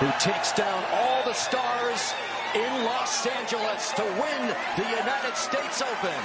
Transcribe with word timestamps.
who 0.00 0.10
takes 0.18 0.52
down 0.54 0.82
all 0.94 1.22
the 1.24 1.34
stars 1.34 2.14
in 2.54 2.84
Los 2.86 3.26
Angeles 3.26 3.92
to 3.92 4.02
win 4.02 4.56
the 4.74 4.88
United 4.88 5.36
States 5.36 5.82
Open. 5.82 6.20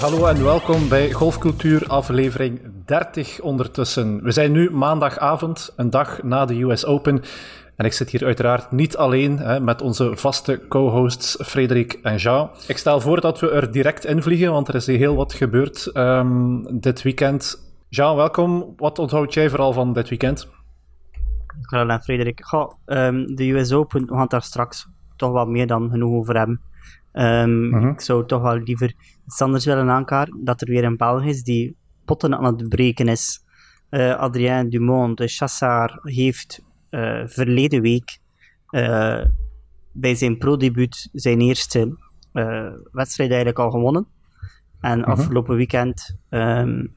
Hallo 0.00 0.26
en 0.26 0.44
welkom 0.44 0.88
bij 0.88 1.12
Golfcultuur 1.12 1.86
aflevering 1.86 2.60
30 2.84 3.40
ondertussen. 3.40 4.22
We 4.22 4.30
zijn 4.30 4.52
nu 4.52 4.70
maandagavond, 4.70 5.72
een 5.76 5.90
dag 5.90 6.22
na 6.22 6.44
de 6.44 6.62
US 6.62 6.84
Open. 6.84 7.22
En 7.80 7.86
ik 7.86 7.92
zit 7.92 8.10
hier 8.10 8.24
uiteraard 8.24 8.70
niet 8.70 8.96
alleen 8.96 9.38
hè, 9.38 9.60
met 9.60 9.82
onze 9.82 10.16
vaste 10.16 10.60
co-hosts 10.68 11.38
Frederik 11.42 11.92
en 11.92 12.16
Jean. 12.16 12.50
Ik 12.68 12.76
stel 12.76 13.00
voor 13.00 13.20
dat 13.20 13.40
we 13.40 13.50
er 13.50 13.72
direct 13.72 14.04
in 14.04 14.22
vliegen, 14.22 14.52
want 14.52 14.68
er 14.68 14.74
is 14.74 14.86
heel 14.86 15.16
wat 15.16 15.32
gebeurd 15.32 15.90
um, 15.94 16.80
dit 16.80 17.02
weekend. 17.02 17.72
Jean, 17.88 18.16
welkom. 18.16 18.72
Wat 18.76 18.98
onthoud 18.98 19.34
jij 19.34 19.48
vooral 19.48 19.72
van 19.72 19.92
dit 19.92 20.08
weekend? 20.08 20.48
Hallo 21.60 21.88
en 21.92 22.02
Frederik. 22.02 22.44
Goh, 22.44 22.72
um, 22.86 23.34
de 23.34 23.50
US 23.50 23.72
Open, 23.72 24.06
we 24.06 24.14
gaan 24.14 24.26
daar 24.28 24.42
straks 24.42 24.88
toch 25.16 25.32
wat 25.32 25.48
meer 25.48 25.66
dan 25.66 25.90
genoeg 25.90 26.12
over 26.12 26.36
hebben. 26.36 26.60
Um, 27.12 27.68
mm 27.68 27.72
-hmm. 27.72 27.88
Ik 27.88 28.00
zou 28.00 28.26
toch 28.26 28.42
wel 28.42 28.58
liever 28.58 28.94
iets 29.26 29.40
anders 29.40 29.64
willen 29.64 29.90
aankaarten, 29.90 30.44
dat 30.44 30.60
er 30.60 30.68
weer 30.68 30.84
een 30.84 30.96
Belg 30.96 31.24
is 31.24 31.42
die 31.42 31.76
potten 32.04 32.38
aan 32.38 32.44
het 32.44 32.68
breken 32.68 33.08
is. 33.08 33.44
Uh, 33.90 34.16
Adrien 34.16 34.70
Dumont, 34.70 35.18
de 35.18 35.28
Chassard, 35.28 35.98
heeft 36.02 36.68
uh, 36.90 37.22
verleden 37.26 37.82
week 37.82 38.18
uh, 38.70 39.24
bij 39.92 40.14
zijn 40.14 40.38
pro-debuut 40.38 41.08
zijn 41.12 41.40
eerste 41.40 41.96
wedstrijd 42.92 43.30
eigenlijk 43.30 43.58
al 43.58 43.70
gewonnen. 43.70 44.06
En 44.80 45.02
-hmm. 45.02 45.12
afgelopen 45.12 45.56
weekend 45.56 46.16
um, 46.30 46.94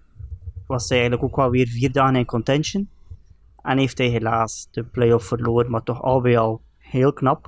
was 0.68 0.90
hij 0.90 1.00
eigenlijk 1.00 1.30
ook 1.30 1.36
wel 1.36 1.50
weer 1.50 1.68
vier 1.68 1.92
dagen 1.92 2.16
in 2.16 2.26
contention. 2.26 2.90
En 3.62 3.78
heeft 3.78 3.98
hij 3.98 4.08
helaas 4.08 4.68
de 4.72 4.84
playoff 4.84 5.28
verloren, 5.28 5.72
maar 5.72 5.84
toch 5.84 6.02
al 6.02 6.22
bij 6.22 6.38
al 6.38 6.62
heel 6.78 7.14
knap. 7.14 7.48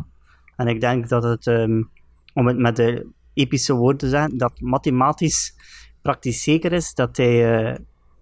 En 0.55 0.67
ik 0.67 0.79
denk 0.79 1.09
dat 1.09 1.23
het, 1.23 1.45
um, 1.45 1.89
om 2.33 2.47
het 2.47 2.57
met 2.57 2.75
de 2.75 3.07
epische 3.33 3.73
woorden 3.73 3.97
te 3.97 4.09
zeggen, 4.09 4.37
dat 4.37 4.59
mathematisch 4.59 5.55
praktisch 6.01 6.43
zeker 6.43 6.73
is 6.73 6.93
dat 6.93 7.17
hij 7.17 7.63
uh, 7.63 7.75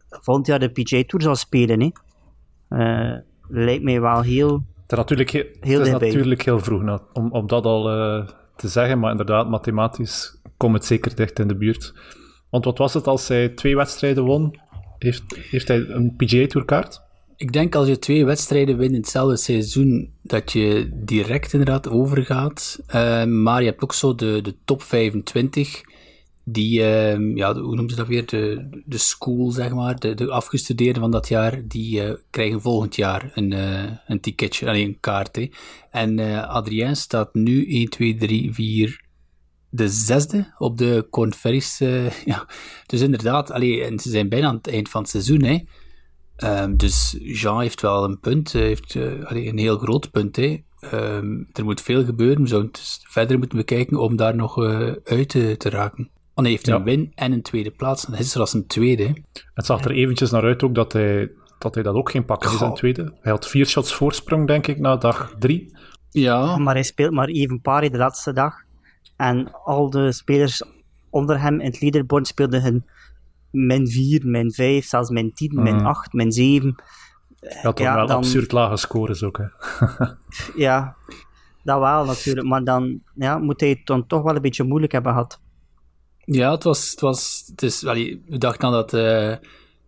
volgend 0.09 0.47
jaar 0.47 0.59
de 0.59 0.69
PGA 0.69 1.03
Tour 1.03 1.23
zal 1.23 1.35
spelen. 1.35 1.81
Hè. 1.81 1.91
Uh, 2.69 3.19
lijkt 3.47 3.83
mij 3.83 4.01
wel 4.01 4.21
heel. 4.21 4.63
Het 4.81 4.91
is 4.91 4.97
natuurlijk 4.97 5.29
heel, 5.29 5.45
heel, 5.59 5.79
het 5.79 5.87
is 5.87 6.13
natuurlijk 6.13 6.41
heel 6.41 6.59
vroeg 6.59 6.81
nou, 6.81 6.99
om, 7.13 7.31
om 7.31 7.47
dat 7.47 7.65
al 7.65 7.97
uh, 7.97 8.27
te 8.55 8.67
zeggen, 8.67 8.99
maar 8.99 9.11
inderdaad, 9.11 9.49
mathematisch 9.49 10.41
komt 10.57 10.73
het 10.73 10.85
zeker 10.85 11.15
dicht 11.15 11.39
in 11.39 11.47
de 11.47 11.55
buurt. 11.55 11.93
Want 12.49 12.65
wat 12.65 12.77
was 12.77 12.93
het 12.93 13.07
als 13.07 13.27
hij 13.27 13.49
twee 13.49 13.75
wedstrijden 13.75 14.23
won? 14.23 14.59
Heeft, 14.97 15.23
heeft 15.49 15.67
hij 15.67 15.77
een 15.77 16.15
PGA 16.15 16.47
Tour 16.47 16.65
kaart? 16.65 17.01
Ik 17.35 17.53
denk 17.53 17.75
als 17.75 17.87
je 17.87 17.99
twee 17.99 18.25
wedstrijden 18.25 18.77
wint 18.77 18.91
in 18.91 18.97
hetzelfde 18.97 19.37
seizoen, 19.37 20.13
dat 20.21 20.51
je 20.51 20.89
direct 20.93 21.53
inderdaad 21.53 21.89
overgaat. 21.89 22.79
Uh, 22.87 23.23
maar 23.23 23.61
je 23.61 23.69
hebt 23.69 23.83
ook 23.83 23.93
zo 23.93 24.15
de, 24.15 24.39
de 24.41 24.55
top 24.65 24.81
25 24.81 25.81
die, 26.45 26.79
uh, 26.79 27.35
ja, 27.35 27.53
hoe 27.53 27.75
noemen 27.75 27.89
ze 27.89 27.95
dat 27.95 28.07
weer, 28.07 28.25
de, 28.25 28.67
de 28.85 28.97
school, 28.97 29.51
zeg 29.51 29.73
maar, 29.73 29.99
de, 29.99 30.13
de 30.13 30.31
afgestudeerden 30.31 31.01
van 31.01 31.11
dat 31.11 31.27
jaar, 31.27 31.67
die 31.67 32.03
uh, 32.03 32.13
krijgen 32.29 32.61
volgend 32.61 32.95
jaar 32.95 33.31
een, 33.33 33.51
uh, 33.51 33.91
een 34.07 34.19
ticketje, 34.19 34.67
alleen 34.67 34.87
een 34.87 34.99
kaart. 34.99 35.49
En 35.91 36.19
Adrien 36.47 36.95
staat 36.95 37.33
nu 37.33 37.67
1, 37.67 37.89
2, 37.89 38.15
3, 38.15 38.53
4, 38.53 39.01
de 39.69 39.87
zesde 39.87 40.53
op 40.57 40.77
de 40.77 41.07
Corn 41.09 41.33
Ferries. 41.33 41.77
ja. 42.25 42.47
Dus 42.85 43.01
inderdaad, 43.01 43.51
allee, 43.51 43.83
en 43.83 43.99
ze 43.99 44.09
zijn 44.09 44.29
bijna 44.29 44.47
aan 44.47 44.55
het 44.55 44.67
eind 44.67 44.89
van 44.89 45.01
het 45.01 45.09
seizoen. 45.09 45.43
Hè. 45.43 45.59
Um, 46.63 46.77
dus 46.77 47.17
Jean 47.19 47.61
heeft 47.61 47.81
wel 47.81 48.03
een 48.03 48.19
punt, 48.19 48.51
heeft 48.51 48.95
een 48.95 49.57
heel 49.57 49.77
groot 49.77 50.11
punt. 50.11 50.35
Hè. 50.35 50.63
Um, 50.93 51.47
er 51.51 51.63
moet 51.63 51.81
veel 51.81 52.05
gebeuren, 52.05 52.41
we 52.41 52.47
zouden 52.47 52.71
verder 53.09 53.37
moeten 53.37 53.57
bekijken 53.57 53.97
om 53.97 54.15
daar 54.15 54.35
nog 54.35 54.57
uit 55.03 55.29
te 55.29 55.69
raken. 55.69 56.11
Want 56.33 56.47
hij 56.47 56.55
heeft 56.55 56.67
een 56.67 56.77
ja. 56.77 56.83
win 56.83 57.11
en 57.15 57.31
een 57.31 57.41
tweede 57.41 57.71
plaats. 57.71 58.05
En 58.05 58.11
hij 58.11 58.21
is 58.21 58.33
er 58.33 58.39
als 58.39 58.53
een 58.53 58.67
tweede. 58.67 59.13
Het 59.53 59.65
zag 59.65 59.83
er 59.83 59.91
eventjes 59.91 60.31
naar 60.31 60.43
uit 60.43 60.63
ook 60.63 60.75
dat 60.75 60.93
hij 60.93 61.31
dat, 61.63 61.73
hij 61.73 61.83
dat 61.83 61.95
ook 61.95 62.11
geen 62.11 62.25
pakken 62.25 62.53
is 62.53 62.61
in 62.61 62.73
tweede. 62.73 63.13
Hij 63.21 63.31
had 63.31 63.47
vier 63.47 63.65
shots 63.65 63.93
voorsprong, 63.93 64.47
denk 64.47 64.67
ik, 64.67 64.79
na 64.79 64.95
dag 64.95 65.35
drie. 65.39 65.75
Ja. 66.09 66.57
Maar 66.57 66.73
hij 66.73 66.83
speelt 66.83 67.11
maar 67.11 67.27
even 67.27 67.61
pari 67.61 67.89
de 67.89 67.97
laatste 67.97 68.33
dag. 68.33 68.53
En 69.15 69.51
al 69.63 69.89
de 69.89 70.11
spelers 70.11 70.63
onder 71.09 71.41
hem 71.41 71.59
in 71.59 71.65
het 71.65 71.81
leaderboard 71.81 72.27
speelden 72.27 72.61
hun 72.61 72.85
min 73.51 73.87
4, 73.87 74.27
min 74.27 74.51
5, 74.51 74.85
zelfs 74.85 75.09
min 75.09 75.33
10, 75.33 75.51
mm. 75.53 75.63
min 75.63 75.85
8, 75.85 76.13
min 76.13 76.31
7. 76.31 76.75
Hij 77.39 77.61
had 77.61 77.79
ja, 77.79 77.95
wel 77.95 78.07
dan... 78.07 78.17
absurd 78.17 78.51
lage 78.51 78.77
scores 78.77 79.23
ook, 79.23 79.37
hè. 79.37 79.45
ja, 80.65 80.95
dat 81.63 81.79
wel 81.79 82.05
natuurlijk. 82.05 82.47
Maar 82.47 82.63
dan 82.63 83.01
ja, 83.15 83.37
moet 83.37 83.59
hij 83.59 83.69
het 83.69 83.85
dan 83.85 84.07
toch 84.07 84.21
wel 84.21 84.35
een 84.35 84.41
beetje 84.41 84.63
moeilijk 84.63 84.91
hebben 84.91 85.11
gehad. 85.11 85.41
Ja, 86.25 86.51
het 86.51 86.63
was, 86.63 86.91
het 86.91 86.99
was, 86.99 87.43
het 87.47 87.61
is, 87.61 87.81
we 87.81 88.37
dachten 88.37 88.59
dan 88.59 88.71
dat 88.71 88.93
uh, 88.93 89.35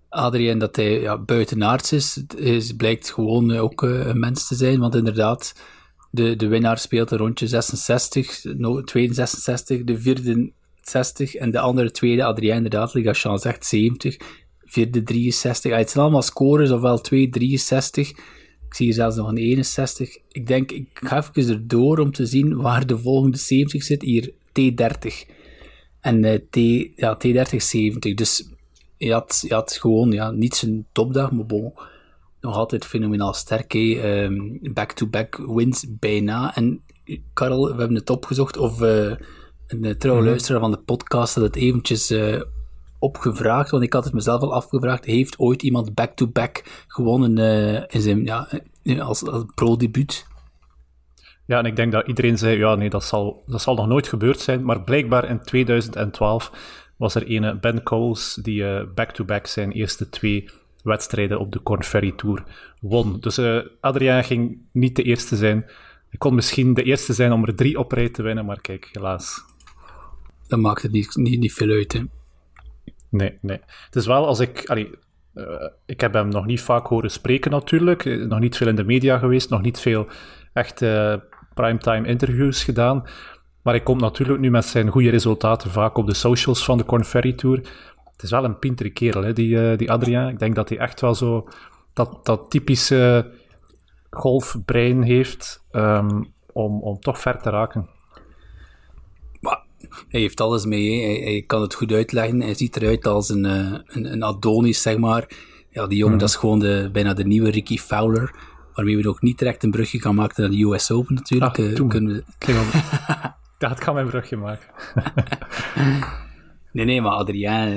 Adrien 0.10 0.60
dat 0.60 0.76
hij 0.76 1.02
ja, 1.02 1.18
buitenaards 1.18 1.92
is. 1.92 2.24
Het 2.38 2.78
blijkt 2.78 3.12
gewoon 3.12 3.52
uh, 3.52 3.64
ook 3.64 3.84
uh, 3.84 4.08
een 4.08 4.20
mens 4.20 4.48
te 4.48 4.56
zijn, 4.56 4.80
want 4.80 4.96
inderdaad, 4.96 5.56
de, 6.12 6.36
de 6.36 6.48
winnaar 6.48 6.78
speelt 6.78 7.12
een 7.12 7.18
rondje 7.18 7.48
66, 7.48 8.42
de 8.42 8.82
tweede 8.86 9.14
66, 9.14 9.84
de 9.84 10.00
vierde 10.00 10.52
60 10.82 11.36
en 11.36 11.52
de 11.52 11.60
andere 11.60 11.92
tweede, 11.92 12.24
Adrien 12.24 12.56
inderdaad, 12.56 13.18
Jean 13.22 13.40
zegt, 13.40 13.66
70, 13.66 14.18
vierde 14.66 15.04
63. 15.04 15.72
Ah, 15.72 15.78
het 15.78 15.90
zijn 15.90 16.04
allemaal 16.04 16.22
scores, 16.22 16.72
ofwel 16.72 17.02
2, 17.02 17.30
63. 17.30 18.10
Ik 18.10 18.76
zie 18.76 18.86
hier 18.86 18.96
zelfs 18.96 19.16
nog 19.16 19.28
een 19.28 19.38
61. 19.38 20.18
Ik 20.32 20.48
denk, 20.48 20.72
ik 20.72 20.88
ga 20.94 21.18
even 21.18 21.54
erdoor 21.54 22.00
om 22.00 22.12
te 22.12 22.26
zien 22.26 22.56
waar 22.56 22.88
de 22.88 22.98
volgende 22.98 23.38
70 23.38 23.84
zit. 23.84 24.02
Hier, 24.02 24.32
T30. 24.32 25.34
En 26.06 26.24
uh, 26.24 26.34
T, 26.50 26.56
ja, 26.96 27.18
T3070. 27.18 28.14
Dus 28.16 28.50
je 28.98 29.14
had, 29.14 29.44
je 29.48 29.54
had 29.54 29.74
gewoon 29.74 30.12
ja, 30.12 30.32
niet 30.32 30.56
zijn 30.56 30.86
topdag, 30.92 31.32
maar 31.32 31.46
bon, 31.46 31.74
nog 32.42 32.56
altijd 32.56 32.86
fenomenaal 32.86 33.34
sterk. 33.34 33.74
Um, 33.74 34.60
back-to-back 34.62 35.38
wins 35.48 35.86
bijna. 35.90 36.56
En 36.56 36.82
Karel, 37.34 37.64
we 37.64 37.80
hebben 37.80 37.96
het 37.96 38.10
opgezocht 38.10 38.58
of 38.58 38.82
uh, 38.82 39.12
een 39.68 39.98
trouwe 39.98 40.22
mm. 40.22 40.28
luisteraar 40.28 40.62
van 40.62 40.72
de 40.72 40.78
podcast 40.78 41.36
had 41.36 41.44
het 41.44 41.56
eventjes 41.56 42.12
uh, 42.12 42.42
opgevraagd, 43.00 43.70
want 43.70 43.84
ik 43.84 43.94
had 43.94 44.04
het 44.04 44.14
mezelf 44.14 44.42
al 44.42 44.54
afgevraagd. 44.54 45.06
Heeft 45.06 45.40
ooit 45.40 45.64
iemand 45.64 45.94
back-to-back 45.94 46.64
gewonnen 46.88 47.88
in 47.88 48.02
zijn, 48.02 48.26
ja, 48.26 48.50
als, 49.00 49.24
als 49.24 49.44
pro-debuut? 49.56 50.26
Ja, 51.46 51.60
en 51.60 51.66
ik 51.66 51.76
denk 51.76 51.92
dat 51.92 52.08
iedereen 52.08 52.38
zei, 52.38 52.58
ja 52.58 52.76
nee, 52.76 52.90
dat 52.90 53.04
zal, 53.04 53.44
dat 53.48 53.62
zal 53.62 53.76
nog 53.76 53.88
nooit 53.88 54.08
gebeurd 54.08 54.40
zijn. 54.40 54.64
Maar 54.64 54.82
blijkbaar 54.82 55.30
in 55.30 55.40
2012 55.40 56.52
was 56.96 57.16
er 57.16 57.26
ene 57.26 57.56
Ben 57.56 57.84
Coles 57.84 58.40
die 58.42 58.64
back-to-back 58.94 59.20
uh, 59.20 59.26
-back 59.26 59.48
zijn 59.48 59.72
eerste 59.72 60.10
twee 60.10 60.50
wedstrijden 60.84 61.40
op 61.40 61.52
de 61.52 61.64
Corn 61.64 61.84
Ferry 61.84 62.12
Tour 62.12 62.44
won. 62.82 63.20
Dus 63.20 63.40
uh, 63.40 63.60
Adriaan 63.80 64.24
ging 64.24 64.58
niet 64.72 64.96
de 64.96 65.04
eerste 65.04 65.36
zijn. 65.36 65.64
Hij 66.10 66.18
kon 66.18 66.36
misschien 66.36 66.74
de 66.74 66.84
eerste 66.84 67.14
zijn 67.14 67.32
om 67.32 67.46
er 67.46 67.56
drie 67.56 67.80
op 67.80 67.92
rij 67.92 68.10
te 68.10 68.22
winnen, 68.22 68.46
maar 68.46 68.62
kijk, 68.62 68.90
helaas. 68.92 69.44
Dat 70.48 70.60
maakt 70.60 70.82
het 70.82 70.92
niet, 70.92 71.16
niet, 71.16 71.40
niet 71.40 71.54
veel 71.54 71.70
uit, 71.70 71.94
hè? 71.94 72.02
Nee, 73.10 73.38
nee. 73.42 73.60
Het 73.86 73.96
is 73.96 74.06
wel 74.06 74.26
als 74.26 74.40
ik... 74.40 74.66
Allee, 74.66 74.90
uh, 75.34 75.46
ik 75.86 76.02
heb 76.02 76.14
hem 76.14 76.30
nog 76.30 76.46
niet 76.46 76.62
vaak 76.62 76.88
horen 76.88 77.12
spreken 77.12 77.52
natuurlijk. 77.52 78.06
Nog 78.06 78.40
niet 78.40 78.58
veel 78.58 78.68
in 78.68 78.76
de 78.76 78.84
media 78.84 79.18
geweest. 79.18 79.50
Nog 79.50 79.62
niet 79.62 79.80
veel 79.80 80.08
echt 80.54 80.82
uh, 80.82 81.16
primetime 81.56 82.08
interviews 82.08 82.64
gedaan. 82.64 83.04
Maar 83.62 83.74
hij 83.74 83.84
komt 83.84 84.02
natuurlijk 84.02 84.40
nu 84.40 84.50
met 84.50 84.66
zijn 84.66 84.90
goede 84.90 85.10
resultaten 85.10 85.72
vaak 85.72 85.98
op 85.98 86.08
de 86.08 86.14
socials 86.14 86.66
van 86.66 86.78
de 86.78 86.86
Corn 86.86 87.04
Ferry 87.04 87.34
Tour. 87.34 87.58
Het 88.12 88.24
is 88.24 88.30
wel 88.30 88.44
een 88.44 88.60
pintere 88.60 88.90
kerel, 88.90 89.24
hè, 89.24 89.34
die, 89.34 89.56
uh, 89.56 89.78
die 89.78 89.92
Adrien. 89.92 90.28
Ik 90.28 90.40
denk 90.40 90.56
dat 90.56 90.70
hij 90.70 90.78
echt 90.78 91.02
wel 91.02 91.16
zo 91.16 91.48
dat, 91.94 92.26
dat 92.26 92.50
typische 92.50 93.32
golfbrein 94.10 95.02
heeft 95.02 95.64
um, 95.72 96.34
om, 96.52 96.82
om 96.82 97.00
toch 97.00 97.20
ver 97.20 97.42
te 97.42 97.50
raken. 97.50 97.90
Maar 99.40 99.64
hij 100.08 100.20
heeft 100.20 100.42
alles 100.42 100.66
mee, 100.66 101.04
hij, 101.04 101.32
hij, 101.32 101.44
kan 101.48 101.62
het 101.62 101.74
goed 101.74 101.92
uitleggen. 101.92 102.42
Hij 102.42 102.54
ziet 102.54 102.76
eruit 102.76 103.08
als 103.08 103.30
een, 103.30 103.46
uh, 103.46 103.80
een, 103.86 104.12
een 104.12 104.24
Adonis, 104.24 104.82
zeg 104.82 104.98
maar. 104.98 105.28
Ja, 105.70 105.88
die 105.88 105.98
jongen, 105.98 106.14
mm. 106.14 106.20
dat 106.20 106.30
is 106.30 106.36
gewoon 106.36 106.60
de, 106.60 106.90
bijna 106.92 107.14
de 107.14 107.26
nieuwe 107.26 107.50
Ricky 107.50 107.78
Fowler 107.78 108.36
waarmee 108.76 108.98
we 108.98 109.10
ook 109.10 109.22
niet 109.22 109.38
direct 109.40 109.64
een 109.64 109.72
brugje 109.72 110.02
gaan 110.02 110.16
maken 110.16 110.42
naar 110.42 110.52
de 110.52 110.64
US 110.64 110.92
Open 110.92 111.16
natuurlijk. 111.16 111.58
Ah, 111.58 111.66
uh, 111.66 111.88
kunnen 111.88 112.24
we... 112.40 112.94
dat 113.58 113.80
kan 113.80 113.94
mijn 113.94 114.08
brugje 114.08 114.38
maken. 114.38 114.68
nee, 116.72 116.86
nee, 116.86 117.02
maar 117.02 117.12
Adrien, 117.12 117.72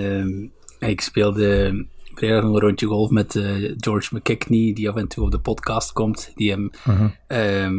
uh, 0.80 0.88
ik 0.88 1.00
speelde 1.00 1.86
vrijdag 2.14 2.42
nog 2.42 2.54
een 2.54 2.60
rondje 2.60 2.86
golf 2.86 3.10
met 3.10 3.34
uh, 3.34 3.74
George 3.76 4.16
McKickney, 4.16 4.72
die 4.72 4.88
af 4.88 4.96
en 4.96 5.08
toe 5.08 5.24
op 5.24 5.30
de 5.30 5.40
podcast 5.40 5.92
komt, 5.92 6.32
die 6.34 6.50
hem 6.50 6.70
Mhm. 6.84 7.08
ehm, 7.26 7.74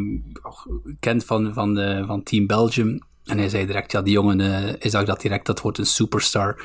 kent 1.00 1.26
van, 1.26 1.54
van, 1.54 1.74
de, 1.74 2.04
van 2.06 2.24
Team 2.24 2.48
Belgium. 2.48 3.00
En 3.26 3.38
hij 3.38 3.50
zei 3.50 3.66
direct, 3.66 3.92
ja, 3.92 4.02
die 4.02 4.14
jongen, 4.14 4.40
hij 4.40 4.90
zag 4.90 5.06
dat 5.06 5.22
direct, 5.22 5.46
dat 5.46 5.62
wordt 5.62 5.78
een 5.78 5.86
superstar. 5.86 6.62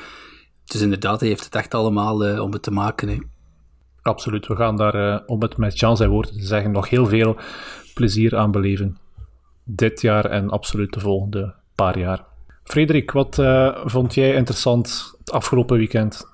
Dus 0.65 0.81
inderdaad, 0.81 1.19
hij 1.19 1.29
heeft 1.29 1.43
het 1.43 1.55
echt 1.55 1.73
allemaal 1.73 2.39
om 2.41 2.51
het 2.51 2.63
te 2.63 2.71
maken. 2.71 3.07
Hè. 3.07 3.17
Absoluut, 4.05 4.47
we 4.47 4.55
gaan 4.55 4.77
daar, 4.77 4.95
uh, 4.95 5.19
om 5.25 5.41
het 5.41 5.57
met 5.57 5.79
Jan 5.79 5.97
zijn 5.97 6.09
woorden 6.09 6.33
te 6.33 6.45
zeggen, 6.45 6.71
nog 6.71 6.89
heel 6.89 7.05
veel 7.05 7.37
plezier 7.93 8.35
aan 8.35 8.51
beleven. 8.51 8.97
Dit 9.63 10.01
jaar 10.01 10.25
en 10.25 10.49
absoluut 10.49 10.93
de 10.93 10.99
volgende 10.99 11.53
paar 11.75 11.99
jaar. 11.99 12.25
Frederik, 12.63 13.11
wat 13.11 13.37
uh, 13.37 13.77
vond 13.85 14.13
jij 14.13 14.35
interessant 14.35 15.15
het 15.19 15.31
afgelopen 15.31 15.77
weekend? 15.77 16.27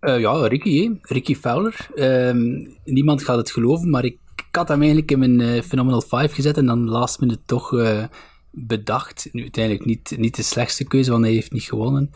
Uh, 0.00 0.20
ja, 0.20 0.46
Ricky? 0.46 0.90
Ricky 1.00 1.34
Fowler. 1.34 1.88
Um, 1.94 2.76
niemand 2.84 3.24
gaat 3.24 3.36
het 3.36 3.50
geloven, 3.50 3.90
maar 3.90 4.04
ik, 4.04 4.18
had 4.50 4.68
hem 4.68 4.80
eigenlijk 4.80 5.10
in 5.10 5.18
mijn 5.18 5.62
Phenomenal 5.62 6.00
5 6.02 6.32
gezet 6.32 6.56
en 6.56 6.66
dan 6.66 6.88
last 6.88 7.20
minute 7.20 7.42
toch 7.46 7.70
bedacht. 8.50 9.28
Uiteindelijk 9.32 9.84
niet, 9.84 10.14
niet 10.16 10.36
de 10.36 10.42
slechtste 10.42 10.84
keuze, 10.84 11.10
want 11.10 11.24
hij 11.24 11.32
heeft 11.32 11.52
niet 11.52 11.62
gewonnen. 11.62 12.10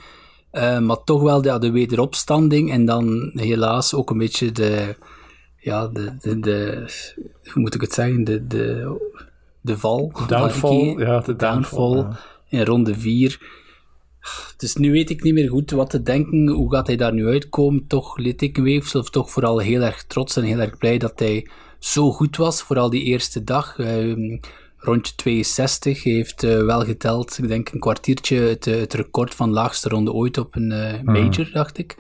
Uh, 0.57 0.79
maar 0.79 1.05
toch 1.05 1.23
wel 1.23 1.43
de, 1.43 1.59
de 1.59 1.71
wederopstanding 1.71 2.71
en 2.71 2.85
dan 2.85 3.31
helaas 3.35 3.95
ook 3.95 4.11
een 4.11 4.19
beetje 4.19 4.53
de, 4.53 4.97
ja, 5.59 5.87
de, 5.87 6.17
de, 6.21 6.41
de 6.41 6.85
hoe 7.53 7.63
moet 7.63 7.75
ik 7.75 7.81
het 7.81 7.93
zeggen, 7.93 8.25
de, 8.25 8.47
de, 8.47 8.97
de 9.61 9.79
val. 9.79 10.13
Downfall, 10.27 10.99
ja, 10.99 11.21
de 11.21 11.37
downfall, 11.37 11.93
downfall 11.93 11.97
ja. 12.49 12.59
in 12.59 12.65
ronde 12.65 12.95
4. 12.95 13.65
Dus 14.57 14.77
nu 14.77 14.93
weet 14.93 15.11
ik 15.11 15.23
niet 15.23 15.35
meer 15.35 15.49
goed 15.49 15.71
wat 15.71 15.91
te 15.91 16.03
denken. 16.03 16.49
Hoe 16.49 16.73
gaat 16.73 16.87
hij 16.87 16.97
daar 16.97 17.13
nu 17.13 17.27
uitkomen? 17.27 17.87
Toch 17.87 18.17
liet 18.17 18.43
ik 18.43 18.57
weefsel, 18.57 19.01
of 19.01 19.11
toch 19.11 19.31
vooral 19.31 19.59
heel 19.59 19.81
erg 19.81 20.05
trots 20.05 20.37
en 20.37 20.43
heel 20.43 20.59
erg 20.59 20.79
blij 20.79 20.99
dat 20.99 21.19
hij 21.19 21.49
zo 21.79 22.13
goed 22.13 22.37
was. 22.37 22.63
Vooral 22.63 22.91
die 22.91 23.03
eerste 23.03 23.45
dag. 23.45 23.79
Uh, 23.79 24.41
rondje 24.87 25.15
62 25.15 26.03
heeft 26.03 26.43
uh, 26.43 26.65
wel 26.65 26.85
geteld, 26.85 27.39
ik 27.39 27.49
denk 27.49 27.71
een 27.71 27.81
kwartiertje, 27.81 28.37
het, 28.37 28.65
het, 28.65 28.95
record 28.95 29.35
van 29.35 29.51
laagste 29.51 29.89
ronde 29.89 30.13
ooit 30.13 30.39
op 30.39 30.55
een 30.55 30.71
uh, 30.71 31.03
major, 31.03 31.47
mm. 31.47 31.53
dacht 31.53 31.79
ik. 31.79 31.97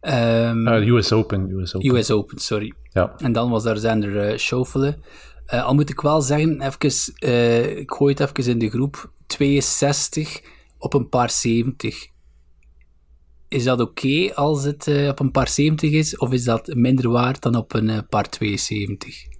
Um, 0.00 0.66
US 0.66 1.12
Open. 1.12 1.50
US 1.50 1.74
Open, 1.74 1.96
US 1.96 2.10
Open 2.10 2.38
sorry. 2.38 2.72
Ja. 2.92 3.14
En 3.16 3.32
dan 3.32 3.50
was 3.50 3.62
daar 3.62 3.76
Zander 3.76 4.40
Schofele. 4.40 4.98
al 5.46 5.74
moet 5.74 5.90
ik 5.90 6.00
wel 6.00 6.20
zeggen, 6.20 6.60
even, 6.60 7.78
ik 7.78 7.90
gooi 7.90 8.14
het 8.18 8.38
even 8.38 8.52
in 8.52 8.58
de 8.58 8.70
groep, 8.70 9.10
62 9.26 10.42
op 10.78 10.94
een 10.94 11.08
paar 11.08 11.30
70. 11.30 12.06
Is 13.48 13.64
dat 13.64 13.80
oké 13.80 14.06
okay 14.06 14.30
als 14.30 14.64
het 14.64 15.08
op 15.08 15.20
een 15.20 15.30
paar 15.30 15.48
70 15.48 15.90
is, 15.90 16.18
of 16.18 16.32
is 16.32 16.44
dat 16.44 16.74
minder 16.74 17.10
waard 17.10 17.42
dan 17.42 17.56
op 17.56 17.74
een 17.74 18.06
paar 18.08 18.28
72? 18.28 19.33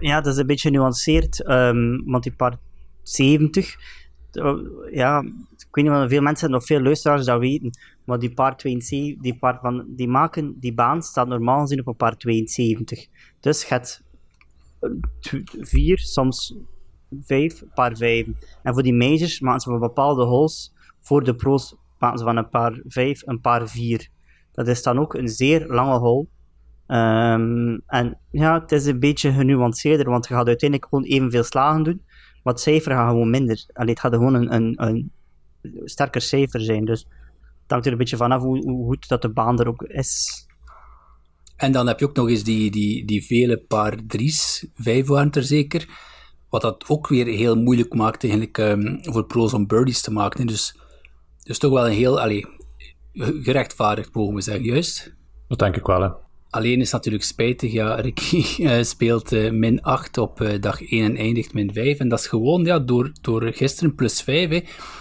Ja, 0.00 0.20
dat 0.20 0.32
is 0.32 0.38
een 0.38 0.46
beetje 0.46 0.68
genuanceerd, 0.68 1.48
um, 1.48 2.02
want 2.04 2.22
die 2.22 2.32
paar 2.32 2.58
70, 3.02 3.76
uh, 4.32 4.54
ja, 4.90 5.20
ik 5.56 5.68
weet 5.70 5.84
niet 5.84 6.08
veel 6.08 6.22
mensen, 6.22 6.50
nog 6.50 6.64
veel 6.64 6.80
luisteraars 6.80 7.24
dat 7.24 7.38
weten, 7.38 7.70
maar 8.04 8.18
die 8.18 8.34
paar 8.34 8.56
72, 8.56 9.22
die, 9.22 9.38
paar 9.38 9.58
van, 9.60 9.84
die 9.88 10.08
maken, 10.08 10.56
die 10.60 10.74
baan 10.74 11.02
staat 11.02 11.28
normaal 11.28 11.60
gezien 11.60 11.80
op 11.80 11.86
een 11.86 11.96
paar 11.96 12.16
72. 12.16 13.06
Dus 13.40 13.68
het 13.68 14.02
vier, 15.60 15.98
soms 15.98 16.54
vijf, 17.20 17.62
paar 17.74 17.96
vijf. 17.96 18.26
En 18.62 18.72
voor 18.72 18.82
die 18.82 18.94
majors 18.94 19.40
maken 19.40 19.60
ze 19.60 19.70
van 19.70 19.80
bepaalde 19.80 20.24
holes, 20.24 20.72
voor 21.00 21.24
de 21.24 21.34
pro's 21.34 21.76
maken 21.98 22.18
ze 22.18 22.24
van 22.24 22.36
een 22.36 22.48
paar 22.48 22.80
vijf, 22.84 23.26
een 23.26 23.40
paar 23.40 23.68
vier. 23.68 24.08
Dat 24.52 24.68
is 24.68 24.82
dan 24.82 24.98
ook 24.98 25.14
een 25.14 25.28
zeer 25.28 25.66
lange 25.66 25.98
hole. 25.98 26.26
Um, 26.92 27.82
en 27.86 28.18
ja, 28.30 28.60
het 28.60 28.72
is 28.72 28.86
een 28.86 28.98
beetje 28.98 29.32
genuanceerder, 29.32 30.10
want 30.10 30.28
je 30.28 30.34
gaat 30.34 30.46
uiteindelijk 30.46 30.90
gewoon 30.90 31.04
evenveel 31.04 31.44
slagen 31.44 31.82
doen, 31.82 32.02
maar 32.42 32.52
het 32.52 32.62
cijfer 32.62 32.92
gaat 32.92 33.08
gewoon 33.08 33.30
minder. 33.30 33.64
Allee, 33.72 33.90
het 33.90 34.00
gaat 34.00 34.14
gewoon 34.14 34.34
een, 34.34 34.54
een, 34.54 34.82
een 34.82 35.12
sterker 35.84 36.20
cijfer 36.20 36.60
zijn. 36.60 36.84
Dus 36.84 37.00
het 37.62 37.70
hangt 37.70 37.86
er 37.86 37.92
een 37.92 37.98
beetje 37.98 38.16
vanaf 38.16 38.42
hoe, 38.42 38.58
hoe 38.58 38.86
goed 38.86 39.08
dat 39.08 39.22
de 39.22 39.28
baan 39.28 39.60
er 39.60 39.68
ook 39.68 39.82
is. 39.82 40.46
En 41.56 41.72
dan 41.72 41.86
heb 41.86 41.98
je 41.98 42.08
ook 42.08 42.16
nog 42.16 42.28
eens 42.28 42.44
die, 42.44 42.70
die, 42.70 43.04
die 43.04 43.24
vele 43.24 43.58
paar 43.58 43.96
drie's, 44.06 44.66
vijf 44.74 45.06
waren 45.06 45.30
er 45.30 45.42
zeker, 45.42 45.88
wat 46.48 46.62
dat 46.62 46.88
ook 46.88 47.08
weer 47.08 47.26
heel 47.26 47.56
moeilijk 47.56 47.94
maakt 47.94 48.22
eigenlijk 48.22 48.58
um, 48.58 48.98
voor 49.02 49.26
pro's 49.26 49.52
om 49.52 49.66
birdies 49.66 50.02
te 50.02 50.12
maken. 50.12 50.46
Dus, 50.46 50.78
dus 51.42 51.58
toch 51.58 51.72
wel 51.72 51.86
een 51.86 51.92
heel, 51.92 52.20
allee, 52.20 52.46
gerechtvaardigd 53.12 54.14
mogen 54.14 54.34
we 54.34 54.40
zeggen, 54.40 54.64
juist? 54.64 55.14
Dat 55.48 55.58
denk 55.58 55.76
ik 55.76 55.86
wel, 55.86 56.02
hè. 56.02 56.08
Alleen 56.52 56.80
is 56.80 56.92
natuurlijk 56.92 57.24
spijtig, 57.24 57.72
ja, 57.72 57.94
Ricky 57.94 58.62
uh, 58.62 58.82
speelt 58.92 59.32
uh, 59.32 59.50
min 59.50 59.82
8 59.82 60.18
op 60.18 60.40
uh, 60.40 60.60
dag 60.60 60.82
1 60.82 61.04
en 61.04 61.16
eindigt 61.16 61.54
min 61.54 61.72
5. 61.72 61.98
En 61.98 62.08
dat 62.08 62.18
is 62.18 62.26
gewoon 62.26 62.64
ja, 62.64 62.78
door, 62.78 63.12
door 63.20 63.52
gisteren 63.52 63.94
plus 63.94 64.22
5. 64.22 64.50
Hè. 64.50 64.60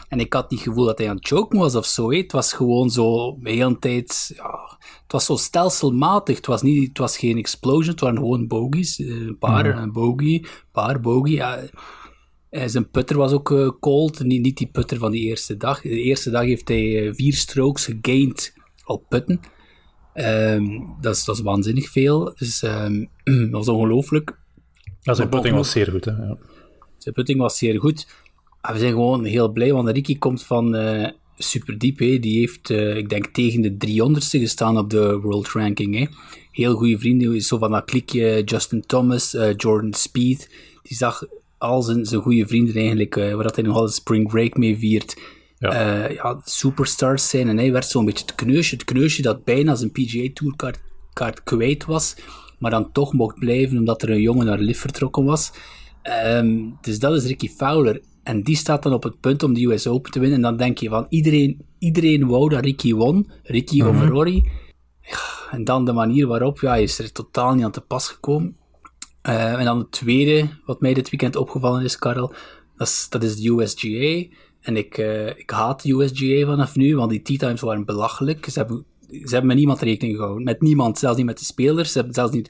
En 0.10 0.20
ik 0.20 0.34
had 0.34 0.50
niet 0.50 0.60
het 0.60 0.70
gevoel 0.70 0.86
dat 0.86 0.98
hij 0.98 1.10
aan 1.10 1.16
het 1.16 1.28
choken 1.28 1.60
was 1.60 1.76
of 1.76 1.86
zo. 1.86 2.12
Hè. 2.12 2.18
Het 2.18 2.32
was 2.32 2.54
gewoon 2.54 2.90
zo 2.90 3.38
de 3.42 3.50
hele 3.50 3.80
tijd. 3.80 4.32
Ja, 4.36 4.78
het 5.04 5.12
was 5.12 5.26
zo 5.26 5.36
stelselmatig. 5.36 6.36
Het 6.36 6.46
was, 6.46 6.62
niet, 6.62 6.88
het 6.88 6.98
was 6.98 7.18
geen 7.18 7.38
explosion, 7.38 7.92
het 7.92 8.00
waren 8.00 8.18
gewoon 8.18 8.48
bogies. 8.48 9.00
Een 9.00 9.38
paar, 9.40 9.66
een 9.66 10.46
paar 10.72 11.00
bogey. 11.00 11.32
Ja. 11.32 11.60
zijn 12.50 12.90
putter 12.90 13.18
was 13.18 13.32
ook 13.32 13.78
cold, 13.80 14.24
niet, 14.24 14.42
niet 14.42 14.58
die 14.58 14.70
putter 14.72 14.98
van 14.98 15.12
die 15.12 15.28
eerste 15.28 15.58
dag. 15.58 15.82
De 15.82 16.02
eerste 16.02 16.30
dag 16.30 16.44
heeft 16.44 16.68
hij 16.68 17.14
vier 17.14 17.34
strokes 17.34 17.86
gegained 17.86 18.54
op 18.86 19.06
putten. 19.10 19.40
Um, 20.16 20.96
dat, 21.02 21.16
is, 21.16 21.26
dat 21.26 21.36
is 21.36 21.42
waanzinnig 21.42 21.90
veel. 21.90 22.34
Dus 22.38 22.62
um, 22.62 23.10
dat 23.24 23.50
was 23.52 23.68
ongelooflijk. 23.68 24.38
Ja, 25.02 25.14
zijn 25.14 25.30
putting 25.30 25.56
was 25.56 25.72
zeer 25.72 25.88
goed. 25.92 26.06
Hè? 26.06 26.12
Ja. 26.12 26.38
Zijn 26.98 27.16
putting 27.16 27.40
was 27.40 27.58
zeer 27.58 27.80
goed. 27.80 28.08
En 28.62 28.74
we 28.74 28.80
zijn 28.80 28.92
gewoon 28.92 29.24
heel 29.26 29.50
blij, 29.50 29.74
want 29.74 29.90
Ricky 29.90 30.18
komt 30.18 30.44
van 30.44 30.76
uh, 30.76 31.08
super 31.38 31.78
diep. 31.78 32.00
Hè. 32.00 32.20
Die 32.20 32.40
heeft, 32.40 32.70
uh, 32.70 32.96
ik 32.96 33.10
denk, 33.10 33.26
tegen 33.26 33.62
de 33.62 33.88
300ste 33.88 34.40
gestaan 34.40 34.78
op 34.78 34.90
de 34.90 35.20
world 35.20 35.50
ranking. 35.50 35.98
Hè. 35.98 36.06
Heel 36.52 36.76
goede 36.76 37.00
vrienden, 37.00 37.42
zo 37.42 37.58
van 37.58 37.72
dat 37.72 37.86
klikje. 37.86 38.44
Justin 38.44 38.86
Thomas, 38.86 39.34
uh, 39.34 39.54
Jordan 39.56 39.94
Speed. 39.94 40.50
Die 40.84 40.98
zag 40.98 41.24
al 41.58 41.82
zijn, 41.82 42.06
zijn 42.06 42.22
goede 42.22 42.48
vrienden 42.48 42.76
eigenlijk, 42.76 43.16
waar 43.16 43.44
dat 43.44 43.56
hij 43.56 43.66
nog 43.66 43.76
altijd 43.76 43.94
spring 43.94 44.28
break 44.28 44.58
mee 44.58 44.78
viert 44.78 45.16
ja. 45.70 46.10
Ja, 46.10 46.42
superstars 46.44 47.30
zijn. 47.30 47.48
En 47.48 47.58
hij 47.58 47.72
werd 47.72 47.86
zo'n 47.86 48.06
beetje 48.06 48.26
het 48.26 48.36
kneusje, 48.36 48.76
het 48.76 48.84
kneusje 48.84 49.22
dat 49.22 49.44
bijna 49.44 49.76
zijn 49.76 49.92
PGA 49.92 50.28
Tourkaart 50.34 50.80
kaart 51.14 51.44
kwijt 51.44 51.86
was, 51.86 52.16
maar 52.60 52.72
dan 52.72 52.92
toch 52.92 53.14
mocht 53.14 53.40
blijven 53.40 53.78
omdat 53.78 54.02
er 54.02 54.10
een 54.10 54.22
jongen 54.22 54.46
naar 54.46 54.60
Liv 54.60 54.80
vertrokken 54.80 55.24
was. 55.24 55.52
Um, 56.28 56.78
dus 56.82 57.00
dat 57.00 57.16
is 57.16 57.26
Ricky 57.26 57.50
Fowler. 57.50 58.02
En 58.24 58.44
die 58.44 58.56
staat 58.56 58.84
dan 58.84 58.94
op 58.94 59.04
het 59.04 59.20
punt 59.20 59.44
om 59.44 59.54
de 59.54 59.66
US 59.66 59.88
Open 59.88 60.12
te 60.12 60.20
winnen. 60.20 60.38
En 60.38 60.44
dan 60.44 60.58
denk 60.58 60.78
je 60.78 60.90
van 60.90 61.06
iedereen, 61.10 61.66
iedereen 61.80 62.28
wou 62.28 62.50
dat 62.50 62.64
Ricky 62.64 62.94
won. 62.94 63.32
Ricky 63.44 63.82
mm 63.82 63.88
-hmm. 63.88 64.02
of 64.02 64.10
Rory. 64.10 64.50
Ja, 65.02 65.20
en 65.52 65.64
dan 65.64 65.86
de 65.86 65.94
manier 65.94 66.28
waarop, 66.28 66.60
ja, 66.60 66.70
hij 66.70 66.84
is 66.84 67.00
er 67.00 67.12
totaal 67.12 67.54
niet 67.54 67.64
aan 67.64 67.72
te 67.72 67.82
pas 67.82 68.08
gekomen. 68.08 68.56
Uh, 69.30 69.60
en 69.60 69.66
dan 69.66 69.78
het 69.78 69.92
tweede, 69.92 70.48
wat 70.66 70.82
mij 70.82 70.94
dit 70.94 71.10
weekend 71.10 71.36
opgevallen 71.36 71.84
is, 71.84 71.98
Karel, 71.98 72.34
dat 72.78 72.88
is, 72.88 73.08
dat 73.10 73.24
is 73.24 73.36
de 73.36 73.50
USGA. 73.50 74.36
En 74.62 74.78
ik, 74.78 74.98
uh, 74.98 75.28
ik 75.28 75.50
haat 75.50 75.84
de 75.84 75.94
USGA 75.94 76.46
vanaf 76.46 76.76
nu, 76.76 76.96
want 76.96 77.10
die 77.10 77.22
T-times 77.22 77.62
waren 77.62 77.86
belachelijk. 77.86 78.46
Ze 78.46 78.60
hebben, 78.60 78.86
ze 79.10 79.30
hebben 79.30 79.48
met 79.48 79.58
niemand 79.58 79.80
rekening 79.82 80.16
gehouden. 80.16 80.44
Met 80.44 80.62
niemand, 80.62 81.00
zelfs 81.00 81.18
niet 81.18 81.26
met 81.26 81.40
de 81.40 81.46
spelers. 81.46 81.92
Ze 81.92 81.98
hebben 81.98 82.16
zelfs 82.16 82.34
niet 82.34 82.50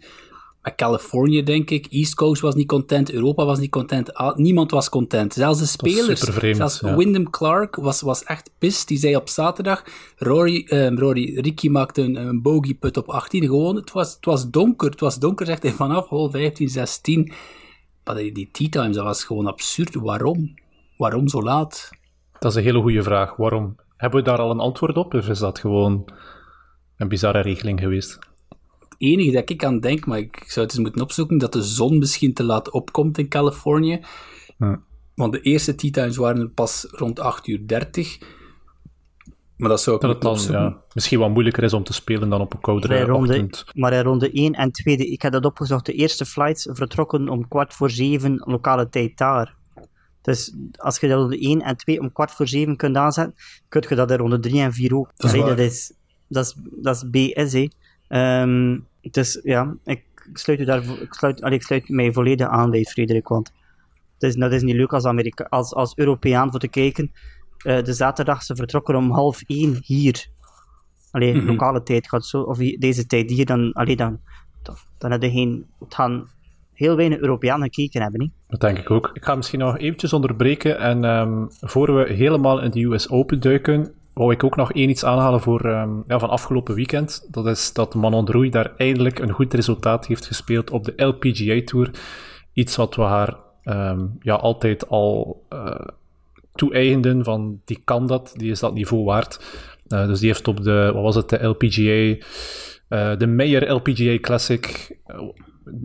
met 0.61 0.75
Californië, 0.75 1.43
denk 1.43 1.69
ik. 1.69 1.87
East 1.89 2.13
Coast 2.13 2.41
was 2.41 2.55
niet 2.55 2.67
content, 2.67 3.11
Europa 3.11 3.45
was 3.45 3.59
niet 3.59 3.69
content. 3.69 4.13
Ah, 4.13 4.35
niemand 4.35 4.71
was 4.71 4.89
content. 4.89 5.33
Zelfs 5.33 5.59
de 5.59 5.65
spelers. 5.65 6.21
Vreemd, 6.21 6.57
zelfs 6.57 6.79
ja. 6.79 6.95
Wyndham 6.95 7.29
Clark 7.29 7.75
was, 7.75 8.01
was 8.01 8.23
echt 8.23 8.51
pist. 8.57 8.87
Die 8.87 8.97
zei 8.97 9.15
op 9.15 9.29
zaterdag, 9.29 9.83
Rory, 10.15 10.67
um, 10.69 10.99
Rory 10.99 11.39
Ricky 11.39 11.69
maakte 11.69 12.01
een, 12.01 12.15
een 12.15 12.41
bogey 12.41 12.73
put 12.73 12.97
op 12.97 13.09
18. 13.09 13.43
Gewoon, 13.43 13.75
het 13.75 13.91
was, 13.91 14.13
het 14.13 14.25
was 14.25 14.49
donker. 14.49 14.89
Het 14.89 14.99
was 14.99 15.19
donker, 15.19 15.45
zegt 15.45 15.63
hij, 15.63 15.71
vanaf 15.71 16.07
hole 16.07 16.31
15, 16.31 16.69
16. 16.69 17.31
Maar 18.03 18.15
die, 18.15 18.31
die 18.31 18.49
T-times, 18.51 18.95
dat 18.95 19.05
was 19.05 19.23
gewoon 19.23 19.47
absurd. 19.47 19.95
Waarom? 19.95 20.53
Waarom 20.97 21.27
zo 21.27 21.41
laat? 21.41 21.89
Dat 22.41 22.51
is 22.51 22.57
een 22.57 22.63
hele 22.63 22.81
goede 22.81 23.03
vraag. 23.03 23.35
Waarom? 23.35 23.75
Hebben 23.97 24.19
we 24.19 24.25
daar 24.25 24.37
al 24.37 24.51
een 24.51 24.59
antwoord 24.59 24.97
op? 24.97 25.13
Of 25.13 25.29
is 25.29 25.39
dat 25.39 25.59
gewoon 25.59 26.05
een 26.97 27.07
bizarre 27.07 27.41
regeling 27.41 27.79
geweest? 27.79 28.19
Het 28.79 28.95
enige 28.97 29.31
dat 29.31 29.49
ik 29.49 29.63
aan 29.63 29.79
denk, 29.79 30.05
maar 30.05 30.17
ik 30.17 30.43
zou 30.47 30.65
het 30.65 30.75
eens 30.75 30.83
moeten 30.83 31.01
opzoeken, 31.01 31.37
dat 31.37 31.53
de 31.53 31.63
zon 31.63 31.97
misschien 31.97 32.33
te 32.33 32.43
laat 32.43 32.71
opkomt 32.71 33.17
in 33.17 33.27
Californië. 33.27 34.01
Hm. 34.57 34.75
Want 35.15 35.33
de 35.33 35.41
eerste 35.41 35.75
T-times 35.75 36.17
waren 36.17 36.53
pas 36.53 36.87
rond 36.91 37.19
8 37.19 37.47
uur 37.47 37.67
30. 37.67 38.19
Maar 39.57 39.69
dat 39.69 39.81
zou 39.81 39.95
ik 39.95 40.01
dat 40.01 40.11
moeten 40.11 40.11
het 40.11 40.21
dan, 40.21 40.31
opzoeken. 40.31 40.77
ja, 40.79 40.93
misschien 40.93 41.19
wat 41.19 41.29
moeilijker 41.29 41.63
is 41.63 41.73
om 41.73 41.83
te 41.83 41.93
spelen 41.93 42.29
dan 42.29 42.41
op 42.41 42.53
een 42.53 42.61
koudere 42.61 43.01
ronde, 43.01 43.29
ochtend. 43.29 43.65
maar 43.73 43.93
in 43.93 44.03
ronde 44.03 44.31
1 44.31 44.53
en 44.53 44.71
2, 44.71 44.95
ik 44.95 45.21
heb 45.21 45.31
dat 45.31 45.45
opgezocht, 45.45 45.85
de 45.85 45.93
eerste 45.93 46.25
flights 46.25 46.67
vertrokken 46.71 47.29
om 47.29 47.47
kwart 47.47 47.73
voor 47.73 47.89
7 47.89 48.43
lokale 48.45 48.89
tijd 48.89 49.17
daar. 49.17 49.59
Dus 50.21 50.55
als 50.77 50.99
je 50.99 51.07
dat 51.07 51.17
ronde 51.17 51.39
1 51.39 51.61
en 51.61 51.77
2 51.77 51.99
om 51.99 52.11
kwart 52.11 52.31
voor 52.31 52.47
7 52.47 52.75
kunt 52.75 52.95
aanzetten, 52.95 53.35
kun 53.69 53.83
je 53.89 53.95
dat 53.95 54.11
in 54.11 54.17
ronde 54.17 54.39
3 54.39 54.61
en 54.61 54.73
4 54.73 54.95
ook. 54.95 55.11
Dat 55.15 55.33
is 55.33 55.39
Allee, 55.41 55.55
dat 55.55 55.65
is, 55.65 55.93
dat 56.27 56.45
is, 56.45 56.55
dat 56.71 56.95
is 56.95 57.09
BS, 57.09 57.53
hè. 57.53 57.67
Dus 59.01 59.39
ja, 59.43 59.75
ik 59.83 60.03
sluit, 60.33 60.59
u 60.59 60.65
daar, 60.65 60.83
ik, 60.83 61.13
sluit, 61.13 61.41
allee, 61.41 61.57
ik 61.57 61.63
sluit 61.63 61.89
mij 61.89 62.13
volledig 62.13 62.47
aan 62.47 62.69
bij 62.69 62.83
Frederik, 62.83 63.27
want 63.27 63.51
het 64.13 64.23
is, 64.23 64.35
dat 64.35 64.51
is 64.51 64.61
niet 64.61 64.75
leuk 64.75 64.93
als, 64.93 65.05
Amerika 65.05 65.43
als, 65.49 65.73
als 65.73 65.95
Europeaan 65.95 66.51
voor 66.51 66.59
te 66.59 66.67
kijken. 66.67 67.11
Uh, 67.65 67.83
de 67.83 67.93
zaterdag, 67.93 68.43
ze 68.43 68.55
vertrokken 68.55 68.95
om 68.95 69.11
half 69.11 69.41
één 69.41 69.79
hier. 69.83 70.27
Alleen 71.11 71.33
mm 71.33 71.39
-hmm. 71.39 71.49
lokale 71.49 71.83
tijd 71.83 72.09
gaat 72.09 72.25
zo, 72.25 72.41
of 72.41 72.57
deze 72.57 73.05
tijd 73.05 73.29
hier, 73.29 73.45
dan, 73.45 73.73
allee, 73.73 73.95
dan, 73.95 74.19
dan, 74.63 74.75
dan 74.97 75.11
heb 75.11 75.21
je 75.21 75.31
geen, 75.31 75.65
het 75.79 75.95
gaan 75.95 76.27
heel 76.81 76.95
weinig 76.95 77.19
Europeanen 77.19 77.73
gekeken 77.73 78.01
hebben. 78.01 78.19
Niet? 78.19 78.31
Dat 78.47 78.59
denk 78.59 78.77
ik 78.77 78.91
ook. 78.91 79.11
Ik 79.13 79.23
ga 79.23 79.35
misschien 79.35 79.59
nog 79.59 79.77
eventjes 79.77 80.13
onderbreken 80.13 80.79
en 80.79 81.03
um, 81.03 81.47
voor 81.49 81.95
we 81.95 82.13
helemaal 82.13 82.61
in 82.61 82.71
de 82.71 82.83
US 82.83 83.09
Open 83.09 83.39
duiken, 83.39 83.93
wou 84.13 84.31
ik 84.31 84.43
ook 84.43 84.55
nog 84.55 84.73
één 84.73 84.89
iets 84.89 85.05
aanhalen 85.05 85.41
voor, 85.41 85.65
um, 85.65 86.03
ja, 86.07 86.19
van 86.19 86.29
afgelopen 86.29 86.75
weekend. 86.75 87.27
Dat 87.31 87.47
is 87.47 87.73
dat 87.73 87.95
Manon 87.95 88.25
Droei 88.25 88.49
daar 88.49 88.71
eindelijk 88.77 89.19
een 89.19 89.31
goed 89.31 89.53
resultaat 89.53 90.07
heeft 90.07 90.25
gespeeld 90.25 90.71
op 90.71 90.83
de 90.83 91.03
LPGA 91.05 91.61
Tour. 91.65 91.91
Iets 92.53 92.75
wat 92.75 92.95
we 92.95 93.01
haar 93.01 93.35
um, 93.63 94.17
ja, 94.19 94.35
altijd 94.35 94.89
al 94.89 95.43
uh, 95.53 95.75
toe-eigenden 96.53 97.23
van 97.23 97.61
die 97.65 97.81
kan 97.83 98.07
dat, 98.07 98.33
die 98.35 98.51
is 98.51 98.59
dat 98.59 98.73
niveau 98.73 99.03
waard. 99.03 99.39
Uh, 99.87 100.07
dus 100.07 100.19
die 100.19 100.27
heeft 100.27 100.47
op 100.47 100.63
de, 100.63 100.91
wat 100.93 101.03
was 101.03 101.15
het, 101.15 101.29
de 101.29 101.43
LPGA, 101.43 102.25
uh, 102.89 103.17
de 103.17 103.27
Meyer 103.27 103.71
LPGA 103.71 104.19
Classic, 104.19 104.97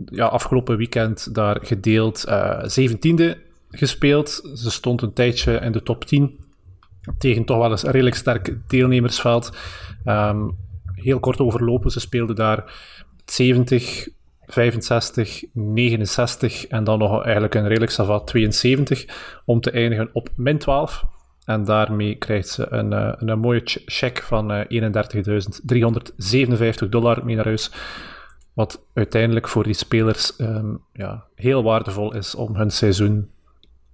ja, 0.05 0.25
afgelopen 0.25 0.77
weekend 0.77 1.35
daar 1.35 1.57
gedeeld 1.61 2.25
zeventiende 2.61 3.37
gespeeld. 3.71 4.49
Ze 4.53 4.71
stond 4.71 5.01
een 5.01 5.13
tijdje 5.13 5.53
in 5.53 5.71
de 5.71 5.83
top 5.83 6.05
10 6.05 6.39
tegen 7.17 7.45
toch 7.45 7.57
wel 7.57 7.71
eens 7.71 7.83
een 7.83 7.91
redelijk 7.91 8.15
sterk 8.15 8.55
deelnemersveld. 8.67 9.57
Um, 10.05 10.57
heel 10.93 11.19
kort 11.19 11.39
overlopen, 11.39 11.91
ze 11.91 11.99
speelden 11.99 12.35
daar 12.35 12.73
70, 13.25 14.07
65, 14.45 15.43
69 15.53 16.67
en 16.67 16.83
dan 16.83 16.99
nog 16.99 17.23
eigenlijk 17.23 17.55
een 17.55 17.67
redelijk 17.67 17.91
savat 17.91 18.27
72 18.27 19.05
om 19.45 19.61
te 19.61 19.71
eindigen 19.71 20.09
op 20.13 20.29
min 20.35 20.57
12. 20.57 21.05
En 21.45 21.63
daarmee 21.63 22.15
krijgt 22.15 22.47
ze 22.47 22.67
een, 22.69 22.91
een, 22.91 23.29
een 23.29 23.39
mooie 23.39 23.61
check 23.63 24.23
van 24.23 24.65
31.357 24.65 24.69
dollar 26.89 27.25
mee 27.25 27.35
naar 27.35 27.45
huis. 27.45 27.71
Wat 28.57 28.81
uiteindelijk 28.93 29.47
voor 29.47 29.63
die 29.63 29.73
spelers 29.73 30.39
um, 30.39 30.79
ja, 30.93 31.25
heel 31.35 31.63
waardevol 31.63 32.13
is 32.13 32.35
om 32.35 32.55
hun 32.55 32.71
seizoen 32.71 33.29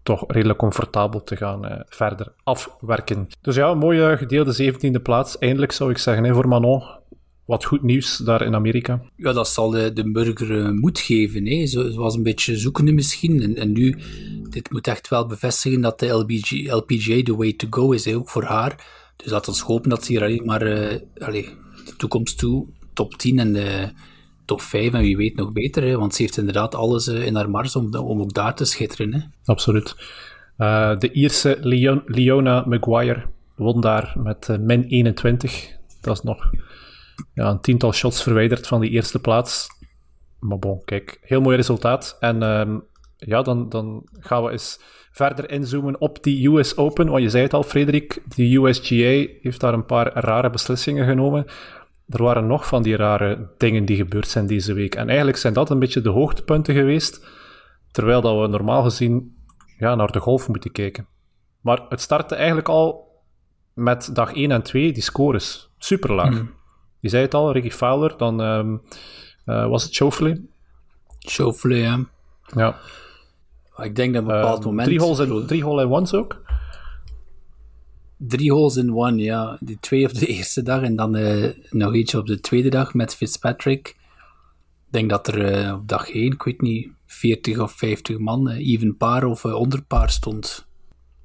toch 0.04 0.24
redelijk 0.28 0.60
comfortabel 0.60 1.24
te 1.24 1.36
gaan 1.36 1.66
uh, 1.66 1.80
verder 1.86 2.34
afwerken. 2.44 3.28
Dus 3.42 3.56
ja, 3.56 3.70
een 3.70 3.78
mooie 3.78 4.18
gedeelde 4.18 4.74
17e 4.74 5.02
plaats. 5.02 5.38
Eindelijk 5.38 5.72
zou 5.72 5.90
ik 5.90 5.98
zeggen 5.98 6.24
hè, 6.24 6.34
voor 6.34 6.48
Manon. 6.48 6.84
Wat 7.46 7.66
goed 7.66 7.82
nieuws 7.82 8.18
daar 8.18 8.42
in 8.42 8.56
Amerika. 8.56 9.02
Ja, 9.16 9.34
dat 9.34 9.48
zal 9.48 9.70
de, 9.70 9.94
de 9.94 10.12
burger 10.12 10.52
uh, 10.52 10.70
moed 10.70 11.00
geven. 11.00 11.46
Hè. 11.46 11.66
Ze, 11.66 11.92
ze, 11.92 12.00
was 12.00 12.16
een 12.16 12.24
beetje 12.24 12.58
zoekende 12.58 12.92
misschien. 12.92 13.42
En, 13.42 13.56
en, 13.56 13.72
nu, 13.72 13.98
dit 14.50 14.72
moet 14.72 14.88
echt 14.88 15.08
wel 15.08 15.26
bevestigen 15.26 15.82
dat 15.82 16.00
de 16.00 16.08
LPG, 16.08 16.72
LPGA 16.72 17.24
the 17.24 17.36
way 17.36 17.54
to 17.54 17.68
go 17.70 17.92
is, 17.92 18.08
ook 18.08 18.30
voor 18.30 18.44
haar. 18.44 18.86
Dus 19.16 19.32
laat 19.32 19.48
ons 19.48 19.62
hopen 19.62 19.90
dat 19.90 20.06
ze 20.06 20.12
hier 20.12 20.22
alleen 20.22 20.46
maar 20.46 20.68
uh, 20.68 21.00
allez, 21.18 21.48
de 21.86 21.96
toekomst 21.98 22.38
toe 22.38 22.68
top 22.94 23.16
10 23.16 23.40
en 23.40 23.54
de 23.54 23.92
top 24.46 24.62
5 24.62 24.94
en 24.94 25.02
wie 25.02 25.18
weet 25.18 25.36
nog 25.36 25.52
beter, 25.52 25.84
hè, 25.84 25.98
want 25.98 26.16
ze 26.16 26.22
heeft 26.22 26.38
inderdaad 26.38 26.76
alles 26.76 27.08
uh, 27.08 27.26
in 27.26 27.36
haar 27.36 27.50
mars 27.50 27.76
om, 27.76 27.96
om 27.96 28.22
ook 28.22 28.34
daar 28.34 28.56
te 28.56 28.66
schitteren. 28.66 29.14
Hè. 29.14 29.20
Absoluut. 29.46 29.96
Uh, 30.58 30.98
de 30.98 31.12
Ierse 31.12 31.58
Leon, 31.62 32.02
Leona 32.06 32.64
Maguire 32.68 33.24
won 33.56 33.82
daar 33.82 34.14
met 34.18 34.48
uh, 34.52 34.58
min 34.58 34.84
21. 34.84 35.78
Dat 36.02 36.18
is 36.18 36.24
nog 36.24 36.50
ja, 37.34 37.50
een 37.50 37.62
tiental 37.62 37.94
shots 37.94 38.24
verwijderd 38.24 38.68
van 38.68 38.82
die 38.82 38.90
eerste 38.90 39.20
plaats. 39.20 39.68
Maar 40.40 40.60
bon, 40.60 40.82
kijk, 40.86 41.18
heel 41.22 41.42
mooi 41.42 41.56
resultaat. 41.56 42.18
En 42.20 42.42
uh, 42.42 42.78
ja, 43.18 43.42
dan, 43.42 43.70
dan 43.70 44.04
gaan 44.20 44.44
we 44.44 44.52
eens 44.52 44.80
verder 45.12 45.50
inzoomen 45.52 46.02
op 46.02 46.24
die 46.24 46.50
US 46.50 46.78
Open. 46.78 47.10
Want 47.10 47.24
je 47.24 47.30
zei 47.30 47.44
het 47.44 47.54
al, 47.54 47.64
Frederik, 47.64 48.22
de 48.36 48.56
USGA 48.56 49.34
heeft 49.42 49.60
daar 49.60 49.74
een 49.74 49.86
paar 49.86 50.14
rare 50.14 50.50
beslissingen 50.50 51.06
genomen 51.06 51.46
er 52.10 52.24
waren 52.24 52.48
nog 52.48 52.68
van 52.68 52.84
die 52.84 52.96
rare 52.96 53.50
dingen 53.58 53.86
die 53.86 53.98
gebeurd 53.98 54.28
zijn 54.28 54.48
deze 54.48 54.74
week. 54.74 54.96
En 54.96 55.08
eigenlijk 55.08 55.38
zijn 55.38 55.54
dat 55.54 55.70
een 55.70 55.80
beetje 55.80 56.02
de 56.02 56.10
hoogtepunten 56.10 56.74
geweest, 56.74 57.26
terwijl 57.92 58.22
dat 58.22 58.42
we 58.42 58.48
normaal 58.48 58.84
gezien 58.84 59.38
ja, 59.78 59.96
naar 59.96 60.12
de 60.12 60.20
golf 60.20 60.48
moeten 60.48 60.72
kijken. 60.72 61.08
Maar 61.62 61.86
het 61.90 62.02
startte 62.02 62.36
eigenlijk 62.36 62.70
al 62.70 63.12
met 63.74 64.10
dag 64.14 64.34
1 64.34 64.52
en 64.52 64.64
2, 64.64 64.94
die 64.94 65.04
scores. 65.04 65.70
Super 65.78 66.14
laag. 66.14 66.30
Mm. 66.30 66.52
Je 67.00 67.10
zei 67.10 67.24
het 67.24 67.34
al, 67.34 67.52
Ricky 67.52 67.70
Fowler, 67.70 68.18
dan 68.18 68.40
um, 68.40 68.82
uh, 69.46 69.68
was 69.68 69.84
het 69.84 69.94
Schauffele. 69.94 70.42
Schauffele, 71.20 71.76
ja. 71.76 72.00
Ja. 72.56 72.76
Ik 73.78 73.96
denk 73.96 74.14
dat 74.14 74.24
op 74.24 74.30
een 74.30 74.36
bepaald 74.36 74.60
uh, 74.60 74.66
moment... 74.66 74.88
Drie 74.88 75.00
holes, 75.00 75.20
in, 75.20 75.46
drie 75.48 75.64
hole 75.64 75.82
in 75.82 75.92
ones 75.92 76.14
ook? 76.14 76.42
Drie 78.28 78.52
holes 78.52 78.76
in 78.76 78.96
one, 78.96 79.22
ja. 79.22 79.58
Die 79.60 79.78
twee 79.80 80.06
op 80.06 80.14
de 80.14 80.26
eerste 80.26 80.64
dag 80.64 80.82
en 80.82 80.96
dan 80.96 81.16
uh, 81.16 81.50
nog 81.70 81.94
eentje 81.94 82.18
op 82.18 82.28
de 82.28 82.40
tweede 82.40 82.70
dag 82.70 82.94
met 82.94 83.16
Fitzpatrick. 83.16 83.88
Ik 83.88 85.00
denk 85.00 85.10
dat 85.10 85.28
er 85.28 85.66
uh, 85.66 85.74
op 85.74 85.88
dag 85.88 86.10
één, 86.10 86.32
ik 86.32 86.44
weet 86.44 86.62
niet, 86.62 86.90
40 87.06 87.60
of 87.60 87.72
50 87.72 88.18
man, 88.18 88.50
uh, 88.50 88.68
even 88.72 88.98
paar 88.98 89.26
of 89.26 89.46
onderpaar 89.46 90.10
stond. 90.10 90.68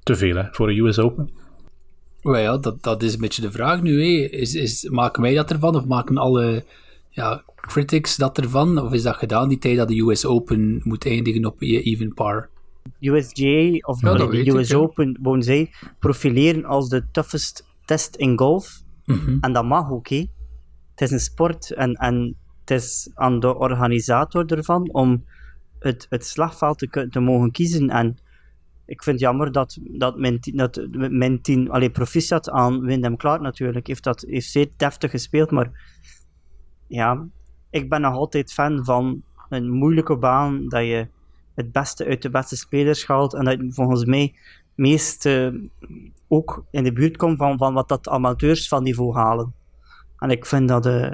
Te 0.03 0.15
veel, 0.15 0.35
hè, 0.35 0.43
voor 0.51 0.69
een 0.69 0.77
US 0.77 0.99
Open? 0.99 1.29
Well, 2.21 2.41
ja, 2.41 2.57
dat, 2.57 2.83
dat 2.83 3.03
is 3.03 3.13
een 3.13 3.19
beetje 3.19 3.41
de 3.41 3.51
vraag 3.51 3.81
nu. 3.81 4.03
Hè. 4.03 4.27
Is, 4.27 4.55
is, 4.55 4.89
maken 4.89 5.21
wij 5.21 5.33
dat 5.33 5.51
ervan 5.51 5.75
of 5.75 5.85
maken 5.85 6.17
alle 6.17 6.65
ja, 7.09 7.43
critics 7.55 8.15
dat 8.15 8.37
ervan? 8.37 8.77
Of 8.77 8.93
is 8.93 9.03
dat 9.03 9.15
gedaan 9.15 9.49
die 9.49 9.57
tijd 9.57 9.77
dat 9.77 9.87
de 9.87 9.99
US 9.99 10.25
Open 10.25 10.81
moet 10.83 11.05
eindigen 11.05 11.45
op 11.45 11.61
even 11.61 12.13
par? 12.13 12.49
USGA 12.99 13.77
of 13.87 14.01
ja, 14.01 14.13
de 14.13 14.51
US 14.51 14.73
Open, 14.73 15.43
zij, 15.43 15.71
profileren 15.99 16.65
als 16.65 16.89
de 16.89 17.03
toughest 17.11 17.65
test 17.85 18.15
in 18.15 18.37
golf. 18.37 18.81
Mm 19.05 19.19
-hmm. 19.19 19.37
En 19.41 19.53
dat 19.53 19.65
mag 19.65 19.91
ook, 19.91 20.07
Het 20.09 20.27
is 20.95 21.11
een 21.11 21.19
sport 21.19 21.71
en, 21.71 21.93
en 21.93 22.35
het 22.59 22.71
is 22.71 23.11
aan 23.15 23.39
de 23.39 23.55
organisator 23.55 24.45
ervan 24.45 24.89
om 24.91 25.25
het, 25.79 26.05
het 26.09 26.25
slagveld 26.25 26.77
te, 26.77 27.07
te 27.09 27.19
mogen 27.19 27.51
kiezen. 27.51 27.89
En 27.89 28.17
ik 28.85 29.03
vind 29.03 29.15
het 29.15 29.25
jammer 29.25 29.51
dat, 29.51 29.77
dat 29.81 30.17
mijn, 30.17 30.39
dat 30.41 30.87
mijn 30.91 31.41
team, 31.41 31.67
alleen 31.67 31.91
proficiat 31.91 32.49
aan 32.49 32.81
Windham 32.81 33.17
Clark 33.17 33.41
natuurlijk, 33.41 33.87
heeft 33.87 34.03
dat 34.03 34.25
heeft 34.27 34.49
zeer 34.49 34.69
deftig 34.77 35.11
gespeeld, 35.11 35.51
maar 35.51 35.71
ja, 36.87 37.27
ik 37.69 37.89
ben 37.89 38.01
nog 38.01 38.13
altijd 38.13 38.53
fan 38.53 38.85
van 38.85 39.23
een 39.49 39.69
moeilijke 39.69 40.17
baan 40.17 40.67
dat 40.67 40.81
je 40.81 41.07
het 41.59 41.71
beste 41.71 42.05
uit 42.05 42.21
de 42.21 42.29
beste 42.29 42.55
spelers 42.55 43.03
gehaald. 43.03 43.33
En 43.33 43.45
dat 43.45 43.57
volgens 43.69 44.05
mij 44.05 44.35
meest 44.75 45.25
uh, 45.25 45.53
ook 46.27 46.63
in 46.71 46.83
de 46.83 46.93
buurt 46.93 47.17
komt 47.17 47.37
van, 47.37 47.57
van 47.57 47.73
wat 47.73 47.87
dat 47.87 48.07
amateurs 48.07 48.67
van 48.67 48.83
niveau 48.83 49.13
halen. 49.13 49.53
En 50.17 50.29
ik 50.29 50.45
vind 50.45 50.67
dat, 50.67 50.85
uh, 50.85 51.11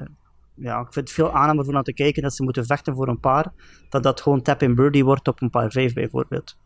ja, 0.55 0.79
ik 0.79 0.93
vind 0.93 1.07
het 1.07 1.11
veel 1.11 1.31
aannemer 1.31 1.63
voor 1.63 1.73
naar 1.73 1.83
te 1.83 1.93
kijken 1.93 2.21
dat 2.21 2.35
ze 2.35 2.43
moeten 2.43 2.65
vechten 2.65 2.95
voor 2.95 3.07
een 3.07 3.19
paar, 3.19 3.53
dat 3.89 4.03
dat 4.03 4.21
gewoon 4.21 4.41
tap 4.41 4.61
in 4.61 4.75
birdie 4.75 5.05
wordt 5.05 5.27
op 5.27 5.41
een 5.41 5.49
paar 5.49 5.71
vijf 5.71 5.93
bijvoorbeeld. 5.93 6.57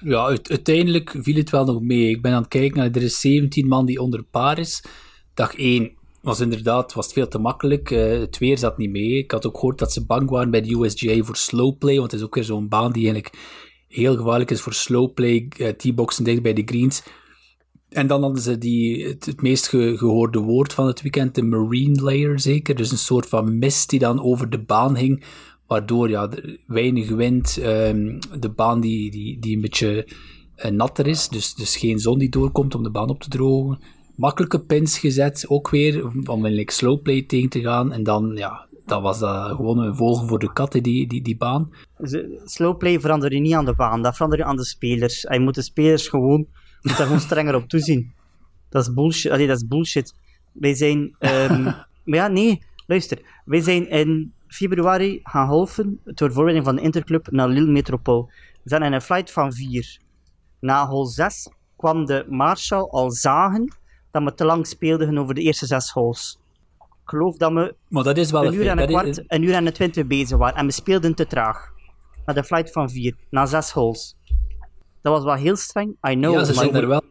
Ja, 0.00 0.24
uiteindelijk 0.26 1.16
viel 1.18 1.36
het 1.36 1.50
wel 1.50 1.64
nog 1.64 1.80
mee. 1.80 2.08
Ik 2.08 2.22
ben 2.22 2.32
aan 2.32 2.40
het 2.40 2.48
kijken, 2.48 2.78
naar, 2.78 2.90
er 2.90 3.02
is 3.02 3.20
17 3.20 3.68
man 3.68 3.86
die 3.86 4.00
onder 4.00 4.22
paar 4.22 4.58
is. 4.58 4.84
Dag 5.34 5.54
1 5.54 5.92
was 6.22 6.40
inderdaad 6.40 6.92
was 6.92 7.12
veel 7.12 7.28
te 7.28 7.38
makkelijk. 7.38 7.90
Uh, 7.90 8.18
het 8.18 8.38
weer 8.38 8.58
zat 8.58 8.78
niet 8.78 8.90
mee. 8.90 9.18
Ik 9.18 9.30
had 9.30 9.46
ook 9.46 9.54
gehoord 9.54 9.78
dat 9.78 9.92
ze 9.92 10.06
bang 10.06 10.30
waren 10.30 10.50
bij 10.50 10.60
de 10.60 10.74
USGA 10.74 11.22
voor 11.22 11.36
slow 11.36 11.78
play, 11.78 11.98
want 11.98 12.10
het 12.10 12.20
is 12.20 12.26
ook 12.26 12.34
weer 12.34 12.44
zo'n 12.44 12.68
baan 12.68 12.92
die 12.92 13.04
eigenlijk 13.04 13.36
heel 13.88 14.16
gevaarlijk 14.16 14.50
is 14.50 14.60
voor 14.60 14.72
slow 14.72 15.14
play, 15.14 15.48
uh, 15.58 15.68
T-boxen 15.68 16.24
dicht 16.24 16.42
bij 16.42 16.52
de 16.52 16.62
greens. 16.64 17.02
En 17.88 18.06
dan 18.06 18.22
hadden 18.22 18.42
ze 18.42 18.58
die, 18.58 19.06
het, 19.06 19.42
meest 19.42 19.68
gehoorde 19.68 20.38
woord 20.38 20.72
van 20.72 20.86
het 20.86 21.02
weekend, 21.02 21.34
de 21.34 21.42
marine 21.42 22.02
layer 22.02 22.40
zeker. 22.40 22.74
Dus 22.74 22.90
een 22.90 22.98
soort 22.98 23.28
van 23.28 23.58
mist 23.58 23.90
die 23.90 23.98
dan 23.98 24.22
over 24.22 24.50
de 24.50 24.62
baan 24.62 24.96
hing, 24.96 25.24
waardoor 25.66 26.10
ja, 26.10 26.28
weinig 26.66 27.08
wind, 27.08 27.58
um, 27.62 28.18
de 28.40 28.50
baan 28.50 28.80
die, 28.80 29.10
die, 29.10 29.38
die 29.38 29.54
een 29.54 29.60
beetje 29.60 30.08
uh, 30.56 30.70
natter 30.70 31.06
is, 31.06 31.28
dus, 31.28 31.54
dus 31.54 31.76
geen 31.76 31.98
zon 31.98 32.18
die 32.18 32.30
doorkomt 32.30 32.74
om 32.74 32.82
de 32.82 32.90
baan 32.90 33.10
op 33.10 33.20
te 33.20 33.28
drogen 33.28 33.78
makkelijke 34.16 34.60
pins 34.60 34.98
gezet, 34.98 35.44
ook 35.48 35.70
weer, 35.70 36.10
om 36.28 36.46
like, 36.46 36.72
slowplay 36.72 37.22
tegen 37.22 37.48
te 37.48 37.60
gaan. 37.60 37.92
En 37.92 38.02
dan, 38.02 38.32
ja, 38.34 38.66
dat 38.86 39.02
was 39.02 39.18
dat 39.18 39.56
gewoon 39.56 39.78
een 39.78 39.96
vogel 39.96 40.26
voor 40.26 40.38
de 40.38 40.52
katten, 40.52 40.82
die, 40.82 41.06
die, 41.06 41.22
die 41.22 41.36
baan. 41.36 41.72
Slowplay 42.44 43.00
verander 43.00 43.32
je 43.32 43.40
niet 43.40 43.54
aan 43.54 43.64
de 43.64 43.74
baan, 43.74 44.02
dat 44.02 44.12
verander 44.12 44.38
je 44.38 44.44
aan 44.44 44.56
de 44.56 44.64
spelers. 44.64 45.20
Je 45.20 45.40
moet 45.40 45.54
de 45.54 45.62
spelers 45.62 46.08
gewoon, 46.08 46.46
moet 46.80 46.96
daar 46.96 47.06
gewoon 47.06 47.20
strenger 47.20 47.54
op 47.54 47.68
toezien. 47.68 48.12
Dat 48.68 48.82
is 48.82 48.94
bullshit. 48.94 49.32
Allee, 49.32 49.46
dat 49.46 49.56
is 49.56 49.66
bullshit. 49.66 50.14
Wij 50.52 50.74
zijn, 50.74 50.98
um, 50.98 51.62
maar 52.04 52.18
ja, 52.18 52.28
nee, 52.28 52.62
luister. 52.86 53.18
Wij 53.44 53.60
zijn 53.60 53.88
in 53.88 54.32
februari 54.46 55.20
gaan 55.22 55.48
golfen, 55.48 56.00
door 56.04 56.32
voorbereiding 56.32 56.64
van 56.64 56.76
de 56.76 56.82
Interclub, 56.82 57.30
naar 57.30 57.48
Lille 57.48 57.70
Metropole. 57.70 58.24
We 58.62 58.68
zijn 58.68 58.82
in 58.82 58.92
een 58.92 59.02
flight 59.02 59.30
van 59.30 59.52
vier. 59.52 59.98
Na 60.60 60.86
hol 60.86 61.06
6 61.06 61.48
kwam 61.76 62.04
de 62.04 62.26
Marshall 62.28 62.88
al 62.90 63.10
zagen 63.10 63.72
dat 64.12 64.22
we 64.22 64.34
te 64.34 64.44
lang 64.44 64.66
speelden 64.66 65.18
over 65.18 65.34
de 65.34 65.40
eerste 65.40 65.66
zes 65.66 65.90
holes. 65.90 66.38
Ik 66.78 67.08
geloof 67.18 67.36
dat 67.36 67.52
we 67.52 67.74
Maar 67.88 68.04
dat 68.04 68.16
is 68.16 68.30
wel 68.30 68.46
een 68.46 68.54
uur 68.54 68.66
en 68.66 68.78
een 68.78 68.88
is- 68.88 68.90
kwart, 68.90 69.22
een 69.26 69.42
uur 69.42 69.54
en 69.54 69.66
een 69.66 69.72
twintig 69.72 70.06
bezig 70.06 70.38
waren. 70.38 70.56
En 70.56 70.66
we 70.66 70.72
speelden 70.72 71.14
te 71.14 71.26
traag. 71.26 71.70
Naar 72.26 72.34
de 72.34 72.44
flight 72.44 72.72
van 72.72 72.90
vier, 72.90 73.14
na 73.30 73.46
zes 73.46 73.70
holes. 73.70 74.16
Dat 75.02 75.12
was 75.12 75.24
wel 75.24 75.34
heel 75.34 75.56
streng, 75.56 75.88
I 76.08 76.14
know. 76.14 76.32
ja, 76.32 76.44
ze 76.44 76.54
maar 76.54 76.62
zijn 76.62 76.72
daar 76.72 76.86
wel... 76.88 77.02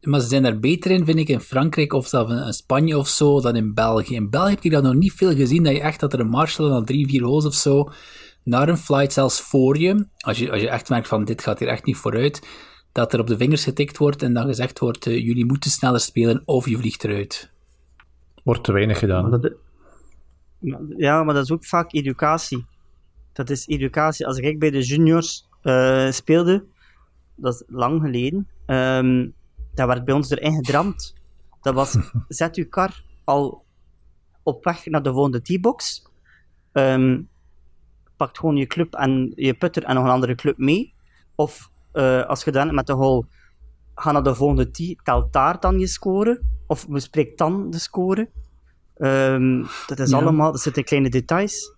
Maar 0.00 0.20
ze 0.20 0.26
zijn 0.28 0.42
daar 0.42 0.58
beter 0.60 0.90
in, 0.90 1.04
vind 1.04 1.18
ik, 1.18 1.28
in 1.28 1.40
Frankrijk 1.40 1.92
of 1.92 2.06
zelfs 2.06 2.32
in 2.32 2.52
Spanje 2.52 2.98
of 2.98 3.08
zo, 3.08 3.40
dan 3.40 3.56
in 3.56 3.74
België. 3.74 4.14
In 4.14 4.30
België 4.30 4.50
heb 4.54 4.64
ik 4.64 4.70
dat 4.70 4.82
nog 4.82 4.94
niet 4.94 5.12
veel 5.12 5.34
gezien, 5.34 5.62
dat 5.62 5.72
je 5.72 5.80
echt 5.80 6.00
dat 6.00 6.12
er 6.12 6.20
een 6.20 6.28
marshal 6.28 6.68
na 6.68 6.80
drie, 6.82 7.06
vier 7.08 7.22
holes 7.22 7.44
of 7.46 7.54
zo, 7.54 7.88
naar 8.44 8.68
een 8.68 8.76
flight, 8.76 9.12
zelfs 9.12 9.40
voor 9.40 9.78
je, 9.78 10.06
als 10.18 10.38
je, 10.38 10.50
als 10.50 10.60
je 10.60 10.68
echt 10.68 10.88
merkt 10.88 11.08
van, 11.08 11.24
dit 11.24 11.42
gaat 11.42 11.58
hier 11.58 11.68
echt 11.68 11.84
niet 11.84 11.96
vooruit, 11.96 12.46
dat 12.92 13.12
er 13.12 13.20
op 13.20 13.26
de 13.26 13.36
vingers 13.36 13.64
getikt 13.64 13.96
wordt 13.98 14.22
en 14.22 14.32
dan 14.34 14.46
gezegd 14.46 14.78
wordt, 14.78 15.06
eh, 15.06 15.24
jullie 15.24 15.44
moeten 15.46 15.70
sneller 15.70 16.00
spelen 16.00 16.42
of 16.44 16.68
je 16.68 16.76
vliegt 16.78 17.04
eruit. 17.04 17.50
Wordt 18.44 18.64
te 18.64 18.72
weinig 18.72 18.98
gedaan. 18.98 19.30
Dat- 19.30 19.52
Ja, 20.96 21.22
maar 21.24 21.34
dat 21.34 21.44
is 21.44 21.50
ook 21.50 21.64
vaak 21.64 21.92
educatie. 21.92 22.64
Dat 23.32 23.50
is 23.50 23.66
educatie. 23.66 24.26
Als 24.26 24.36
ik 24.38 24.58
bij 24.58 24.70
de 24.70 24.82
juniors 24.82 25.48
eh, 25.62 26.10
speelde, 26.10 26.64
dat 27.34 27.54
is 27.54 27.62
lang 27.68 28.00
geleden, 28.02 28.48
ehm 28.66 29.28
dat 29.74 29.86
werd 29.86 30.04
bij 30.04 30.14
ons 30.14 30.30
erin 30.30 30.54
gedramd. 30.54 31.14
Dat 31.62 31.74
was, 31.74 31.96
zet 32.28 32.56
uw 32.56 32.68
kar 32.68 33.02
al 33.24 33.64
op 34.42 34.64
weg 34.64 34.86
naar 34.86 35.02
de 35.02 35.12
volgende 35.12 35.42
T-box. 35.42 36.06
Ehm 36.72 37.20
pakt 38.16 38.38
gewoon 38.38 38.56
je 38.56 38.66
club 38.66 38.94
en 38.94 39.32
je 39.36 39.54
putter 39.54 39.84
en 39.84 39.94
nog 39.94 40.04
een 40.04 40.10
andere 40.10 40.34
club 40.34 40.58
mee. 40.58 40.92
Of 41.34 41.70
eh, 41.92 42.26
als 42.26 42.44
je 42.44 42.50
dan 42.52 42.74
met 42.74 42.86
de 42.86 42.92
hole 42.92 43.24
ga 43.94 44.12
naar 44.12 44.22
de 44.22 44.34
volgende 44.34 44.70
tee, 44.70 44.98
telt 45.02 45.32
daar 45.32 45.60
dan 45.60 45.78
je 45.78 45.86
score. 45.86 46.40
Of 46.66 46.88
bespreek 46.88 47.38
dan 47.38 47.70
de 47.70 47.78
score. 47.78 48.30
Ehm, 48.96 49.64
dat 49.86 49.98
is 49.98 50.10
Ja. 50.10 50.16
allemaal, 50.18 50.52
dat 50.52 50.60
zitten 50.60 50.84
kleine 50.84 51.08
details. 51.10 51.74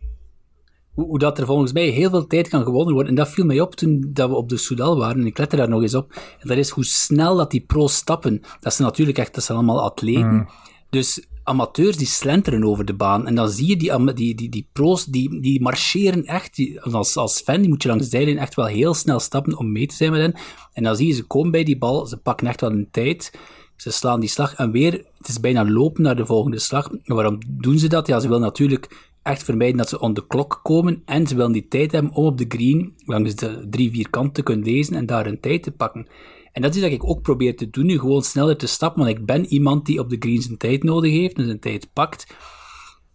hoe, 0.92 1.06
hoe 1.06 1.18
dat 1.18 1.38
er 1.38 1.46
volgens 1.46 1.72
mij 1.72 1.86
heel 1.86 2.10
veel 2.10 2.26
tijd 2.26 2.48
kan 2.48 2.62
gewonnen 2.64 2.92
worden. 2.94 3.10
En 3.10 3.16
dat 3.18 3.28
viel 3.28 3.44
mij 3.44 3.60
op 3.60 3.74
toen 3.74 4.10
dat 4.12 4.28
we 4.28 4.34
op 4.34 4.48
de 4.48 4.56
Soudal 4.56 4.98
waren, 4.98 5.20
en 5.20 5.26
ik 5.26 5.38
lette 5.38 5.56
daar 5.56 5.68
nog 5.68 5.82
eens 5.82 5.94
op. 5.94 6.12
En 6.40 6.48
dat 6.48 6.56
is 6.56 6.70
hoe 6.70 6.84
snel 6.84 7.36
dat 7.36 7.50
die 7.50 7.64
pro's 7.66 7.94
stappen. 7.94 8.40
Dat 8.60 8.74
zijn 8.74 8.88
natuurlijk 8.88 9.18
echt, 9.18 9.34
dat 9.34 9.44
zijn 9.44 9.58
allemaal 9.58 9.82
atleten. 9.82 10.48
Dus 10.90 11.26
amateurs 11.44 11.96
die 11.96 12.06
slenteren 12.06 12.64
over 12.64 12.84
de 12.84 12.94
baan. 12.94 13.26
En 13.26 13.34
dan 13.34 13.48
zie 13.48 13.68
je 13.68 13.76
die, 13.76 14.14
die, 14.14 14.34
die, 14.34 14.48
die 14.48 14.66
pro's, 14.72 15.04
die, 15.04 15.40
die 15.40 15.60
marcheren 15.60 16.24
echt. 16.24 16.54
Die, 16.54 16.80
als, 16.80 17.16
als 17.16 17.40
fan 17.40 17.60
die 17.60 17.68
moet 17.68 17.82
je 17.82 17.88
langs 17.88 18.04
de 18.04 18.10
zijlijn 18.10 18.38
echt 18.38 18.54
wel 18.54 18.66
heel 18.66 18.94
snel 18.94 19.20
stappen 19.20 19.58
om 19.58 19.72
mee 19.72 19.86
te 19.86 19.94
zijn 19.94 20.10
met 20.10 20.20
hen. 20.20 20.34
En 20.72 20.82
dan 20.82 20.96
zie 20.96 21.06
je 21.06 21.12
ze 21.12 21.24
komen 21.24 21.50
bij 21.50 21.64
die 21.64 21.78
bal, 21.78 22.06
ze 22.06 22.16
pakken 22.16 22.46
echt 22.46 22.60
wel 22.60 22.70
een 22.70 22.88
tijd. 22.90 23.32
Ze 23.76 23.90
slaan 23.90 24.20
die 24.20 24.28
slag 24.28 24.54
en 24.54 24.70
weer, 24.70 24.92
het 25.18 25.28
is 25.28 25.40
bijna 25.40 25.70
lopen 25.70 26.02
naar 26.02 26.16
de 26.16 26.26
volgende 26.26 26.58
slag. 26.58 26.90
Waarom 27.04 27.38
doen 27.48 27.78
ze 27.78 27.88
dat? 27.88 28.06
Ja, 28.06 28.20
ze 28.20 28.28
willen 28.28 28.42
natuurlijk 28.42 29.10
echt 29.22 29.42
vermijden 29.42 29.76
dat 29.76 29.88
ze 29.88 30.00
on 30.00 30.14
de 30.14 30.26
klok 30.26 30.60
komen 30.62 31.02
en 31.04 31.26
ze 31.26 31.34
willen 31.34 31.52
die 31.52 31.68
tijd 31.68 31.92
hebben 31.92 32.12
om 32.12 32.24
op 32.24 32.38
de 32.38 32.44
green 32.48 32.94
langs 33.04 33.34
de 33.34 33.66
drie, 33.70 33.90
vier 33.90 34.10
kanten 34.10 34.32
te 34.32 34.42
kunnen 34.42 34.64
lezen 34.64 34.94
en 34.94 35.06
daar 35.06 35.26
een 35.26 35.40
tijd 35.40 35.62
te 35.62 35.70
pakken. 35.70 36.06
En 36.52 36.62
dat 36.62 36.74
is 36.74 36.82
wat 36.82 36.90
ik 36.90 37.08
ook 37.08 37.22
probeer 37.22 37.56
te 37.56 37.70
doen, 37.70 37.86
nu 37.86 37.98
gewoon 37.98 38.22
sneller 38.22 38.56
te 38.56 38.66
stappen, 38.66 39.04
want 39.04 39.18
ik 39.18 39.26
ben 39.26 39.46
iemand 39.46 39.86
die 39.86 39.98
op 39.98 40.10
de 40.10 40.16
green 40.18 40.42
zijn 40.42 40.56
tijd 40.56 40.82
nodig 40.82 41.12
heeft 41.12 41.36
en 41.36 41.44
zijn 41.44 41.60
tijd 41.60 41.92
pakt. 41.92 42.36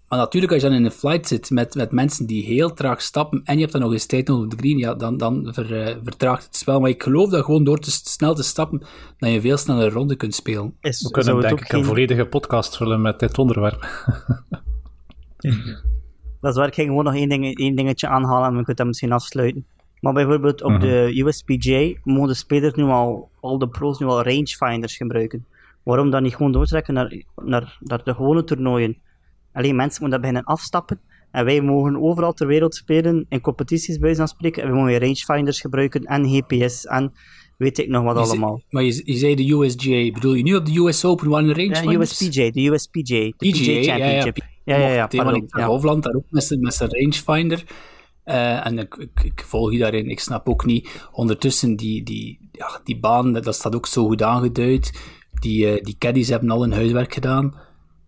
Maar 0.07 0.19
natuurlijk, 0.19 0.53
als 0.53 0.61
je 0.61 0.67
dan 0.67 0.77
in 0.77 0.85
een 0.85 0.91
flight 0.91 1.27
zit 1.27 1.49
met, 1.49 1.75
met 1.75 1.91
mensen 1.91 2.25
die 2.25 2.43
heel 2.43 2.73
traag 2.73 3.01
stappen 3.01 3.41
en 3.43 3.53
je 3.55 3.59
hebt 3.59 3.71
dan 3.71 3.81
nog 3.81 3.91
eens 3.91 4.05
tijd 4.05 4.27
nodig 4.27 4.43
op 4.43 4.51
de 4.51 4.57
green, 4.57 4.77
ja, 4.77 4.93
dan, 4.93 5.17
dan 5.17 5.53
ver, 5.53 5.81
eh, 5.81 5.95
vertraagt 6.03 6.45
het 6.45 6.55
spel. 6.55 6.79
Maar 6.79 6.89
ik 6.89 7.03
geloof 7.03 7.29
dat 7.29 7.45
gewoon 7.45 7.63
door 7.63 7.79
te 7.79 7.91
snel 7.91 8.35
te 8.35 8.43
stappen, 8.43 8.81
dat 9.17 9.31
je 9.31 9.41
veel 9.41 9.57
sneller 9.57 9.91
ronde 9.91 10.15
kunt 10.15 10.35
spelen. 10.35 10.75
Is, 10.81 11.01
We 11.01 11.11
kunnen 11.11 11.41
denk 11.41 11.59
ik 11.59 11.71
een 11.71 11.85
volledige 11.85 12.25
podcast 12.25 12.77
vullen 12.77 13.01
met 13.01 13.19
dit 13.19 13.37
onderwerp. 13.37 13.87
Dat 16.41 16.51
is 16.51 16.57
waar 16.57 16.67
ik 16.67 16.73
ging 16.73 16.87
gewoon 16.87 17.03
nog 17.03 17.15
één, 17.15 17.29
ding, 17.29 17.57
één 17.57 17.75
dingetje 17.75 18.07
aanhalen 18.07 18.43
en 18.43 18.49
we 18.49 18.57
kunnen 18.57 18.75
dat 18.75 18.85
misschien 18.85 19.11
afsluiten. 19.11 19.65
Maar 20.01 20.13
bijvoorbeeld 20.13 20.63
op 20.63 20.81
de 20.81 21.11
USPGA 21.25 21.99
mogen 22.03 22.27
de 22.27 22.33
spelers 22.33 22.73
nu 22.73 22.83
al, 22.83 23.29
al 23.39 23.57
de 23.57 23.67
pro's 23.67 23.99
nu 23.99 24.05
al 24.07 24.23
rangefinders 24.23 24.97
gebruiken. 24.97 25.45
Waarom 25.83 26.09
dan 26.09 26.23
niet 26.23 26.35
gewoon 26.35 26.51
doortrekken 26.51 26.93
naar, 26.93 27.23
naar, 27.45 27.77
naar 27.79 28.03
de 28.03 28.13
gewone 28.13 28.43
toernooien? 28.43 28.97
Alleen 29.53 29.75
mensen 29.75 30.01
moeten 30.01 30.21
dat 30.21 30.29
beginnen 30.29 30.43
afstappen. 30.55 30.99
En 31.31 31.45
wij 31.45 31.61
mogen 31.61 32.01
overal 32.01 32.33
ter 32.33 32.47
wereld 32.47 32.75
spelen, 32.75 33.25
in 33.29 33.41
competities 33.41 33.97
bij 33.97 34.15
van 34.15 34.27
spreken. 34.27 34.63
En 34.63 34.69
we 34.69 34.75
mogen 34.75 34.99
rangefinders 34.99 35.61
gebruiken 35.61 36.03
en 36.03 36.29
GPS 36.29 36.85
en 36.85 37.13
weet 37.57 37.77
ik 37.77 37.87
nog 37.87 38.03
wat 38.03 38.17
Je 38.17 38.23
ze- 38.25 38.29
allemaal. 38.29 38.61
Maar 38.69 38.83
je, 38.83 39.01
je 39.05 39.13
zei 39.17 39.35
de 39.35 39.51
USGA, 39.53 40.11
bedoel 40.13 40.33
je 40.33 40.43
nu 40.43 40.55
op 40.55 40.65
de 40.65 40.79
US 40.79 41.05
Open 41.05 41.29
waar 41.29 41.43
een 41.43 41.53
range 41.55 41.91
Ja? 41.91 41.99
USPGA, 41.99 42.49
de 42.51 42.67
USPGA, 42.67 43.01
de 43.01 43.33
PGA 43.37 43.49
PGA, 43.49 43.71
ja, 43.71 43.79
ja. 43.81 44.21
Championship. 44.21 44.37
Ja, 44.63 44.77
ja, 44.77 44.87
ja, 44.87 44.97
want 44.97 45.15
pardon. 45.15 45.35
ik 45.35 45.43
zag 45.47 45.61
Ja. 45.61 45.67
Hofland 45.67 46.03
daar 46.03 46.13
ook 46.13 46.25
met 46.29 46.43
Eh, 48.27 48.65
en 48.65 48.79
ik, 48.79 48.95
ik, 48.95 49.23
ik 49.23 49.43
volg 49.45 49.71
je 49.71 49.77
daarin. 49.77 50.09
Ik 50.09 50.19
snap 50.19 50.49
ook 50.49 50.65
niet. 50.65 51.07
Ondertussen, 51.11 51.75
die, 51.75 52.03
die, 52.03 52.49
ja, 52.51 52.79
die 52.83 52.99
baan, 52.99 53.33
dat 53.33 53.55
staat 53.55 53.75
ook 53.75 53.85
zo 53.85 54.07
goed 54.07 54.23
aangeduid. 54.23 55.01
Die, 55.39 55.67
eh, 55.67 55.83
die 55.83 55.95
caddies 55.97 56.29
hebben 56.29 56.49
al 56.49 56.61
hun 56.61 56.73
huiswerk 56.73 57.13
gedaan. 57.13 57.55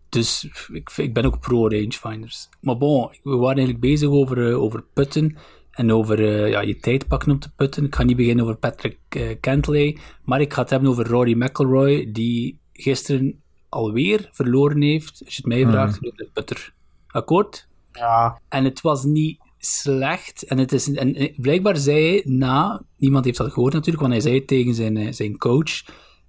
Dus 0.09 0.49
ik, 0.73 0.91
ik 0.97 1.13
ben 1.13 1.25
ook 1.25 1.39
pro 1.39 1.67
rangefinders. 1.67 2.49
Maar 2.61 2.77
bon, 2.77 3.09
we 3.23 3.35
waren 3.35 3.57
eigenlijk 3.57 3.79
bezig 3.79 4.09
over, 4.09 4.49
eh, 4.49 4.61
over 4.61 4.83
putten. 4.93 5.37
En 5.71 5.91
over 5.91 6.47
ja, 6.49 6.61
je 6.61 6.77
tijd 6.77 7.07
pakken 7.07 7.31
om 7.31 7.39
te 7.39 7.51
putten. 7.55 7.85
Ik 7.85 7.95
ga 7.95 8.03
niet 8.03 8.17
beginnen 8.17 8.43
over 8.45 8.57
Patrick 8.57 9.37
Cantley. 9.41 9.97
Maar 10.23 10.41
ik 10.41 10.53
ga 10.53 10.61
het 10.61 10.69
hebben 10.69 10.89
over 10.89 11.07
Rory 11.07 11.43
McIlroy. 11.43 12.11
Die 12.11 12.59
gisteren 12.73 13.41
alweer 13.69 14.29
verloren 14.31 14.81
heeft. 14.81 15.21
Als 15.25 15.35
je 15.35 15.41
het 15.41 15.45
mij 15.45 15.65
vraagt, 15.65 16.01
door 16.01 16.15
de 16.15 16.29
putter. 16.33 16.73
Akkoord? 17.07 17.67
Ja, 17.91 18.41
En 18.49 18.63
het 18.63 18.81
was 18.81 19.03
niet 19.03 19.38
slecht. 19.59 20.43
En, 20.43 20.57
het 20.57 20.71
is, 20.71 20.93
en 20.93 21.15
eh, 21.15 21.33
blijkbaar 21.37 21.77
zei 21.77 22.09
hij 22.09 22.23
na, 22.25 22.83
niemand 22.97 23.25
heeft 23.25 23.37
dat 23.37 23.51
gehoord 23.51 23.73
natuurlijk, 23.73 24.01
want 24.01 24.13
hij 24.13 24.21
zei 24.21 24.45
tegen 24.45 24.73
zijn, 24.73 24.97
eh, 24.97 25.11
zijn 25.11 25.37
coach. 25.37 25.83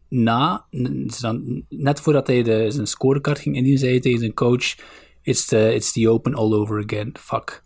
Na, 0.09 0.67
dus 0.71 1.25
net 1.69 2.01
voordat 2.01 2.27
hij 2.27 2.43
de, 2.43 2.71
zijn 2.71 2.87
scorecard 2.87 3.39
ging 3.39 3.55
indienen, 3.55 3.81
zei 3.81 3.91
hij 3.93 4.01
tegen 4.01 4.19
zijn 4.19 4.35
coach: 4.35 4.77
it's 5.23 5.47
the, 5.47 5.75
it's 5.75 5.93
the 5.93 6.09
open 6.09 6.35
all 6.35 6.53
over 6.53 6.85
again. 6.85 7.15
Fuck. 7.21 7.63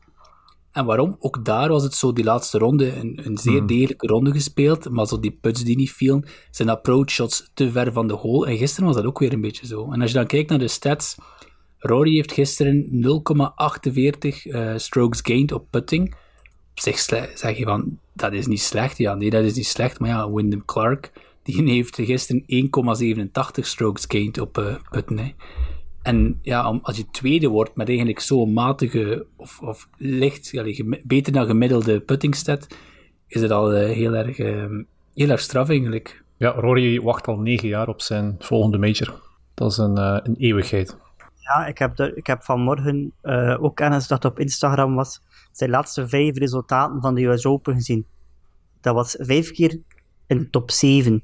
En 0.75 0.85
waarom? 0.85 1.17
Ook 1.19 1.45
daar 1.45 1.69
was 1.69 1.83
het 1.83 1.95
zo, 1.95 2.13
die 2.13 2.25
laatste 2.25 2.59
ronde, 2.59 2.97
een, 2.97 3.21
een 3.25 3.39
zeer 3.39 3.67
degelijke 3.67 4.07
ronde 4.07 4.33
gespeeld, 4.33 4.91
maar 4.91 5.07
zo 5.07 5.21
die 5.21 5.39
puts 5.41 5.65
die 5.65 5.77
niet 5.77 5.93
vielen, 5.93 6.25
zijn 6.51 6.69
approach 6.69 7.11
shots 7.11 7.51
te 7.55 7.71
ver 7.71 7.93
van 7.93 8.07
de 8.07 8.15
hole. 8.15 8.47
En 8.47 8.57
gisteren 8.57 8.87
was 8.87 8.97
dat 8.97 9.05
ook 9.05 9.19
weer 9.19 9.33
een 9.33 9.41
beetje 9.41 9.67
zo. 9.67 9.93
En 9.93 10.01
als 10.01 10.11
je 10.11 10.17
dan 10.17 10.27
kijkt 10.27 10.51
naar 10.51 10.59
de 10.59 10.69
stats, 10.69 11.15
Rory 11.87 12.15
heeft 12.15 12.33
gisteren 12.33 12.87
0,48 12.91 14.51
eh, 14.51 14.73
strokes 14.77 15.21
gained 15.23 15.53
op 15.53 15.67
putting. 15.71 16.15
Op 16.71 16.81
zich 16.81 16.99
zeg 17.35 17.57
je 17.59 17.65
van, 17.65 17.99
dat 18.13 18.33
is 18.33 18.47
niet 18.47 18.61
slecht. 18.61 18.99
Ja, 18.99 19.15
nee, 19.15 19.31
dat 19.31 19.45
is 19.45 19.55
niet 19.55 19.67
slecht. 19.67 19.99
Maar 20.01 20.09
ja, 20.09 20.31
Wyndham 20.31 20.65
Clark, 20.65 21.13
die 21.43 21.63
heeft 21.75 21.95
gisteren 21.95 22.45
1,87 23.59 23.61
strokes 23.61 24.05
gained 24.09 24.39
op 24.39 24.59
eh 24.59 24.75
putten. 24.91 25.19
Hè. 25.19 25.33
En 26.03 26.39
ja, 26.43 26.69
om- 26.69 26.81
als 26.83 26.97
je 26.97 27.05
tweede 27.11 27.49
wordt 27.49 27.77
met 27.77 27.89
eigenlijk 27.89 28.21
zo'n 28.21 28.53
matige 28.53 29.27
of, 29.37 29.61
of 29.61 29.89
licht, 29.99 30.53
beter 31.03 31.33
dan 31.33 31.47
gemiddelde 31.47 32.01
puttingstat, 32.01 32.67
is 33.27 33.41
het 33.41 33.51
al 33.51 33.73
eh, 33.73 33.91
heel, 33.95 34.13
erg, 34.15 34.39
eh, 34.39 34.65
heel 35.15 35.29
erg 35.29 35.41
straf 35.41 35.69
eigenlijk. 35.69 36.23
Ja, 36.37 36.51
Rory 36.51 37.01
wacht 37.01 37.27
al 37.27 37.39
negen 37.39 37.69
jaar 37.69 37.89
op 37.89 38.01
zijn 38.01 38.37
volgende 38.39 38.79
major. 38.79 39.23
Dat 39.55 39.71
is 39.71 39.77
een, 39.77 39.97
een 39.97 40.37
eeuwigheid. 40.39 40.97
Ja, 41.45 41.67
ik 41.67 41.79
heb, 41.79 41.99
er, 41.99 42.17
ik 42.17 42.27
heb 42.27 42.43
vanmorgen 42.43 43.13
eh, 43.21 43.57
ook 43.65 43.77
kennis 43.77 44.07
dat 44.07 44.25
op 44.25 44.39
Instagram 44.39 44.95
was. 44.95 45.21
Zijn 45.53 45.71
laatste 45.71 46.09
vijf 46.09 46.37
resultaten 46.37 47.01
van 47.01 47.15
de 47.15 47.25
US 47.25 47.47
Open 47.47 47.75
gezien. 47.75 48.07
Dat 48.81 48.95
was 48.95 49.17
vijf 49.19 49.51
keer 49.51 49.79
in 50.27 50.39
de 50.39 50.51
top 50.51 50.71
7. 50.71 51.23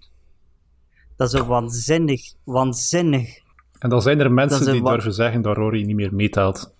Dat 1.16 1.32
is 1.32 1.40
een 1.40 1.46
waanzinnig, 1.46 2.32
waanzinnig. 2.44 3.38
En 3.78 3.88
dan 3.90 4.02
zijn 4.02 4.20
er 4.20 4.32
mensen 4.32 4.72
die 4.72 4.82
wa- 4.82 4.90
durven 4.92 5.12
zeggen 5.14 5.42
dat 5.42 5.56
Rory 5.56 5.82
niet 5.84 5.96
meer 5.96 6.14
meetelt. 6.14 6.74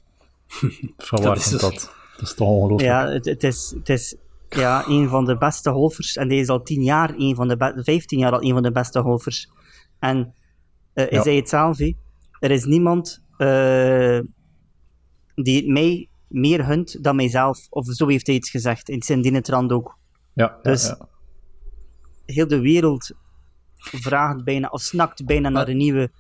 Van 0.97 1.23
waar 1.23 1.37
is 1.37 1.49
komt 1.49 1.61
dus- 1.61 1.71
dat? 1.71 1.95
Dat 2.17 2.29
is 2.29 2.35
toch 2.35 2.49
ongelooflijk. 2.49 2.91
Ja, 2.91 3.07
het, 3.09 3.25
het 3.25 3.45
is, 3.45 3.75
het 3.79 3.89
is 3.89 4.17
ja, 4.49 4.85
een 4.89 5.09
van 5.09 5.25
de 5.25 5.37
beste 5.39 5.71
golfers. 5.71 6.17
En 6.17 6.29
deze 6.29 6.41
is 6.41 6.49
al 6.49 6.63
10 6.63 6.83
jaar, 6.83 7.15
een 7.17 7.35
van 7.35 7.49
de 7.49 7.57
be- 7.57 7.81
15 7.85 8.19
jaar 8.19 8.33
al 8.33 8.43
een 8.43 8.53
van 8.53 8.63
de 8.63 8.73
beste 8.73 9.01
golfers. 9.01 9.51
En 9.99 10.35
eh 10.93 11.05
hij 11.05 11.17
Ja. 11.17 11.23
zei 11.23 11.37
het 11.37 11.49
zelf, 11.49 11.79
er 12.41 12.51
is 12.51 12.65
niemand 12.65 13.23
die 15.35 15.57
het 15.57 15.67
mij 15.67 16.09
meer 16.29 16.67
hunt 16.67 17.05
dan 17.05 17.17
mijzelf. 17.17 17.67
Of 17.71 17.87
zo 17.87 18.07
heeft 18.07 18.27
hij 18.27 18.37
iets 18.37 18.51
gezegd. 18.51 18.89
In 18.89 19.03
zijn 19.03 19.23
dienetrand 19.23 19.73
ook. 19.73 19.99
Ja, 20.35 20.59
ja, 20.63 20.71
Dus- 20.71 20.87
ja. 20.87 21.09
Heel 22.27 22.49
de 22.49 22.61
wereld 22.61 23.11
vraagt 23.77 24.45
bijna, 24.45 24.69
of 24.69 24.81
snakt 24.81 25.25
bijna 25.25 25.49
naar 25.49 25.69
een 25.69 25.77
nieuwe, 25.77 26.11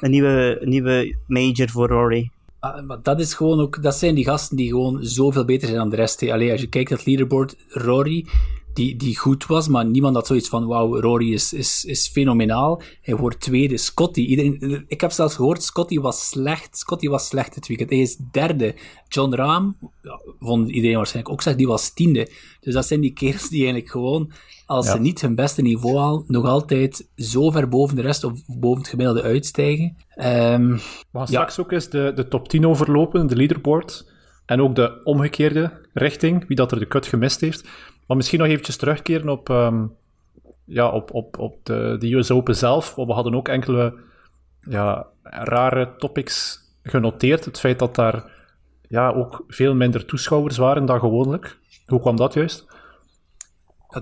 een 0.00 0.10
nieuwe, 0.10 0.58
een 0.60 0.68
nieuwe 0.68 1.16
major 1.26 1.68
voor 1.68 1.88
Rory. 1.88 2.30
Ah, 2.58 2.86
maar 2.86 3.02
dat 3.02 3.20
is 3.20 3.34
gewoon 3.34 3.60
ook, 3.60 3.82
dat 3.82 3.94
zijn 3.94 4.14
die 4.14 4.24
gasten 4.24 4.56
die 4.56 4.68
gewoon 4.68 5.04
zoveel 5.04 5.44
beter 5.44 5.66
zijn 5.66 5.80
dan 5.80 5.90
de 5.90 5.96
rest. 5.96 6.30
Allee, 6.30 6.50
als 6.52 6.60
je 6.60 6.68
kijkt 6.68 6.90
naar 6.90 6.98
het 6.98 7.06
leaderboard, 7.06 7.56
Rory, 7.68 8.26
die, 8.76 8.96
die 8.96 9.16
goed 9.18 9.46
was, 9.46 9.68
maar 9.68 9.86
niemand 9.86 10.14
had 10.14 10.26
zoiets 10.26 10.48
van, 10.48 10.66
wauw, 10.66 11.00
Rory 11.00 11.32
is, 11.32 11.52
is, 11.52 11.84
is 11.84 12.08
fenomenaal. 12.08 12.82
Hij 13.00 13.16
wordt 13.16 13.40
tweede. 13.40 13.76
Scotty, 13.76 14.20
iedereen, 14.20 14.84
ik 14.88 15.00
heb 15.00 15.10
zelfs 15.10 15.34
gehoord, 15.34 15.62
Scotty 15.62 15.98
was 15.98 16.28
slecht. 16.28 16.78
Scotty 16.78 17.08
was 17.08 17.26
slecht 17.26 17.54
dit 17.54 17.66
weekend. 17.66 17.90
Hij 17.90 17.98
is 17.98 18.16
derde. 18.30 18.74
John 19.08 19.34
Rahm, 19.34 19.70
ja, 20.02 20.20
vond 20.40 20.70
iedereen 20.70 20.96
waarschijnlijk 20.96 21.34
ook 21.34 21.42
zeg, 21.42 21.56
die 21.56 21.66
was 21.66 21.92
tiende. 21.94 22.28
Dus 22.60 22.74
dat 22.74 22.86
zijn 22.86 23.00
die 23.00 23.12
kerels 23.12 23.48
die 23.48 23.58
eigenlijk 23.58 23.90
gewoon, 23.90 24.32
als 24.66 24.90
ze 24.90 24.98
niet 24.98 25.20
hun 25.20 25.34
beste 25.34 25.62
niveau 25.62 25.98
halen, 25.98 26.24
nog 26.26 26.44
altijd 26.44 27.08
zo 27.16 27.50
ver 27.50 27.68
boven 27.68 27.96
de 27.96 28.02
rest 28.02 28.24
of 28.24 28.32
boven 28.46 28.78
het 28.80 28.90
gemiddelde 28.90 29.22
uitstijgen. 29.22 29.96
Um, 30.16 30.72
We 30.72 30.80
gaan 31.12 31.26
straks 31.26 31.58
ook 31.58 31.72
eens 31.72 31.88
de, 31.88 32.12
de 32.14 32.28
top 32.28 32.48
10 32.48 32.66
overlopen, 32.66 33.26
de 33.26 33.36
leaderboard. 33.36 34.14
En 34.46 34.60
ook 34.60 34.74
de 34.74 35.00
omgekeerde 35.04 35.72
richting, 35.92 36.46
wie 36.46 36.56
dat 36.56 36.72
er 36.72 36.78
de 36.78 36.86
cut 36.86 37.06
gemist 37.06 37.40
heeft. 37.40 37.68
Maar 38.06 38.16
misschien 38.16 38.38
nog 38.38 38.48
eventjes 38.48 38.76
terugkeren 38.76 39.28
op, 39.28 39.48
um, 39.48 39.96
ja, 40.64 40.90
op, 40.90 41.14
op, 41.14 41.38
op 41.38 41.58
de, 41.62 41.96
de 41.98 42.14
US 42.14 42.30
Open 42.30 42.56
zelf. 42.56 42.94
We 42.94 43.12
hadden 43.12 43.34
ook 43.34 43.48
enkele 43.48 43.94
ja, 44.60 45.06
rare 45.22 45.94
topics 45.96 46.60
genoteerd. 46.82 47.44
Het 47.44 47.60
feit 47.60 47.78
dat 47.78 47.94
daar 47.94 48.32
ja, 48.88 49.10
ook 49.10 49.44
veel 49.48 49.74
minder 49.74 50.04
toeschouwers 50.04 50.56
waren 50.56 50.86
dan 50.86 51.00
gewoonlijk. 51.00 51.58
Hoe 51.86 52.00
kwam 52.00 52.16
dat 52.16 52.34
juist? 52.34 52.66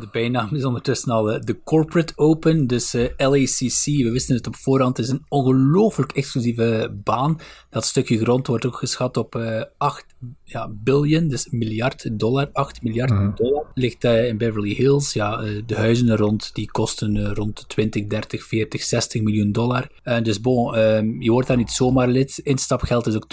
De 0.01 0.09
bijnaam 0.13 0.55
is 0.55 0.65
ondertussen 0.65 1.13
al 1.13 1.35
uh, 1.35 1.41
de 1.41 1.63
Corporate 1.65 2.13
Open, 2.17 2.67
dus 2.67 2.95
uh, 2.95 3.09
LACC. 3.17 3.85
We 3.85 4.11
wisten 4.11 4.35
het 4.37 4.47
op 4.47 4.57
voorhand, 4.57 4.97
het 4.97 5.07
is 5.07 5.13
een 5.13 5.25
ongelooflijk 5.29 6.13
exclusieve 6.13 6.97
baan. 7.05 7.39
Dat 7.71 7.85
stukje 7.85 8.19
grond 8.19 8.47
wordt 8.47 8.67
ook 8.67 8.77
geschat 8.77 9.17
op 9.17 9.35
uh, 9.35 9.63
8 9.77 10.07
ja, 10.45 10.69
biljoen, 10.71 11.29
dus 11.29 11.49
miljard 11.51 12.19
dollar. 12.19 12.49
8 12.53 12.83
miljard 12.83 13.11
mm 13.11 13.17
-hmm. 13.17 13.33
dollar. 13.35 13.67
Ligt 13.75 14.05
in 14.05 14.39
Beverly 14.39 14.75
Hills. 14.75 15.13
Ja, 15.13 15.37
de 15.67 15.77
huizen 15.77 16.09
er 16.09 16.19
rond, 16.19 16.55
die 16.55 16.71
kosten 16.71 17.35
rond 17.35 17.69
20, 17.69 18.07
30, 18.07 18.45
40, 18.45 18.83
60 18.83 19.23
miljoen 19.23 19.53
dollar. 19.53 19.89
dus 20.23 20.41
bon, 20.41 20.79
um, 20.79 21.23
je 21.23 21.31
wordt 21.31 21.49
daar 21.49 21.57
niet 21.57 21.71
zomaar 21.71 22.09
lid. 22.09 22.39
Instapgeld 22.39 23.07
is 23.07 23.15
ook 23.15 23.27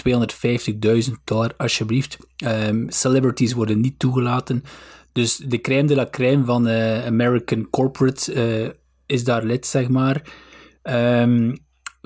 250.000 1.08 1.12
dollar, 1.24 1.54
alsjeblieft. 1.56 2.18
Um, 2.44 2.90
celebrities 2.90 3.52
worden 3.52 3.80
niet 3.80 3.98
toegelaten. 3.98 4.62
Dus 5.12 5.36
de 5.36 5.60
crème 5.60 5.86
de 5.86 5.94
la 5.94 6.08
crème 6.10 6.44
van 6.44 6.68
uh, 6.68 7.06
American 7.06 7.70
Corporate 7.70 8.34
uh, 8.34 8.70
is 9.06 9.24
daar 9.24 9.44
lid, 9.44 9.66
zeg 9.66 9.88
maar. 9.88 10.32
Um, 10.82 11.56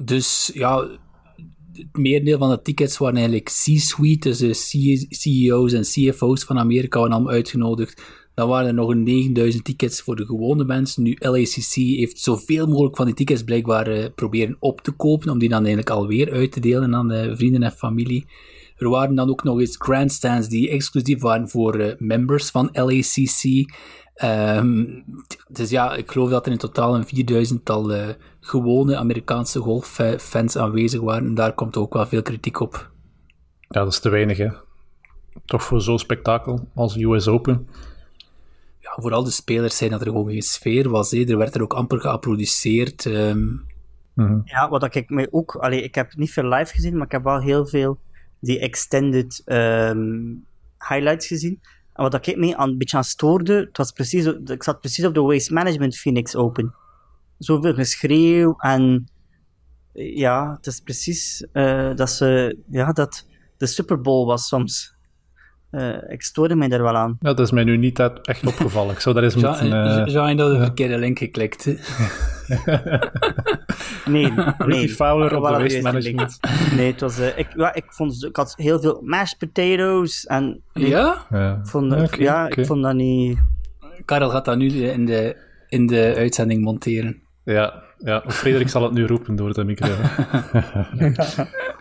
dus 0.05 0.51
ja, 0.55 0.89
het 1.73 1.97
merendeel 1.97 2.39
van 2.39 2.51
de 2.51 2.63
tickets 2.63 2.99
waren 2.99 3.17
eigenlijk 3.17 3.47
C-suite, 3.47 4.29
dus 4.29 4.39
de 4.39 4.55
CEO's 5.09 5.73
en 5.73 5.83
CFO's 5.83 6.45
van 6.45 6.59
Amerika 6.59 6.99
waren 6.99 7.15
allemaal 7.15 7.33
uitgenodigd. 7.33 8.03
Dan 8.35 8.49
waren 8.49 8.67
er 8.67 8.75
nog 8.75 8.91
een 8.91 9.03
9000 9.03 9.65
tickets 9.65 10.01
voor 10.01 10.17
de 10.17 10.27
gewone 10.27 10.65
mensen. 10.65 11.03
Nu, 11.03 11.17
LACC 11.19 11.75
heeft 11.75 12.19
zoveel 12.19 12.67
mogelijk 12.67 12.97
van 12.97 13.07
die 13.07 13.15
tickets 13.15 13.43
blijkbaar 13.43 13.99
uh, 13.99 14.05
proberen 14.15 14.57
op 14.59 14.81
te 14.81 14.91
kopen, 14.91 15.31
om 15.31 15.39
die 15.39 15.49
dan 15.49 15.59
eigenlijk 15.59 15.91
alweer 15.91 16.33
uit 16.33 16.53
te 16.53 16.61
delen 16.61 16.95
aan 16.95 17.09
de 17.09 17.37
vrienden 17.37 17.63
en 17.63 17.73
familie. 17.73 18.27
Er 18.77 18.89
waren 18.89 19.15
dan 19.15 19.31
ook 19.31 19.43
nog 19.43 19.61
eens 19.61 19.77
grandstands 19.79 20.49
die 20.49 20.71
exclusief 20.71 21.21
waren 21.21 21.49
voor 21.49 21.81
uh, 21.81 21.93
members 21.99 22.51
van 22.51 22.69
LACC. 22.73 23.73
Um, 24.25 25.05
dus 25.49 25.71
ja, 25.71 25.95
ik 25.95 26.11
geloof 26.11 26.31
dat 26.31 26.47
er 26.47 26.53
in 26.53 26.59
totaal 26.59 26.95
een 26.95 27.07
4000-tal 27.55 27.95
uh, 27.95 28.09
gewone 28.41 28.97
Amerikaanse 28.97 29.61
golffans 29.61 30.57
aanwezig 30.57 31.01
waren. 31.01 31.27
En 31.27 31.35
daar 31.35 31.55
komt 31.55 31.77
ook 31.77 31.93
wel 31.93 32.07
veel 32.07 32.23
kritiek 32.23 32.61
op. 32.61 32.91
Ja, 33.61 33.81
dat 33.81 33.93
is 33.93 34.01
te 34.01 34.09
weinig, 34.09 34.37
hè. 34.37 34.49
Toch 35.45 35.63
voor 35.63 35.81
zo'n 35.81 35.99
spektakel 35.99 36.69
als 36.75 36.97
US 36.97 37.29
Open. 37.29 37.69
Ja, 38.79 38.93
vooral 38.97 39.25
de 39.25 39.31
spelers 39.31 39.77
zijn 39.77 39.91
dat 39.91 40.01
er 40.01 40.07
gewoon 40.07 40.31
geen 40.31 40.43
sfeer 40.43 40.89
was. 40.89 41.11
Hè. 41.11 41.25
Er 41.25 41.39
werd 41.39 41.55
er 41.55 41.63
ook 41.63 41.75
amper 41.75 42.01
geapplaudisseerd. 42.01 43.05
Um... 43.05 43.65
Mm 44.15 44.27
-hmm. 44.27 44.43
Ja, 44.45 44.69
wat 44.69 44.95
ik 44.95 45.11
mij 45.11 45.29
ook... 45.31 45.55
Allee, 45.55 45.83
ik 45.83 45.95
heb 45.95 46.15
niet 46.15 46.33
veel 46.33 46.49
live 46.49 46.75
gezien, 46.75 46.97
maar 46.97 47.07
ik 47.07 47.13
heb 47.13 47.23
wel 47.23 47.41
heel 47.41 47.67
veel 47.67 47.99
die 48.41 48.59
extended 48.59 49.43
um, 49.47 50.45
highlights 50.89 51.27
gezien. 51.27 51.61
En 51.93 52.03
wat 52.03 52.27
ik 52.27 52.37
me 52.37 52.57
aan, 52.57 52.69
een 52.69 52.79
beetje 52.79 52.97
aan 52.97 53.05
stoorde, 53.05 53.55
het 53.55 53.77
was 53.77 53.93
precies, 53.93 54.25
ik 54.27 54.63
zat 54.63 54.81
precies 54.81 55.05
op 55.05 55.15
de 55.15 55.21
Waste 55.21 55.53
Management 55.53 55.97
Phoenix 55.97 56.37
Open. 56.37 56.75
Zoveel 57.39 57.75
geschreeuw 57.75 58.55
en 58.59 59.09
ja, 59.93 60.53
het 60.57 60.67
is 60.67 60.81
precies 60.81 61.47
uh, 61.53 61.95
dat 61.95 62.11
ze, 62.11 62.59
ja, 62.71 62.93
dat 62.93 63.27
de 63.57 63.67
Super 63.67 64.01
Bowl 64.01 64.27
was 64.27 64.49
soms. 64.49 64.95
Uh, 65.71 65.97
ik 66.09 66.23
stoorde 66.23 66.55
mij 66.55 66.69
daar 66.69 66.83
wel 66.83 66.97
aan. 66.97 67.17
Ja, 67.21 67.35
dat 67.35 67.47
is 67.47 67.51
mij 67.51 67.65
nu 67.65 67.77
niet 67.77 67.99
echt 67.99 68.47
opgevallen. 68.47 68.95
Ik 68.95 69.01
zou 69.01 69.15
daar 69.15 69.25
eens 69.25 69.35
moeten... 69.35 69.67
Uh, 69.67 70.07
Jean, 70.07 70.29
je 70.29 70.35
dat 70.35 70.51
de 70.51 70.59
verkeerde 70.59 70.99
link 70.99 71.19
geklikt. 71.19 71.65
nee, 74.07 74.33
nee. 74.67 74.89
Fowler 74.89 75.37
op 75.37 75.45
de 75.45 75.51
waste 75.51 75.83
management. 75.83 76.39
Nee, 76.77 76.93
het 76.93 77.01
was... 77.01 77.21
Uh, 77.21 77.39
ik, 77.39 77.47
ja, 77.57 77.75
ik, 77.75 77.85
vond, 77.89 78.25
ik 78.25 78.37
had 78.37 78.55
heel 78.57 78.81
veel 78.81 79.01
mashed 79.05 79.39
potatoes 79.39 80.27
en... 80.27 80.63
Ja? 80.73 81.27
Ja, 81.31 81.59
ik 81.63 81.67
vond, 81.67 81.93
okay, 81.93 82.21
ja, 82.21 82.45
okay. 82.47 82.63
ik 82.63 82.67
vond 82.67 82.83
dat 82.83 82.95
niet... 82.95 83.39
Karel 84.05 84.31
gaat 84.31 84.45
dat 84.45 84.57
nu 84.57 84.69
in 84.69 85.05
de, 85.05 85.37
in 85.69 85.87
de 85.87 86.15
uitzending 86.17 86.65
monteren. 86.65 87.23
Ja, 87.45 87.83
ja. 87.99 88.23
Frederik 88.27 88.69
zal 88.69 88.83
het 88.83 88.93
nu 88.93 89.07
roepen 89.07 89.37
door 89.37 89.53
de 89.53 89.65
micro. 89.65 89.89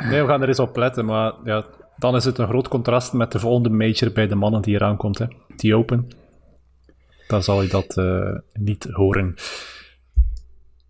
nee, 0.09 0.21
we 0.21 0.27
gaan 0.27 0.41
er 0.41 0.47
eens 0.47 0.59
op 0.59 0.77
letten, 0.77 1.05
maar 1.05 1.33
ja, 1.43 1.65
dan 1.97 2.15
is 2.15 2.25
het 2.25 2.37
een 2.37 2.47
groot 2.47 2.67
contrast 2.67 3.13
met 3.13 3.31
de 3.31 3.39
volgende 3.39 3.69
major 3.69 4.11
bij 4.11 4.27
de 4.27 4.35
mannen 4.35 4.61
die 4.61 4.75
eraan 4.75 4.97
komt, 4.97 5.17
hè. 5.17 5.25
Die 5.55 5.75
Open. 5.75 6.07
Dan 7.27 7.43
zal 7.43 7.61
je 7.61 7.69
dat 7.69 7.97
uh, 7.97 8.35
niet 8.53 8.87
horen. 8.91 9.35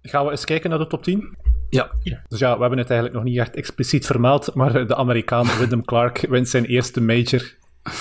Gaan 0.07 0.25
we 0.25 0.31
eens 0.31 0.45
kijken 0.45 0.69
naar 0.69 0.79
de 0.79 0.87
top 0.87 1.03
10? 1.03 1.37
Ja. 1.69 1.91
Dus 2.27 2.39
ja, 2.39 2.53
we 2.55 2.59
hebben 2.59 2.79
het 2.79 2.89
eigenlijk 2.89 3.19
nog 3.19 3.29
niet 3.29 3.39
echt 3.39 3.55
expliciet 3.55 4.05
vermeld, 4.05 4.53
maar 4.53 4.87
de 4.87 4.95
Amerikaan 4.95 5.45
Wyndham 5.59 5.85
Clark 5.85 6.25
wint 6.29 6.49
zijn 6.49 6.65
eerste 6.65 7.01
major, 7.01 7.53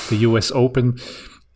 de 0.08 0.24
US 0.24 0.52
Open. 0.52 0.94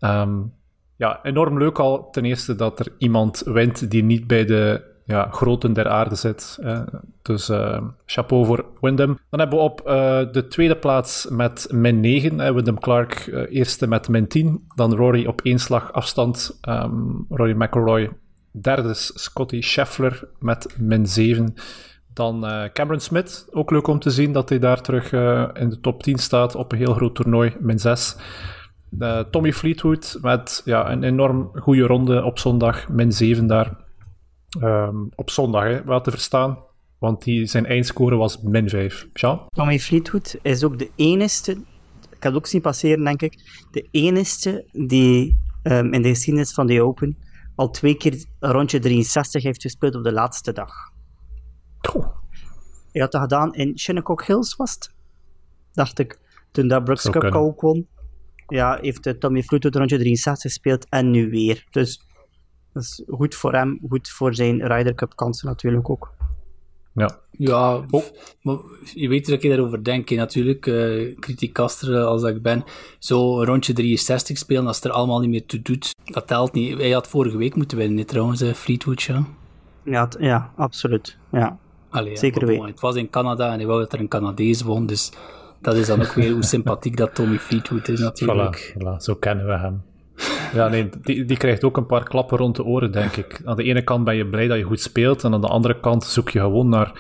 Um, 0.01 0.53
ja, 0.97 1.21
enorm 1.23 1.59
leuk 1.59 1.79
al 1.79 2.11
ten 2.11 2.25
eerste 2.25 2.55
dat 2.55 2.79
er 2.79 2.87
iemand 2.99 3.43
wint 3.45 3.91
die 3.91 4.05
niet 4.05 4.27
bij 4.27 4.45
de 4.45 4.83
ja, 5.05 5.29
groten 5.31 5.73
der 5.73 5.89
aarde 5.89 6.15
zit. 6.15 6.59
Uh, 6.61 6.81
dus 7.23 7.51
uh, 7.51 7.81
chapeau 8.07 8.47
voor 8.47 8.65
Wyndham. 8.81 9.19
Dan 9.31 9.41
hebben 9.41 9.59
we 9.59 9.65
op 9.65 9.81
uh, 9.87 10.33
de 10.33 10.47
tweede 10.49 10.77
plaats 10.77 11.27
met 11.31 11.69
min 11.71 12.01
9, 12.01 12.39
uh, 12.39 12.51
Wyndham 12.51 12.79
Clark 12.79 13.27
eerste 13.51 13.87
met 13.87 14.09
min 14.09 14.29
10. 14.29 14.65
Dan 14.75 14.95
Rory 14.95 15.27
op 15.27 15.41
één 15.41 15.59
slag 15.59 15.93
afstand, 15.93 16.59
um, 16.69 17.27
Rory 17.29 17.55
McIlroy. 17.57 18.11
Derde 18.61 18.95
Scotty 18.95 19.61
Scheffler 19.61 20.29
met 20.39 20.75
min 20.79 21.07
7. 21.07 21.55
Dan 22.13 22.41
Cameron 22.73 23.01
Smith, 23.01 23.47
ook 23.51 23.71
leuk 23.71 23.87
om 23.87 23.99
te 23.99 24.11
zien 24.11 24.33
dat 24.33 24.49
hij 24.49 24.59
daar 24.59 24.81
terug 24.81 25.13
in 25.55 25.69
de 25.69 25.79
top 25.81 26.03
10 26.03 26.19
staat 26.19 26.55
op 26.55 26.73
een 26.73 26.79
heel 26.79 26.95
groot 26.95 27.15
toernooi, 27.15 27.57
min 27.61 27.79
6. 27.79 28.17
Tommy 29.31 29.53
Fleetwood 29.53 30.19
met 30.23 30.63
ja, 30.65 30.91
een 30.91 31.03
enorm 31.03 31.51
goede 31.55 31.83
ronde 31.83 32.25
op 32.25 32.39
zondag, 32.39 32.89
min 32.89 33.13
7 33.13 33.47
daar. 33.47 33.77
Um, 34.63 35.09
op 35.15 35.31
zondag, 35.31 35.63
hè, 35.63 35.85
wel 35.85 36.01
te 36.01 36.11
verstaan. 36.11 36.59
Want 36.99 37.25
die, 37.25 37.47
zijn 37.47 37.67
eindscore 37.67 38.17
was 38.17 38.41
min 38.43 38.69
5. 38.69 39.09
Jean? 39.13 39.41
Tommy 39.51 39.79
Fleetwood 39.79 40.39
is 40.43 40.65
ook 40.65 40.79
de 40.79 40.91
enige, 40.95 41.51
ik 41.51 42.23
heb 42.23 42.23
het 42.23 42.35
ook 42.35 42.47
zien 42.47 42.61
passeren, 42.61 43.05
denk 43.05 43.23
ik, 43.23 43.67
de 43.71 43.89
enige 43.91 44.65
die 44.73 45.39
um, 45.63 45.93
in 45.93 46.03
de 46.03 46.09
geschiedenis 46.09 46.53
van 46.53 46.67
de 46.67 46.83
Open 46.83 47.17
al 47.59 47.71
twee 47.71 47.95
keer 47.95 48.25
een 48.39 48.51
rondje 48.51 48.79
63 48.79 49.43
heeft 49.43 49.63
gespeeld 49.63 49.95
op 49.95 50.03
de 50.03 50.13
laatste 50.13 50.53
dag. 50.53 50.73
Oh. 51.95 52.07
Hij 52.93 53.01
had 53.01 53.13
dat 53.13 53.21
gedaan 53.21 53.55
in 53.55 53.79
Shinnecock 53.79 54.25
Hills, 54.25 54.57
was 54.57 54.75
het? 54.75 54.91
Dacht 55.73 55.99
ik. 55.99 56.19
Toen 56.51 56.69
dat 56.69 56.85
Brooks 56.85 57.11
Cup 57.11 57.35
ook 57.35 57.61
won. 57.61 57.87
Ja, 58.49 58.79
heeft 58.81 59.07
uh, 59.07 59.13
Tommy 59.13 59.43
Fleetwood 59.43 59.75
een 59.75 59.81
rondje 59.81 59.99
63 59.99 60.51
gespeeld 60.51 60.87
en 60.89 61.11
nu 61.11 61.31
weer. 61.31 61.67
Dus 61.71 62.07
dat 62.73 62.83
is 62.83 63.03
goed 63.09 63.35
voor 63.35 63.53
hem, 63.53 63.81
goed 63.89 64.09
voor 64.09 64.35
zijn 64.35 64.67
Ryder 64.67 64.95
Cup 64.95 65.17
kansen 65.17 65.49
natuurlijk 65.49 65.91
ook. 65.91 66.13
Ja, 66.95 67.19
ja 67.31 67.85
oh. 67.91 68.05
maar 68.43 68.59
je 68.95 69.09
weet 69.09 69.27
dat 69.27 69.43
ik 69.43 69.51
daarover 69.51 69.85
denk, 69.85 70.11
natuurlijk. 70.11 70.67
Uh, 70.67 71.19
kritiekaster 71.19 72.05
als 72.05 72.23
ik 72.23 72.43
ben. 72.43 72.65
Zo 72.99 73.41
een 73.41 73.47
rondje 73.47 73.73
63 73.73 74.39
spelen, 74.39 74.67
als 74.67 74.77
het 74.77 74.85
er 74.85 74.91
allemaal 74.91 75.21
niet 75.21 75.31
meer 75.31 75.47
toe 75.47 75.63
doet, 75.63 75.95
dat 76.13 76.27
telt 76.27 76.53
niet. 76.53 76.79
Hij 76.79 76.91
had 76.91 77.09
vorige 77.09 77.37
week 77.37 77.55
moeten 77.55 77.79
winnen, 77.79 78.07
trouwens, 78.07 78.43
uh, 78.43 78.53
Fleetwood, 78.53 79.03
ja. 79.03 79.25
Ja, 79.83 80.09
ja 80.19 80.51
absoluut. 80.57 81.17
Ja. 81.33 81.59
Allee, 81.91 82.17
Zeker 82.17 82.47
weten. 82.47 82.67
Het 82.67 82.81
was 82.81 82.97
in 82.97 83.11
Canada 83.11 83.53
en 83.53 83.59
hij 83.59 83.67
wou 83.67 83.81
dat 83.81 83.93
er 83.93 84.01
een 84.01 84.09
Canadees 84.09 84.63
won, 84.63 84.87
dus 84.87 85.13
dat 85.61 85.75
is 85.75 85.87
dan 85.87 86.01
ook 86.01 86.13
weer 86.13 86.33
hoe 86.33 86.45
sympathiek 86.45 86.97
dat 86.97 87.15
Tommy 87.15 87.39
Fleetwood 87.39 87.89
is, 87.89 88.01
natuurlijk. 88.01 88.75
Voilà, 88.75 88.83
voilà, 88.83 88.97
zo 88.97 89.15
kennen 89.15 89.47
we 89.47 89.57
hem. 89.57 89.83
Ja, 90.55 90.69
nee, 90.69 90.89
die, 91.03 91.25
die 91.25 91.37
krijgt 91.37 91.65
ook 91.65 91.77
een 91.77 91.87
paar 91.87 92.03
klappen 92.03 92.39
rond 92.39 92.57
de 92.57 92.65
oren, 92.65 92.93
denk 92.93 93.17
ik. 93.17 93.41
Aan 93.45 93.57
de 93.57 93.63
ene 93.63 93.83
kant 93.83 94.05
ben 94.05 94.17
je 94.17 94.27
blij 94.27 94.47
dat 94.47 94.59
je 94.59 94.65
goed 94.65 94.81
speelt, 94.81 95.25
en 95.25 95.33
aan 95.33 95.41
de 95.41 95.47
andere 95.47 95.81
kant 95.81 96.05
zoek 96.05 96.31
je 96.31 96.41
gewoon 96.41 96.69
naar... 96.69 96.93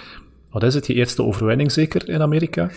Wat 0.50 0.62
is 0.62 0.74
het, 0.74 0.86
je 0.86 0.94
eerste 0.94 1.22
overwinning 1.22 1.72
zeker 1.72 2.08
in 2.08 2.22
Amerika? 2.22 2.70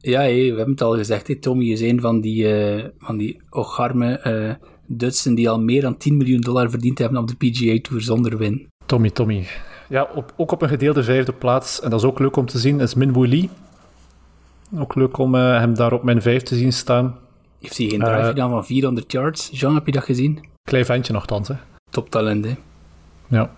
Ja, 0.00 0.20
hé, 0.20 0.50
we 0.50 0.56
hebben 0.56 0.70
het 0.70 0.82
al 0.82 0.96
gezegd, 0.96 1.28
hé, 1.28 1.36
Tommy 1.36 1.64
is 1.70 1.80
een 1.80 2.00
van 2.00 2.20
die, 2.20 2.74
uh, 2.74 2.84
van 2.98 3.16
die 3.16 3.40
ocharme 3.50 4.20
uh, 4.26 4.68
Dutsen 4.86 5.34
die 5.34 5.50
al 5.50 5.60
meer 5.60 5.82
dan 5.82 5.96
10 5.96 6.16
miljoen 6.16 6.40
dollar 6.40 6.70
verdiend 6.70 6.98
hebben 6.98 7.18
op 7.18 7.28
de 7.28 7.36
PGA 7.36 7.78
Tour 7.82 8.02
zonder 8.02 8.38
win. 8.38 8.68
Tommy, 8.86 9.10
Tommy. 9.10 9.46
Ja, 9.88 10.08
op, 10.14 10.32
ook 10.36 10.52
op 10.52 10.62
een 10.62 10.68
gedeelde 10.68 11.02
vijfde 11.02 11.32
plaats, 11.32 11.80
en 11.80 11.90
dat 11.90 12.00
is 12.00 12.06
ook 12.06 12.18
leuk 12.18 12.36
om 12.36 12.46
te 12.46 12.58
zien, 12.58 12.80
is 12.80 12.94
Min 12.94 13.12
Woo 13.12 13.26
Lee. 13.26 13.50
Ook 14.78 14.94
leuk 14.94 15.18
om 15.18 15.34
uh, 15.34 15.58
hem 15.58 15.74
daar 15.74 15.92
op 15.92 16.02
min 16.02 16.22
5 16.22 16.42
te 16.42 16.56
zien 16.56 16.72
staan. 16.72 17.18
Heeft 17.60 17.76
hij 17.76 17.88
geen 17.88 17.98
drive 17.98 18.18
uh, 18.18 18.26
gedaan 18.26 18.50
van 18.50 18.66
400 18.66 19.12
yards? 19.12 19.48
Jean, 19.52 19.74
heb 19.74 19.86
je 19.86 19.92
dat 19.92 20.04
gezien? 20.04 20.46
Klein 20.62 20.84
ventje 20.84 21.12
nogthans, 21.12 21.48
hè. 21.48 21.54
Toptalent, 21.90 22.44
hè. 22.44 22.54
Ja. 23.26 23.50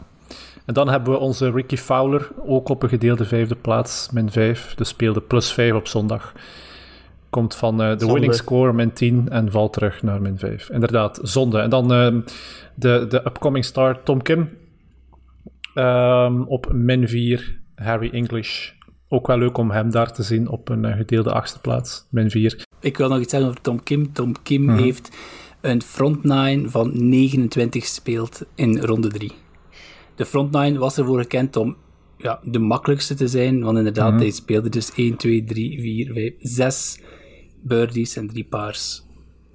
En 0.64 0.74
dan 0.74 0.88
hebben 0.88 1.12
we 1.12 1.18
onze 1.18 1.50
Ricky 1.50 1.76
Fowler, 1.76 2.30
ook 2.46 2.68
op 2.68 2.82
een 2.82 2.88
gedeelde 2.88 3.24
vijfde 3.24 3.54
plaats, 3.54 4.08
min 4.12 4.30
5. 4.30 4.74
Dus 4.74 4.88
speelde 4.88 5.20
plus 5.20 5.52
5 5.52 5.72
op 5.72 5.86
zondag. 5.86 6.32
Komt 7.36 7.56
van 7.56 7.82
uh, 7.82 7.96
de 7.96 8.06
winning 8.06 8.34
score, 8.34 8.72
min 8.72 8.92
10, 8.92 9.28
en 9.28 9.50
valt 9.50 9.72
terug 9.72 10.02
naar 10.02 10.20
min 10.20 10.38
5. 10.38 10.70
Inderdaad, 10.70 11.18
zonde. 11.22 11.58
En 11.58 11.70
dan 11.70 11.92
uh, 11.92 12.22
de, 12.74 13.06
de 13.08 13.16
upcoming 13.26 13.64
star 13.64 14.02
Tom 14.02 14.22
Kim. 14.22 14.48
Um, 15.74 16.42
op 16.42 16.72
min 16.72 17.08
4, 17.08 17.60
Harry 17.74 18.10
English. 18.12 18.70
Ook 19.08 19.26
wel 19.26 19.38
leuk 19.38 19.58
om 19.58 19.70
hem 19.70 19.90
daar 19.90 20.12
te 20.12 20.22
zien 20.22 20.48
op 20.48 20.68
een 20.68 20.84
uh, 20.84 20.96
gedeelde 20.96 21.32
achtste 21.32 21.60
plaats, 21.60 22.06
min 22.10 22.30
4. 22.30 22.64
Ik 22.80 22.96
wil 22.96 23.08
nog 23.08 23.20
iets 23.20 23.30
zeggen 23.30 23.48
over 23.48 23.62
Tom 23.62 23.82
Kim. 23.82 24.12
Tom 24.12 24.42
Kim 24.42 24.62
mm 24.62 24.68
-hmm. 24.68 24.78
heeft 24.78 25.16
een 25.60 25.82
front 25.82 26.24
9 26.24 26.70
van 26.70 27.08
29 27.08 27.82
gespeeld 27.82 28.46
in 28.54 28.78
ronde 28.78 29.08
3 29.08 29.32
de 30.16 30.24
frontline 30.24 30.78
was 30.78 30.98
ervoor 30.98 31.20
gekend 31.20 31.56
om 31.56 31.76
ja, 32.18 32.40
de 32.42 32.58
makkelijkste 32.58 33.14
te 33.14 33.28
zijn, 33.28 33.62
want 33.62 33.78
inderdaad, 33.78 34.12
mm 34.12 34.18
hij 34.18 34.30
speelde 34.30 34.68
dus 34.68 34.94
1, 34.94 35.16
2, 35.16 35.44
3, 35.44 35.80
4, 35.80 36.12
5, 36.12 36.32
6 36.38 37.00
birdies 37.66 38.16
en 38.16 38.28
3 38.28 38.44
paars. 38.44 39.02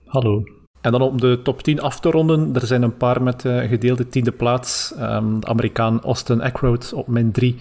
Hallo. 0.06 0.43
En 0.82 0.91
dan 0.91 1.02
om 1.02 1.19
de 1.19 1.39
top 1.43 1.62
10 1.62 1.82
af 1.82 2.00
te 2.00 2.10
ronden, 2.10 2.56
er 2.56 2.65
zijn 2.65 2.82
een 2.82 2.97
paar 2.97 3.24
met 3.24 3.43
uh, 3.43 3.69
gedeelde 3.69 4.08
tiende 4.08 4.32
plaats. 4.32 4.93
Um, 5.00 5.39
de 5.39 5.47
Amerikaan 5.47 6.02
Austin 6.02 6.41
Eckroyd 6.41 6.93
op 6.93 7.08
min 7.08 7.32
3. 7.32 7.56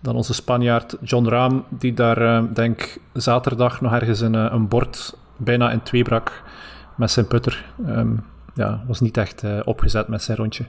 Dan 0.00 0.16
onze 0.16 0.34
Spanjaard 0.34 0.96
John 1.02 1.28
Rahm, 1.28 1.58
die 1.68 1.94
daar, 1.94 2.22
uh, 2.22 2.54
denk 2.54 2.98
zaterdag 3.12 3.80
nog 3.80 3.92
ergens 3.92 4.20
een, 4.20 4.34
uh, 4.34 4.46
een 4.50 4.68
bord 4.68 5.16
bijna 5.36 5.70
in 5.70 5.82
twee 5.82 6.02
brak 6.02 6.42
met 6.96 7.10
zijn 7.10 7.26
putter. 7.26 7.64
Um, 7.88 8.24
ja, 8.54 8.84
was 8.86 9.00
niet 9.00 9.16
echt 9.16 9.44
opgezet 9.64 10.08
met 10.08 10.22
zijn 10.22 10.36
rondje. 10.36 10.64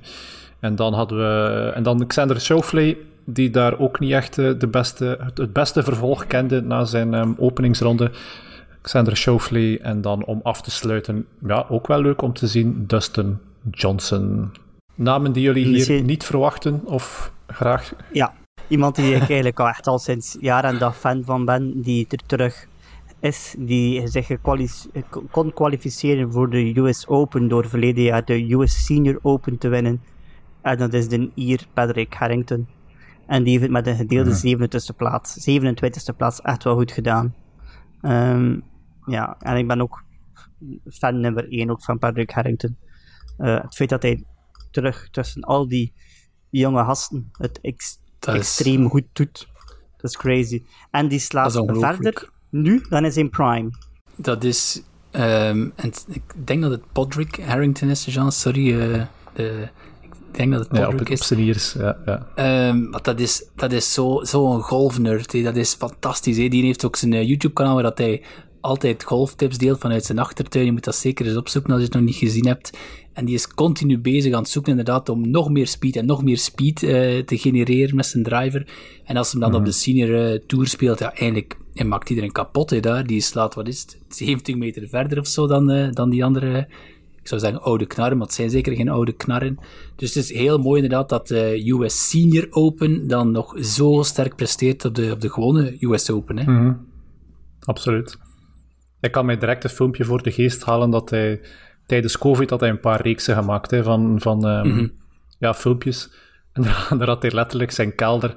En 0.59 0.75
dan 0.75 0.93
hadden 0.93 1.17
we... 1.17 1.71
En 1.75 1.83
dan 1.83 2.07
Xander 2.07 2.41
Schauffele, 2.41 2.97
die 3.25 3.49
daar 3.49 3.79
ook 3.79 3.99
niet 3.99 4.11
echt 4.11 4.37
eh, 4.37 4.51
de 4.57 4.67
beste, 4.67 5.17
het 5.33 5.53
beste 5.53 5.83
vervolg 5.83 6.27
kende 6.27 6.61
na 6.61 6.83
zijn 6.83 7.13
um, 7.13 7.35
openingsronde. 7.37 8.11
Xander 8.85 9.17
Schauffele. 9.17 9.79
En 9.79 10.01
dan 10.01 10.25
om 10.25 10.39
af 10.43 10.61
te 10.61 10.71
sluiten, 10.71 11.25
ja, 11.47 11.65
ook 11.69 11.87
wel 11.87 12.01
leuk 12.01 12.21
om 12.21 12.33
te 12.33 12.47
zien, 12.47 12.83
Dustin 12.87 13.37
Johnson. 13.71 14.51
Namen 14.95 15.31
die 15.31 15.43
jullie 15.43 15.65
hier 15.65 16.03
niet 16.03 16.23
verwachten 16.23 16.81
of 16.85 17.31
graag? 17.47 17.93
Ja, 18.11 18.33
iemand 18.67 18.95
die 18.95 19.13
ik 19.13 19.19
eigenlijk 19.19 19.59
al 19.59 19.67
echt 19.67 19.87
al 19.87 19.99
sinds 19.99 20.37
jaar 20.39 20.63
en 20.63 20.77
dag 20.77 20.97
fan 20.97 21.23
van 21.23 21.45
ben, 21.45 21.81
die 21.81 22.05
er 22.09 22.25
terug 22.25 22.67
is, 23.19 23.55
die 23.57 24.07
zich 24.07 24.27
kon 25.31 25.53
kwalificeren 25.53 26.31
voor 26.31 26.49
de 26.49 26.79
US 26.79 27.07
Open 27.07 27.47
door 27.47 27.69
verleden 27.69 28.03
jaar 28.03 28.25
de 28.25 28.53
US 28.53 28.85
Senior 28.85 29.19
Open 29.21 29.57
te 29.57 29.67
winnen. 29.67 30.01
En 30.61 30.77
dat 30.77 30.93
is 30.93 31.07
de 31.07 31.29
Ier 31.33 31.67
Patrick 31.73 32.13
Harrington. 32.13 32.67
En 33.27 33.43
die 33.43 33.51
heeft 33.51 33.63
het 33.63 33.71
met 33.71 33.87
een 33.87 33.95
gedeelde 33.95 34.39
mm. 34.43 34.67
27e 34.67 34.95
plaats, 34.95 35.49
27e 35.49 36.15
plaats 36.17 36.41
echt 36.41 36.63
wel 36.63 36.75
goed 36.75 36.91
gedaan. 36.91 37.33
Um, 38.01 38.63
ja, 39.05 39.35
en 39.39 39.57
ik 39.57 39.67
ben 39.67 39.81
ook 39.81 40.03
fan 40.91 41.19
nummer 41.19 41.51
1 41.51 41.69
ook 41.69 41.83
van 41.83 41.99
Patrick 41.99 42.31
Harrington. 42.31 42.77
Uh, 43.37 43.61
het 43.61 43.75
feit 43.75 43.89
dat 43.89 44.01
hij 44.01 44.23
terug 44.71 45.09
tussen 45.11 45.41
al 45.41 45.67
die 45.67 45.93
jonge 46.49 46.83
gasten 46.83 47.29
het 47.31 47.59
ex 47.61 47.99
extreem 48.19 48.83
is... 48.83 48.89
goed 48.89 49.05
doet, 49.13 49.47
dat 49.97 50.11
is 50.11 50.17
crazy. 50.17 50.63
En 50.91 51.07
die 51.07 51.19
slaat 51.19 51.51
verder 51.51 52.29
nu 52.49 52.85
dan 52.89 53.05
is 53.05 53.17
in 53.17 53.29
prime. 53.29 53.69
Dat 54.15 54.43
is, 54.43 54.81
um, 55.11 55.73
en 55.75 55.91
ik 56.07 56.21
denk 56.45 56.61
dat 56.61 56.71
het 56.71 56.91
Podrick 56.91 57.43
Harrington 57.45 57.89
is, 57.89 58.05
Jean, 58.05 58.31
sorry. 58.31 58.67
Uh, 58.71 59.03
de, 59.33 59.69
ik 60.01 60.11
denk 60.31 60.51
dat 60.51 60.59
het 60.59 60.69
Podrick 60.69 61.07
ja, 61.07 61.13
op, 61.13 61.37
is. 61.37 61.73
ja, 61.73 61.97
ja. 62.05 62.67
Um, 62.67 62.91
dat 63.01 63.19
is, 63.19 63.49
dat 63.55 63.71
is 63.71 63.93
zo'n 63.93 64.25
zo 64.25 64.59
golfnerd. 64.61 65.43
Dat 65.43 65.55
is 65.55 65.73
fantastisch. 65.73 66.37
He. 66.37 66.47
Die 66.47 66.63
heeft 66.63 66.85
ook 66.85 66.95
zijn 66.95 67.11
uh, 67.11 67.27
YouTube-kanaal 67.27 67.73
waar 67.73 67.83
dat 67.83 67.97
hij 67.97 68.23
altijd 68.65 69.04
golftips 69.04 69.58
deelt 69.58 69.80
vanuit 69.80 70.06
zijn 70.06 70.19
achtertuin. 70.19 70.65
Je 70.65 70.71
moet 70.71 70.84
dat 70.84 70.95
zeker 70.95 71.25
eens 71.25 71.38
opzoeken 71.38 71.71
als 71.71 71.80
je 71.80 71.86
het 71.86 71.95
nog 71.95 72.04
niet 72.04 72.15
gezien 72.15 72.47
hebt. 72.47 72.78
En 73.13 73.25
die 73.25 73.36
is 73.36 73.47
continu 73.47 73.99
bezig 73.99 74.34
aan 74.34 74.41
het 74.41 74.49
zoeken 74.49 74.71
inderdaad 74.71 75.10
om 75.10 75.30
nog 75.30 75.49
meer 75.49 75.67
speed 75.67 75.95
en 75.95 76.06
nog 76.06 76.23
meer 76.23 76.38
speed 76.38 76.82
uh, 76.82 76.89
te 77.19 77.38
genereren 77.38 77.95
met 77.95 78.06
zijn 78.06 78.23
driver. 78.23 78.67
En 79.04 79.17
als 79.17 79.32
hij 79.32 79.39
dan 79.39 79.49
mm 79.49 79.56
-hmm. 79.56 79.65
op 79.65 79.71
de 79.71 79.78
senior 79.78 80.34
uh, 80.34 80.39
tour 80.47 80.67
speelt, 80.67 80.99
ja, 80.99 81.13
eigenlijk 81.13 81.58
hij 81.73 81.86
maakt 81.86 82.10
iedereen 82.10 82.32
kapot 82.32 82.69
he, 82.69 82.80
daar. 82.80 83.08
Die 83.08 83.21
slaat, 83.21 83.54
wat 83.54 83.67
is 83.67 83.82
het, 83.82 83.97
70 84.10 84.56
meter 84.56 84.88
verder 84.88 85.19
of 85.19 85.28
zo 85.28 85.47
dan, 85.47 85.71
uh, 85.71 85.91
dan 85.91 86.10
die 86.10 86.25
andere 86.25 86.67
ik 87.21 87.32
zou 87.32 87.41
zeggen 87.41 87.62
oude 87.62 87.86
knarren, 87.86 88.17
maar 88.17 88.25
het 88.28 88.36
zijn 88.36 88.49
zeker 88.49 88.75
geen 88.75 88.89
oude 88.89 89.12
knarren. 89.12 89.58
Dus 89.95 90.13
het 90.13 90.23
is 90.23 90.34
heel 90.34 90.58
mooi 90.58 90.82
inderdaad 90.82 91.10
dat 91.10 91.28
de 91.28 91.73
US 91.80 92.10
Senior 92.10 92.47
Open 92.49 93.08
dan 93.08 93.32
nog 93.32 93.56
zo 93.65 94.01
sterk 94.04 94.36
presteert 94.36 94.86
op 94.86 94.95
de, 94.95 95.12
op 95.12 95.21
de 95.21 95.30
gewone 95.30 95.78
US 95.80 96.10
Open. 96.10 96.38
Hè? 96.38 96.51
Mm 96.51 96.58
-hmm. 96.58 96.86
Absoluut. 97.60 98.17
Ik 98.99 99.12
kan 99.12 99.25
mij 99.25 99.38
direct 99.38 99.63
een 99.63 99.69
filmpje 99.69 100.05
voor 100.05 100.23
de 100.23 100.31
geest 100.31 100.63
halen 100.63 100.89
dat 100.89 101.10
hij 101.10 101.41
tijdens 101.86 102.17
COVID 102.17 102.49
had 102.49 102.60
hij 102.60 102.69
een 102.69 102.79
paar 102.79 103.01
reeksen 103.01 103.36
gemaakt 103.36 103.71
hè, 103.71 103.84
van, 103.84 104.21
van 104.21 104.47
um, 104.47 104.67
mm 104.67 104.77
-hmm. 104.77 104.91
ja, 105.39 105.53
filmpjes. 105.53 106.10
En 106.53 106.62
daar 106.97 107.08
had 107.08 107.21
hij 107.21 107.31
letterlijk 107.31 107.71
zijn 107.71 107.95
kelder 107.95 108.34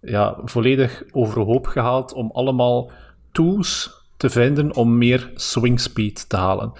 ja, 0.00 0.36
volledig 0.44 1.02
overhoop 1.10 1.66
gehaald 1.66 2.12
om 2.12 2.30
allemaal 2.30 2.90
tools 3.32 4.04
te 4.16 4.30
vinden 4.30 4.74
om 4.74 4.98
meer 4.98 5.30
swing 5.34 5.80
speed 5.80 6.28
te 6.28 6.36
halen. 6.36 6.72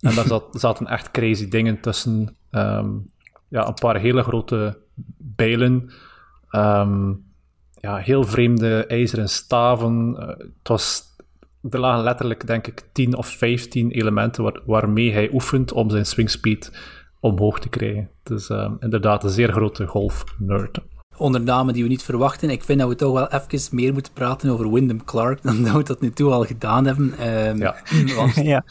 En 0.00 0.14
daar 0.14 0.26
zat, 0.34 0.44
zaten 0.50 0.86
echt 0.86 1.10
crazy 1.10 1.48
dingen 1.48 1.80
tussen. 1.80 2.36
Um, 2.50 3.10
ja, 3.48 3.66
een 3.66 3.74
paar 3.74 3.96
hele 3.96 4.22
grote 4.22 4.78
bijlen. 5.16 5.90
Um, 6.50 7.24
ja, 7.80 7.96
heel 7.96 8.24
vreemde 8.24 8.86
ijzeren 8.86 9.28
staven. 9.28 10.16
Uh, 10.18 10.26
het 10.28 10.68
was, 10.68 11.02
er 11.70 11.78
lagen 11.78 12.02
letterlijk, 12.02 12.46
denk 12.46 12.66
ik, 12.66 12.82
10 12.92 13.16
of 13.16 13.26
15 13.26 13.90
elementen 13.90 14.42
waar, 14.42 14.60
waarmee 14.66 15.12
hij 15.12 15.30
oefent 15.32 15.72
om 15.72 15.90
zijn 15.90 16.06
swingspeed 16.06 16.72
omhoog 17.20 17.60
te 17.60 17.68
krijgen. 17.68 18.10
Dus 18.22 18.48
um, 18.48 18.76
inderdaad 18.80 19.24
een 19.24 19.30
zeer 19.30 19.52
grote 19.52 19.86
golf-nerd. 19.86 20.78
Onder 21.16 21.40
namen 21.40 21.74
die 21.74 21.82
we 21.82 21.88
niet 21.88 22.02
verwachten. 22.02 22.50
Ik 22.50 22.64
vind 22.64 22.78
dat 22.78 22.88
we 22.88 22.94
toch 22.94 23.12
wel 23.12 23.28
even 23.28 23.76
meer 23.76 23.92
moeten 23.92 24.12
praten 24.12 24.50
over 24.50 24.72
Wyndham 24.72 25.04
Clark 25.04 25.42
dan 25.42 25.62
dat 25.62 25.72
we 25.72 25.82
dat 25.82 26.00
nu 26.00 26.10
toe 26.10 26.30
al 26.30 26.44
gedaan 26.44 26.86
hebben. 26.86 27.36
Um, 27.48 27.58
ja. 27.58 27.76
Want... 28.16 28.34
ja. 28.34 28.64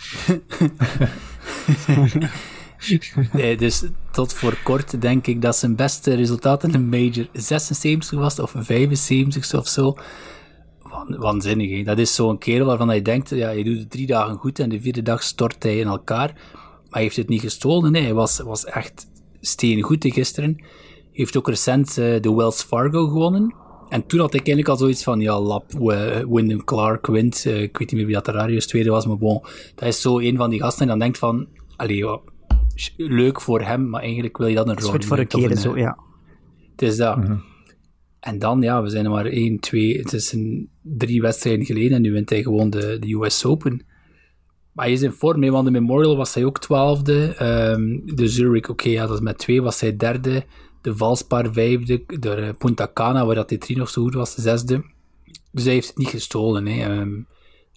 nee, 3.34 3.58
dus 3.58 3.84
tot 4.12 4.34
voor 4.34 4.58
kort 4.64 5.02
denk 5.02 5.28
ik 5.28 5.42
dat 5.42 5.56
zijn 5.56 5.76
beste 5.76 6.14
resultaat 6.14 6.64
in 6.64 6.72
de 6.72 6.80
major 6.80 7.28
76 7.34 8.20
was, 8.20 8.40
of 8.40 8.54
75 8.58 9.54
of 9.54 9.68
zo. 9.68 9.98
Waanzinnig, 11.18 11.78
hè? 11.78 11.84
Dat 11.84 11.98
is 11.98 12.16
zo'n 12.16 12.38
kerel 12.38 12.66
waarvan 12.66 12.96
je 12.96 13.02
denkt, 13.02 13.30
ja, 13.30 13.50
je 13.50 13.64
doet 13.64 13.78
het 13.78 13.90
drie 13.90 14.08
dagen 14.08 14.36
goed 14.36 14.60
en 14.60 14.70
de 14.70 14.82
vierde 14.82 15.02
dag 15.02 15.24
stort 15.24 15.64
hij 15.64 15.78
in 15.78 15.88
elkaar. 15.88 16.34
Maar 16.54 16.90
hij 16.90 17.02
heeft 17.02 17.16
het 17.16 17.30
niet 17.30 17.42
gestolen, 17.42 17.92
nee. 17.92 18.04
Hij 18.04 18.14
was, 18.14 18.40
was 18.40 18.66
echt 18.66 19.08
steengoed 19.42 20.06
gisteren. 20.10 20.56
Hij 20.58 20.68
heeft 21.12 21.38
ook 21.38 21.48
recent 21.48 21.90
uh, 21.90 22.22
de 22.22 22.34
Wells 22.34 22.64
Fargo 22.64 23.08
gewonnen. 23.08 23.56
En 23.90 24.06
toen 24.06 24.20
had 24.20 24.34
ik 24.34 24.48
eigenlijk 24.48 24.68
al 24.68 24.78
zoiets 24.78 25.04
van, 25.04 25.20
ja, 25.20 25.40
lap, 25.40 25.74
uh, 25.74 26.18
Wyndham 26.30 26.64
Clark 26.64 27.08
wint. 27.08 27.46
Uh, 27.46 27.62
ik 27.62 27.78
weet 27.78 27.92
niet 27.92 28.00
meer 28.00 28.06
wie 28.06 28.22
dat 28.22 28.26
de 28.26 28.66
tweede 28.66 28.90
was, 28.90 29.06
maar 29.06 29.18
bon. 29.18 29.42
Dat 29.76 29.88
is 29.88 30.02
zo 30.02 30.20
een 30.20 30.38
van 30.38 30.50
die 30.50 30.62
gasten 30.62 30.82
en 30.82 30.88
dan 30.88 31.00
denkt 31.00 31.18
van, 31.18 31.48
allee, 31.76 31.98
ja, 31.98 32.20
leuk 32.98 33.42
voor 33.42 33.62
hem, 33.62 33.90
maar 33.90 34.02
eigenlijk 34.02 34.38
wil 34.38 34.48
je 34.48 34.56
dat 34.56 34.68
een 34.68 34.80
rol. 34.80 34.90
goed 34.90 35.06
voor 35.06 35.18
een 35.18 35.28
keer, 35.28 35.56
zo, 35.56 35.78
ja. 35.78 35.98
Het 36.72 36.82
is 36.82 36.98
dat. 36.98 37.18
Mm 37.18 37.24
-hmm. 37.24 37.44
En 38.20 38.40
dan, 38.40 38.62
ja, 38.62 38.82
we 38.82 38.90
zijn 38.90 39.06
er 39.06 39.12
maar 39.12 39.26
één, 39.26 39.60
twee, 39.60 39.98
het 39.98 40.14
is 40.14 40.32
een, 40.32 40.70
drie 40.82 41.22
wedstrijden 41.22 41.66
geleden 41.66 41.92
en 41.92 42.02
nu 42.02 42.12
wint 42.12 42.30
hij 42.30 42.44
gewoon 42.44 42.70
de, 42.70 42.98
de 43.00 43.14
US 43.14 43.46
Open. 43.46 43.86
Maar 44.72 44.86
hij 44.86 44.94
is 44.94 45.02
in 45.02 45.12
vorm, 45.12 45.40
mee, 45.40 45.52
want 45.52 45.66
de 45.66 45.72
Memorial 45.72 46.18
was 46.18 46.34
hij 46.34 46.46
ook 46.46 46.60
twaalfde. 46.60 47.36
Um, 47.74 48.16
de 48.16 48.28
Zurich, 48.28 48.70
oké, 48.70 48.90
ja, 48.90 49.08
dat 49.08 49.22
met 49.22 49.38
twee, 49.38 49.62
was 49.62 49.80
hij 49.80 49.96
derde 49.96 50.44
de 50.82 50.96
Valspar 50.96 51.54
vijfde, 51.54 52.04
de 52.20 52.56
Punta 52.58 52.92
Cana, 52.94 53.26
waar 53.26 53.36
dat 53.36 53.50
die 53.50 53.78
nog 53.78 53.90
zo 53.90 54.02
goed 54.02 54.14
was, 54.14 54.36
de 54.36 54.42
zesde. 54.42 54.84
Dus 55.52 55.64
hij 55.64 55.74
heeft 55.74 55.88
het 55.88 55.98
niet 55.98 56.08
gestolen. 56.08 56.68
Hè. 56.68 57.00
Um, 57.00 57.28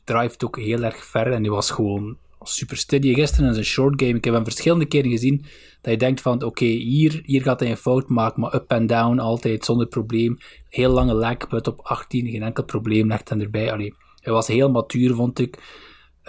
drive 0.04 0.36
ook 0.44 0.58
heel 0.58 0.82
erg 0.82 1.04
ver 1.04 1.32
en 1.32 1.42
die 1.42 1.50
was 1.50 1.70
gewoon 1.70 2.16
super 2.48 2.76
steady. 2.76 3.14
Gisteren 3.14 3.46
in 3.46 3.54
zijn 3.54 3.66
short 3.66 4.02
game, 4.02 4.16
ik 4.16 4.24
heb 4.24 4.34
hem 4.34 4.44
verschillende 4.44 4.86
keren 4.86 5.10
gezien, 5.10 5.44
dat 5.80 5.92
je 5.92 5.98
denkt 5.98 6.20
van, 6.20 6.34
oké, 6.34 6.46
okay, 6.46 6.68
hier, 6.68 7.20
hier 7.24 7.42
gaat 7.42 7.60
hij 7.60 7.70
een 7.70 7.76
fout 7.76 8.08
maken, 8.08 8.40
maar 8.40 8.54
up 8.54 8.70
en 8.70 8.86
down, 8.86 9.18
altijd 9.18 9.64
zonder 9.64 9.86
probleem. 9.86 10.38
Heel 10.68 10.90
lange 10.90 11.14
leg, 11.14 11.48
put 11.48 11.66
op 11.66 11.80
18, 11.80 12.30
geen 12.30 12.42
enkel 12.42 12.64
probleem, 12.64 13.08
legt 13.08 13.28
hem 13.28 13.40
erbij. 13.40 13.72
Allee, 13.72 13.94
hij 14.20 14.32
was 14.32 14.46
heel 14.46 14.70
matuur, 14.70 15.14
vond 15.14 15.38
ik. 15.38 15.58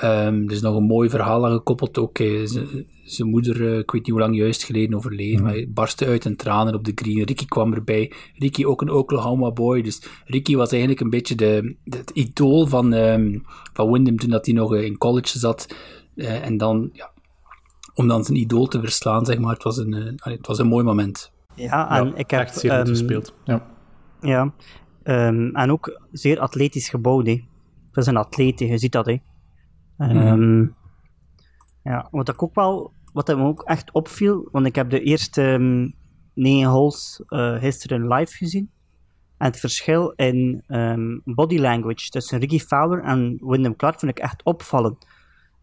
Um, 0.04 0.46
er 0.46 0.52
is 0.52 0.62
nog 0.62 0.76
een 0.76 0.84
mooi 0.84 1.10
verhaal 1.10 1.46
aan 1.46 1.52
gekoppeld. 1.52 1.98
Ook 1.98 2.18
zijn 3.04 3.30
moeder, 3.30 3.62
uh, 3.62 3.78
ik 3.78 3.92
weet 3.92 4.02
niet 4.02 4.10
hoe 4.10 4.20
lang 4.20 4.36
juist 4.36 4.64
geleden 4.64 4.96
overleden, 4.96 5.38
mm. 5.38 5.44
maar 5.44 5.54
hij 5.54 5.70
barstte 5.70 6.06
uit 6.06 6.26
in 6.26 6.36
tranen 6.36 6.74
op 6.74 6.84
de 6.84 6.92
green. 6.96 7.24
Ricky 7.24 7.46
kwam 7.46 7.74
erbij. 7.74 8.12
Ricky 8.38 8.66
ook 8.66 8.82
een 8.82 8.92
Oklahoma 8.92 9.52
boy. 9.52 9.82
Dus 9.82 10.02
Ricky 10.26 10.56
was 10.56 10.72
eigenlijk 10.72 11.02
een 11.02 11.10
beetje 11.10 11.36
de, 11.36 11.76
de 11.84 11.98
het 11.98 12.10
idool 12.10 12.66
van, 12.66 12.94
um, 12.94 13.44
van 13.74 13.92
Wyndham 13.92 14.18
toen 14.18 14.30
dat 14.30 14.46
hij 14.46 14.56
nog 14.56 14.76
in 14.76 14.98
college 14.98 15.40
zat. 15.40 15.76
Uh, 16.16 16.46
en 16.46 16.58
dan, 16.58 16.90
ja, 16.94 17.12
om 17.94 18.08
dan 18.08 18.24
zijn 18.24 18.38
idool 18.38 18.68
te 18.68 18.80
verslaan, 18.80 19.26
zeg 19.26 19.40
maar. 19.40 19.54
Het 19.54 19.64
was 19.64 19.78
een, 19.78 19.94
uh, 19.94 20.14
het 20.16 20.48
was 20.48 20.60
een 20.60 20.68
mooi 20.68 20.84
moment. 20.84 21.32
Ja, 21.56 21.90
en 21.90 22.06
ja, 22.06 22.16
ik 22.16 22.32
heb... 22.32 22.40
Echt 22.40 22.60
zeer 22.60 22.80
um, 22.80 22.86
gespeeld. 22.86 23.34
Ja. 23.44 23.68
Ja, 24.22 24.54
um, 25.04 25.56
en 25.56 25.72
ook 25.72 26.02
zeer 26.12 26.40
atletisch 26.40 26.90
gebouwd. 26.90 27.26
Hè. 27.26 27.44
Het 27.88 27.98
is 27.98 28.06
een 28.06 28.18
atleet, 28.18 28.60
je 28.60 28.78
ziet 28.78 28.92
dat. 28.92 29.06
Hè. 29.06 29.18
Um, 29.98 30.76
ja, 31.84 32.08
wat 32.12 32.30
ik 32.30 32.44
ook 32.44 32.56
wel, 32.56 32.94
wat 33.14 33.28
me 33.28 33.44
ook 33.44 33.64
echt 33.64 33.92
opviel, 33.92 34.50
want 34.52 34.66
ik 34.66 34.76
heb 34.76 34.90
de 34.90 35.02
eerste 35.02 35.42
um, 35.42 35.96
negen 36.34 36.70
holes 36.70 37.22
uh, 37.28 37.60
gisteren 37.60 38.08
live 38.08 38.38
gezien. 38.38 38.72
En 39.38 39.48
het 39.48 39.60
verschil 39.60 40.14
in 40.16 40.64
um, 40.68 41.22
body 41.26 41.58
language 41.58 42.10
tussen 42.10 42.40
Ricky 42.40 42.60
Fowler 42.60 43.04
en 43.04 43.38
Wyndham 43.42 43.76
Clark 43.76 44.00
vind 44.00 44.12
ik 44.12 44.24
echt 44.24 44.44
opvallend. 44.44 45.06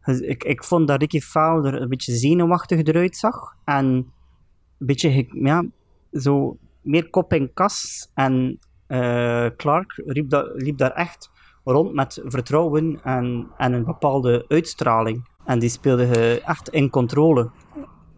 Dus 0.05 0.21
ik, 0.21 0.45
ik 0.45 0.65
vond 0.65 0.89
dat 0.89 1.01
Ricky 1.01 1.21
Fowler 1.21 1.83
een 1.83 1.89
beetje 1.89 2.17
zenuwachtig 2.17 2.83
eruit 2.83 3.17
zag. 3.17 3.55
En 3.65 3.87
een 3.87 4.87
beetje, 4.87 5.27
ja, 5.33 5.65
zo 6.13 6.57
meer 6.83 7.11
kop 7.11 7.33
in 7.33 7.53
kas. 7.53 8.11
En 8.15 8.59
uh, 8.89 9.47
Clark 9.57 10.03
liep, 10.05 10.31
da 10.31 10.51
liep 10.55 10.79
daar 10.79 10.93
echt 10.93 11.31
rond 11.65 11.93
met 11.95 12.21
vertrouwen 12.25 13.01
en, 13.03 13.47
en 13.57 13.73
een 13.73 13.85
bepaalde 13.85 14.45
uitstraling. 14.49 15.29
En 15.45 15.59
die 15.59 15.69
speelde 15.69 16.41
echt 16.45 16.69
in 16.69 16.91
controle, 16.91 17.51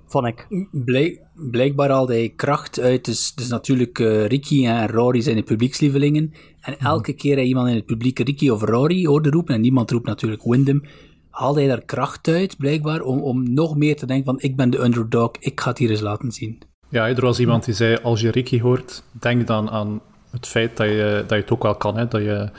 vond 0.07 0.27
ik. 0.27 0.47
Blijk, 0.71 1.27
blijkbaar 1.35 1.91
haalde 1.91 2.13
hij 2.13 2.33
kracht 2.37 2.81
uit. 2.81 3.05
Dus, 3.05 3.35
dus 3.35 3.49
natuurlijk, 3.49 3.99
uh, 3.99 4.27
Ricky 4.27 4.67
en 4.67 4.89
Rory 4.89 5.21
zijn 5.21 5.37
de 5.37 5.43
publiekslievelingen. 5.43 6.33
En 6.61 6.75
mhm. 6.79 6.87
elke 6.87 7.13
keer 7.13 7.37
hij 7.37 7.45
iemand 7.45 7.69
in 7.69 7.75
het 7.75 7.87
publiek 7.87 8.19
Ricky 8.19 8.49
of 8.49 8.63
Rory 8.63 9.07
hoorde 9.07 9.31
roepen, 9.31 9.55
en 9.55 9.61
niemand 9.61 9.91
roept 9.91 10.07
natuurlijk 10.07 10.43
Wyndham, 10.43 10.83
haalde 11.33 11.61
hij 11.61 11.69
daar 11.69 11.85
kracht 11.85 12.29
uit, 12.29 12.57
blijkbaar, 12.57 13.01
om, 13.01 13.21
om 13.21 13.53
nog 13.53 13.77
meer 13.77 13.97
te 13.97 14.07
denken 14.07 14.25
van 14.25 14.41
ik 14.41 14.57
ben 14.57 14.71
de 14.71 14.83
underdog, 14.83 15.31
ik 15.39 15.61
ga 15.61 15.69
het 15.69 15.79
hier 15.79 15.91
eens 15.91 16.01
laten 16.01 16.33
zien. 16.33 16.63
Ja, 16.89 17.09
er 17.09 17.21
was 17.21 17.41
iemand 17.41 17.65
die 17.65 17.75
zei, 17.75 17.99
als 18.03 18.21
je 18.21 18.31
Ricky 18.31 18.61
hoort, 18.61 19.03
denk 19.13 19.47
dan 19.47 19.71
aan 19.71 20.01
het 20.31 20.47
feit 20.47 20.77
dat 20.77 20.87
je, 20.87 21.25
dat 21.27 21.31
je 21.31 21.43
het 21.43 21.51
ook 21.51 21.63
wel 21.63 21.75
kan, 21.75 21.97
hè? 21.97 22.09
Dat, 22.09 22.21
je, 22.21 22.51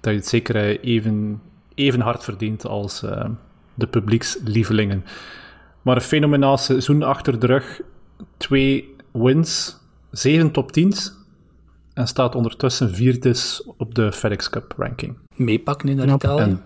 dat 0.00 0.12
je 0.12 0.18
het 0.18 0.28
zeker 0.28 0.56
eh, 0.56 0.78
even, 0.94 1.40
even 1.74 2.00
hard 2.00 2.24
verdient 2.24 2.66
als 2.66 3.02
uh, 3.02 3.24
de 3.74 3.86
publiekslievelingen. 3.86 5.04
Maar 5.82 5.96
een 5.96 6.02
fenomenaal 6.02 6.58
seizoen 6.58 7.02
achter 7.02 7.38
de 7.38 7.46
rug, 7.46 7.80
twee 8.36 8.94
wins, 9.12 9.76
zeven 10.10 10.50
top 10.50 10.70
10's 10.78 11.12
en 11.94 12.06
staat 12.06 12.34
ondertussen 12.34 12.94
vierde 12.94 13.34
op 13.76 13.94
de 13.94 14.12
FedEx 14.12 14.50
Cup 14.50 14.74
ranking. 14.76 15.16
Meepakken 15.34 15.88
in 15.88 16.08
Italië. 16.08 16.42
En, 16.42 16.62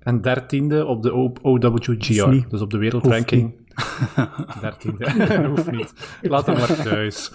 en 0.00 0.20
dertiende 0.20 0.86
op 0.86 1.02
de 1.02 1.12
OWGR, 1.42 2.48
dus 2.48 2.60
op 2.60 2.70
de 2.70 2.78
wereldranking. 2.78 3.66
Dertiende, 4.60 5.46
hoeft 5.48 5.70
niet. 5.70 6.18
Laat 6.22 6.46
hem 6.46 6.56
maar 6.56 6.82
thuis. 6.82 7.32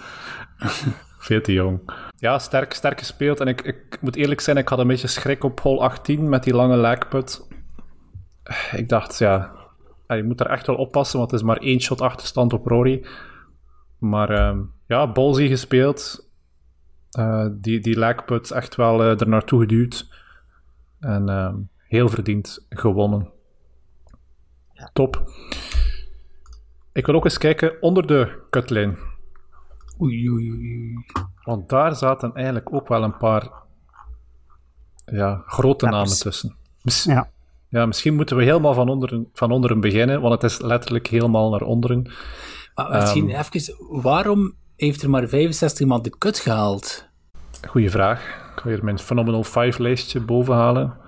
Veel 1.18 1.40
te 1.40 1.52
jong. 1.52 1.80
Ja, 2.16 2.38
sterk, 2.38 2.72
sterk 2.72 2.98
gespeeld. 2.98 3.40
En 3.40 3.46
ik, 3.46 3.62
ik 3.62 3.98
moet 4.00 4.16
eerlijk 4.16 4.40
zijn, 4.40 4.56
ik 4.56 4.68
had 4.68 4.78
een 4.78 4.86
beetje 4.86 5.06
schrik 5.06 5.44
op 5.44 5.60
hole 5.60 5.80
18 5.80 6.28
met 6.28 6.44
die 6.44 6.54
lange 6.54 6.76
lijkput. 6.76 7.46
Ik 8.72 8.88
dacht, 8.88 9.18
ja, 9.18 9.52
je 10.06 10.22
moet 10.22 10.40
er 10.40 10.46
echt 10.46 10.66
wel 10.66 10.76
oppassen, 10.76 11.18
want 11.18 11.30
het 11.30 11.40
is 11.40 11.46
maar 11.46 11.56
één 11.56 11.80
shot 11.80 12.00
achterstand 12.00 12.52
op 12.52 12.66
Rory. 12.66 13.04
Maar 13.98 14.30
uh, 14.30 14.60
ja, 14.86 15.12
bolzie 15.12 15.48
gespeeld. 15.48 16.28
Uh, 17.18 17.46
die, 17.52 17.80
die 17.80 17.98
lijkput 17.98 18.50
echt 18.50 18.74
wel 18.74 19.02
uh, 19.02 19.20
er 19.20 19.28
naartoe 19.28 19.60
geduwd. 19.60 20.08
En 21.00 21.28
ehm, 21.28 21.56
heel 21.94 22.08
verdiend 22.08 22.66
gewonnen. 22.68 23.30
Ja. 24.72 24.90
Top. 24.92 25.30
Ik 26.92 27.06
wil 27.06 27.14
ook 27.14 27.24
eens 27.24 27.38
kijken 27.38 27.82
onder 27.82 28.06
de 28.06 28.42
kutlijn. 28.50 28.96
Oei, 30.00 30.30
oei, 30.30 30.50
oei. 30.50 30.94
Want 31.44 31.68
daar 31.68 31.96
zaten 31.96 32.34
eigenlijk 32.34 32.72
ook 32.72 32.88
wel 32.88 33.02
een 33.02 33.16
paar 33.16 33.50
ja, 35.04 35.42
grote 35.46 35.86
namen 35.86 36.18
tussen. 36.18 36.56
ja. 37.04 37.30
ja, 37.68 37.86
misschien 37.86 38.14
moeten 38.14 38.36
we 38.36 38.44
helemaal 38.44 38.74
van 38.74 38.88
onderen, 38.88 39.28
van 39.32 39.50
onderen 39.50 39.80
beginnen, 39.80 40.20
want 40.20 40.42
het 40.42 40.50
is 40.50 40.60
letterlijk 40.60 41.06
helemaal 41.06 41.50
naar 41.50 41.62
onderen. 41.62 42.12
Maar 42.74 42.90
misschien 42.90 43.30
um, 43.30 43.36
even, 43.36 43.76
waarom 44.02 44.54
heeft 44.76 45.02
er 45.02 45.10
maar 45.10 45.28
65 45.28 45.86
man 45.86 46.02
de 46.02 46.18
kut 46.18 46.38
gehaald? 46.38 47.08
Goeie 47.68 47.90
vraag. 47.90 48.20
Ik 48.54 48.60
ga 48.60 48.68
hier 48.68 48.84
mijn 48.84 48.98
Phenomenal 48.98 49.44
5 49.44 49.78
lijstje 49.78 50.20
bovenhalen. 50.20 51.02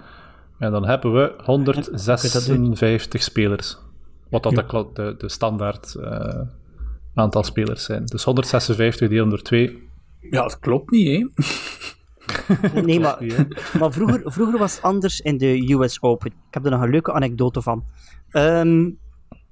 En 0.58 0.70
dan 0.70 0.86
hebben 0.86 1.12
we 1.12 1.34
156 1.44 3.22
spelers. 3.22 3.78
Wat 4.30 4.42
dat 4.42 4.54
de, 4.54 4.86
de, 4.92 5.14
de 5.18 5.28
standaard 5.28 5.94
uh, 5.98 6.40
aantal 7.14 7.42
spelers 7.42 7.84
zijn. 7.84 8.04
Dus 8.04 8.24
156 8.24 9.08
delen 9.08 9.28
door 9.28 9.42
2. 9.42 9.88
Ja, 10.20 10.42
dat 10.42 10.58
klopt 10.58 10.90
niet, 10.90 11.06
hè? 11.06 11.26
nee, 12.80 13.00
maar, 13.04 13.18
maar 13.78 13.92
vroeger, 13.92 14.22
vroeger 14.24 14.58
was 14.58 14.74
het 14.74 14.82
anders 14.82 15.20
in 15.20 15.38
de 15.38 15.72
US 15.72 16.02
Open. 16.02 16.30
Ik 16.30 16.54
heb 16.54 16.64
er 16.64 16.70
nog 16.70 16.82
een 16.82 16.90
leuke 16.90 17.12
anekdote 17.12 17.62
van. 17.62 17.84
Um, 18.30 18.98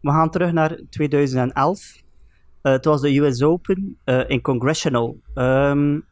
we 0.01 0.11
gaan 0.11 0.31
terug 0.31 0.53
naar 0.53 0.81
2011. 0.91 2.03
Uh, 2.63 2.73
het 2.73 2.85
was 2.85 3.01
de 3.01 3.19
US 3.19 3.43
Open 3.43 3.99
uh, 4.05 4.29
in 4.29 4.41
Congressional. 4.41 5.17
Um, 5.35 6.05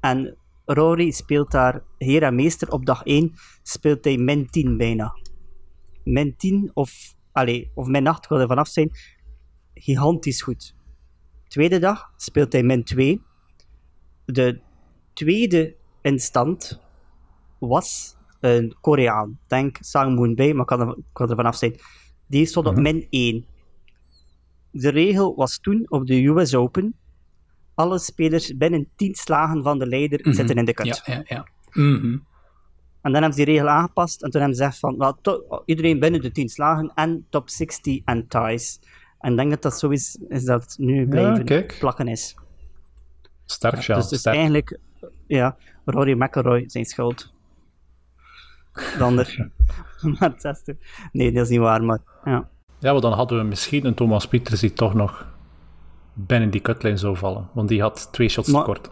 en 0.00 0.36
Rory 0.72 1.10
speelt 1.10 1.50
daar 1.50 1.82
heer 1.98 2.22
en 2.22 2.34
meester. 2.34 2.70
Op 2.70 2.86
dag 2.86 3.04
1 3.04 3.32
speelt 3.62 4.04
hij 4.04 4.16
min 4.16 4.50
10 4.50 4.76
bijna. 4.76 5.14
Min 6.04 6.36
10 6.36 6.70
of, 6.74 7.14
allez, 7.32 7.68
of 7.74 7.86
min 7.86 8.06
8, 8.06 8.22
ik 8.24 8.28
wil 8.28 8.40
er 8.40 8.46
vanaf 8.46 8.68
zijn. 8.68 8.90
Gigantisch 9.74 10.42
goed. 10.42 10.74
Tweede 11.48 11.78
dag 11.78 12.12
speelt 12.16 12.52
hij 12.52 12.62
min 12.62 12.84
2. 12.84 13.22
De 14.24 14.60
tweede 15.12 15.74
instant 16.02 16.80
was 17.58 18.16
een 18.40 18.76
Koreaan. 18.80 19.38
Denk 19.46 19.76
Sang 19.80 20.16
Moon 20.16 20.34
Bae, 20.34 20.52
maar 20.52 20.60
ik 20.60 20.66
kan 20.66 20.80
er, 20.80 20.96
kan 21.12 21.30
er 21.30 21.36
vanaf 21.36 21.56
zijn. 21.56 21.74
Die 22.26 22.46
stond 22.46 22.66
op 22.66 22.72
mhm. 22.72 22.82
min 22.82 23.06
1. 23.10 23.44
De 24.70 24.88
regel 24.88 25.34
was 25.34 25.58
toen 25.58 25.86
op 25.88 26.06
de 26.06 26.26
US 26.26 26.54
Open: 26.54 26.94
alle 27.80 27.98
spelers 27.98 28.56
binnen 28.56 28.88
10 28.96 29.14
slagen 29.14 29.62
van 29.62 29.78
de 29.78 29.86
leider 29.86 30.20
mhm. 30.22 30.32
zitten 30.32 30.56
in 30.56 30.64
de 30.64 30.72
cut. 30.72 31.02
Ja, 31.04 31.14
ja, 31.14 31.22
ja. 31.24 31.46
Mhm. 31.70 32.18
En 33.02 33.12
dan 33.12 33.22
hebben 33.22 33.32
ze 33.32 33.44
die 33.44 33.54
regel 33.54 33.68
aangepast 33.68 34.22
en 34.22 34.30
toen 34.30 34.40
hebben 34.40 34.58
ze 34.58 34.64
gezegd 34.64 34.80
van 34.80 34.96
well, 34.96 35.62
iedereen 35.64 36.00
binnen 36.00 36.20
de 36.20 36.30
10 36.30 36.48
slagen 36.48 36.92
en 36.94 37.26
top 37.30 37.48
60 37.48 38.00
en 38.04 38.26
ties. 38.28 38.80
En 39.18 39.30
ik 39.30 39.36
denk 39.36 39.50
dat 39.50 39.62
dat 39.62 39.78
zo 39.78 39.88
is, 39.88 40.18
is 40.28 40.44
dat 40.44 40.74
nu 40.78 41.08
blijven 41.08 41.66
plakken 41.78 42.08
is. 42.08 42.34
Sterk, 43.44 43.80
ja, 43.80 43.96
Dus 43.96 44.10
is 44.10 44.24
eigenlijk 44.24 44.78
ja, 45.26 45.56
Rory 45.84 46.22
McIlroy 46.22 46.64
zijn 46.66 46.84
schuld. 46.84 47.32
Dan 48.98 49.18
er. 49.18 49.50
maar 50.18 50.34
het 50.42 50.74
Nee, 51.12 51.32
dat 51.32 51.44
is 51.44 51.50
niet 51.50 51.58
waar, 51.58 51.82
maar 51.84 51.98
ja. 52.24 52.48
Ja, 52.78 52.92
maar 52.92 53.00
dan 53.00 53.12
hadden 53.12 53.38
we 53.38 53.44
misschien 53.44 53.86
een 53.86 53.94
Thomas 53.94 54.28
Pieters 54.28 54.60
die 54.60 54.72
toch 54.72 54.94
nog 54.94 55.26
binnen 56.26 56.50
die 56.50 56.60
cutlijn 56.60 56.98
zou 56.98 57.16
vallen. 57.16 57.48
Want 57.54 57.68
die 57.68 57.80
had 57.80 58.08
twee 58.12 58.28
shots 58.28 58.48
maar, 58.48 58.60
tekort. 58.60 58.90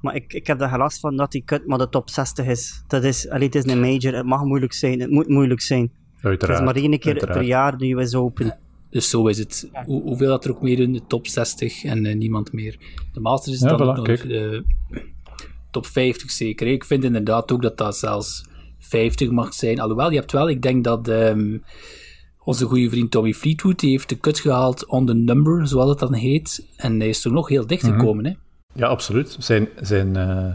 Maar 0.00 0.14
ik, 0.14 0.32
ik 0.32 0.46
heb 0.46 0.60
er 0.60 0.68
gelast 0.68 1.00
van 1.00 1.16
dat 1.16 1.32
die 1.32 1.42
cut 1.44 1.66
maar 1.66 1.78
de 1.78 1.88
top 1.88 2.10
60 2.10 2.46
is. 2.46 2.82
Dat 2.86 3.04
is, 3.04 3.28
allee, 3.28 3.46
het 3.46 3.54
is 3.54 3.64
een 3.72 3.80
major, 3.80 4.14
het 4.14 4.26
mag 4.26 4.44
moeilijk 4.44 4.72
zijn, 4.72 5.00
het 5.00 5.10
moet 5.10 5.28
moeilijk 5.28 5.60
zijn. 5.60 5.90
Uiteraard. 6.20 6.58
Het 6.58 6.68
is 6.68 6.74
maar 6.74 6.90
één 6.90 6.98
keer 6.98 7.26
per 7.26 7.42
jaar 7.42 7.78
de 7.78 7.92
US 7.92 8.14
Open. 8.14 8.58
Dus 8.90 9.10
zo 9.10 9.26
is 9.26 9.38
het. 9.38 9.68
Hoe, 9.86 10.02
hoeveel 10.02 10.28
dat 10.28 10.44
er 10.44 10.50
ook 10.50 10.62
meer 10.62 10.78
in 10.78 10.92
de 10.92 11.06
top 11.06 11.26
60 11.26 11.84
en 11.84 12.04
uh, 12.04 12.14
niemand 12.14 12.52
meer. 12.52 12.76
De 13.12 13.20
Masters 13.20 13.54
is 13.54 13.60
dan 13.60 13.80
voilà, 13.80 14.02
nog 14.02 14.08
uh, 14.08 14.60
top 15.70 15.86
50 15.86 16.30
zeker. 16.30 16.66
Ik 16.66 16.84
vind 16.84 17.04
inderdaad 17.04 17.52
ook 17.52 17.62
dat 17.62 17.78
dat 17.78 17.96
zelfs 17.96 18.44
50 18.78 19.30
mag 19.30 19.54
zijn. 19.54 19.80
Alhoewel, 19.80 20.10
je 20.10 20.18
hebt 20.18 20.32
wel, 20.32 20.48
ik 20.48 20.62
denk 20.62 20.84
dat 20.84 21.08
um, 21.08 21.62
onze 22.46 22.66
goede 22.66 22.90
vriend 22.90 23.10
Tommy 23.10 23.32
Fleetwood 23.32 23.78
die 23.78 23.90
heeft 23.90 24.08
de 24.08 24.14
kut 24.14 24.38
gehaald 24.38 24.86
on 24.86 25.06
the 25.06 25.14
number, 25.14 25.68
zoals 25.68 25.90
het 25.90 25.98
dan 25.98 26.14
heet. 26.14 26.66
En 26.76 26.98
hij 26.98 27.08
is 27.08 27.20
toch 27.20 27.32
nog 27.32 27.48
heel 27.48 27.66
dicht 27.66 27.82
mhm. 27.82 27.92
gekomen, 27.92 28.24
mm 28.24 28.24
-hmm. 28.24 28.36
hè? 28.74 28.80
Ja, 28.80 28.86
absoluut. 28.86 29.36
Zijn, 29.38 29.68
zijn, 29.80 30.16
uh, 30.16 30.52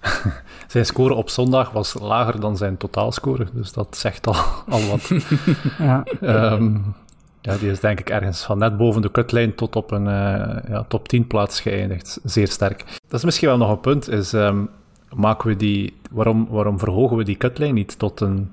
zijn 0.72 0.86
score 0.86 1.14
op 1.14 1.28
zondag 1.28 1.70
was 1.70 1.94
lager 2.00 2.40
dan 2.40 2.56
zijn 2.56 2.76
totaalscore, 2.76 3.46
dus 3.52 3.72
dat 3.72 3.96
zegt 3.96 4.26
al, 4.26 4.34
al 4.74 4.86
wat. 4.88 5.10
ja. 5.78 6.04
Um, 6.52 6.94
ja, 7.40 7.56
die 7.56 7.70
is 7.70 7.80
denk 7.80 8.00
ik 8.00 8.10
ergens 8.10 8.42
van 8.42 8.58
net 8.58 8.76
boven 8.76 9.02
de 9.02 9.10
kutlijn 9.10 9.54
tot 9.54 9.76
op 9.76 9.90
een 9.90 10.06
uh, 10.06 10.68
ja, 10.68 10.84
top 10.88 11.08
10 11.08 11.26
plaats 11.26 11.60
geëindigd. 11.60 12.20
Zeer 12.24 12.48
sterk. 12.48 12.84
Dat 13.08 13.18
is 13.18 13.24
misschien 13.24 13.48
wel 13.48 13.56
nog 13.56 13.70
een 13.70 13.80
punt, 13.80 14.08
is 14.08 14.32
um, 14.32 14.68
maken 15.14 15.48
we 15.48 15.56
die, 15.56 15.96
waarom, 16.10 16.46
waarom 16.48 16.78
verhogen 16.78 17.16
we 17.16 17.24
die 17.24 17.36
kutlijn 17.36 17.74
niet 17.74 17.98
tot 17.98 18.20
een 18.20 18.50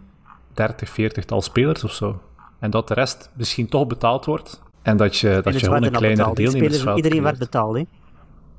30, 0.54 0.90
40 0.90 1.26
tal 1.26 1.42
spelers 1.42 1.84
of 1.84 1.92
zo. 1.92 2.20
En 2.60 2.70
dat 2.72 2.88
de 2.88 2.94
rest 2.94 3.32
misschien 3.36 3.68
toch 3.68 3.88
betaald 3.88 4.26
wordt. 4.26 4.62
En 4.82 4.98
dat 4.98 5.18
je, 5.18 5.40
dat 5.44 5.54
je 5.54 5.66
gewoon 5.66 5.84
een 5.84 5.92
kleiner 5.92 6.36
deelnemersveld 6.36 6.98
Iedereen 6.98 7.24
werd 7.24 7.38
betaald, 7.38 7.76
hè? 7.76 7.84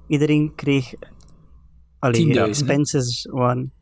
Iedereen 0.07 0.53
kreeg... 0.55 0.95
Allee, 1.99 2.27
ja, 2.27 2.47
expenses 2.47 3.29
waren... 3.31 3.73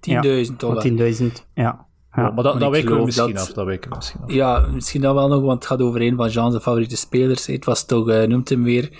10.000 0.49 0.57
dollar. 0.57 0.89
10.000, 0.89 1.27
ja. 1.55 1.87
Ja, 2.13 2.31
maar 2.31 2.45
dat, 2.45 2.61
dat 2.61 2.71
weken 2.71 2.97
we 2.97 3.05
misschien 3.05 3.33
dat, 3.35 3.49
af. 3.49 3.53
Dat 3.53 3.67
weken 3.67 3.91
we 3.91 3.97
misschien 3.97 4.21
af. 4.21 4.33
Ja, 4.33 4.67
misschien 4.73 5.01
dat 5.01 5.15
wel 5.15 5.29
nog, 5.29 5.43
want 5.43 5.59
het 5.59 5.67
gaat 5.67 5.81
over 5.81 6.01
een 6.01 6.17
van 6.17 6.29
Jean's 6.29 6.57
favoriete 6.57 6.97
spelers. 6.97 7.47
Het 7.47 7.65
was 7.65 7.87
toch, 7.87 8.09
uh, 8.09 8.23
noemt 8.23 8.49
hem 8.49 8.63
weer, 8.63 8.91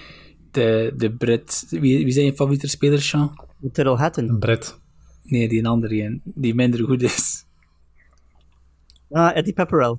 de, 0.51 0.93
de 0.97 1.13
Brit. 1.13 1.67
Wie, 1.71 2.05
wie 2.05 2.13
zijn 2.13 2.27
je 2.27 2.35
favoriete 2.35 2.69
spelers, 2.69 3.11
Jean? 3.11 3.41
Terrell 3.73 3.95
Hatton. 3.97 4.29
Een 4.29 4.39
Brit. 4.39 4.81
Nee, 5.23 5.49
die 5.49 5.59
een 5.59 5.67
andere, 5.67 6.21
die 6.25 6.55
minder 6.55 6.85
goed 6.85 7.03
is. 7.03 7.45
Ah, 9.11 9.37
Eddie 9.37 9.53
Pepperell. 9.53 9.99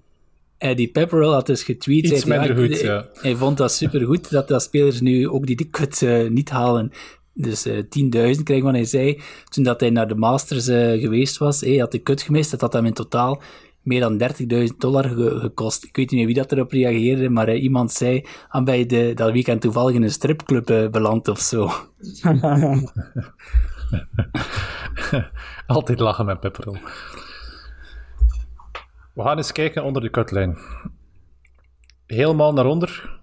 Eddie 0.58 0.92
Pepperell 0.92 1.30
had 1.30 1.46
dus 1.46 1.64
getweet. 1.64 2.06
Iets 2.06 2.26
minder 2.26 2.56
goed, 2.56 2.80
ja. 2.80 3.06
Hij 3.14 3.36
vond 3.36 3.58
dat 3.58 3.72
supergoed 3.72 4.32
dat 4.38 4.48
de 4.48 4.60
spelers 4.60 5.02
nu 5.02 5.30
ook 5.30 5.46
die 5.46 5.56
dik 5.56 6.02
uh, 6.04 6.30
niet 6.30 6.50
halen. 6.50 6.92
Dus 7.34 7.68
uh, 7.68 7.78
eh, 7.78 8.36
10.000 8.38 8.44
kreeg 8.44 8.64
wat 8.64 8.74
hij 8.74 8.86
zei. 8.86 9.22
Toen 9.50 9.64
dat 9.64 9.80
hij 9.80 9.90
naar 9.90 10.08
de 10.08 10.16
Masters 10.16 10.68
uh, 10.68 11.02
geweest 11.02 11.38
was, 11.38 11.62
hij 11.62 11.78
had 11.78 11.92
de 11.92 12.00
kut 12.00 12.22
gemist. 12.22 12.52
Dat 12.52 12.62
had 12.62 12.74
hem 12.74 12.86
in 12.86 12.94
totaal 12.94 13.42
meer 13.82 14.00
dan 14.00 14.22
30.000 14.68 14.78
dollar 14.78 15.04
gekost. 15.40 15.84
Ik 15.84 15.96
weet 15.96 16.10
niet 16.10 16.20
meer 16.20 16.26
wie 16.26 16.36
dat 16.36 16.52
erop 16.52 16.72
reageerde, 16.72 17.30
maar 17.30 17.50
uh, 17.50 17.64
iemand 17.64 17.92
zei, 17.92 18.26
aan 18.50 18.64
bij 18.64 18.86
de, 18.86 19.12
dat 19.16 19.32
weekend 19.32 19.62
toevallig 19.62 19.96
in 19.96 20.04
een 20.04 20.12
stripclub 20.12 20.92
beland 20.92 21.28
of 21.28 21.40
zo. 21.40 21.70
Altijd 25.68 26.00
lachen 26.00 26.26
met 26.26 26.40
Pepperell. 26.40 26.80
We 29.18 29.24
gaan 29.24 29.38
eens 29.38 29.52
kijken 29.52 29.84
onder 29.84 30.02
de 30.02 30.10
kutlijn. 30.10 30.58
Helemaal 32.06 32.54
naar 32.54 32.66
onder, 32.66 33.20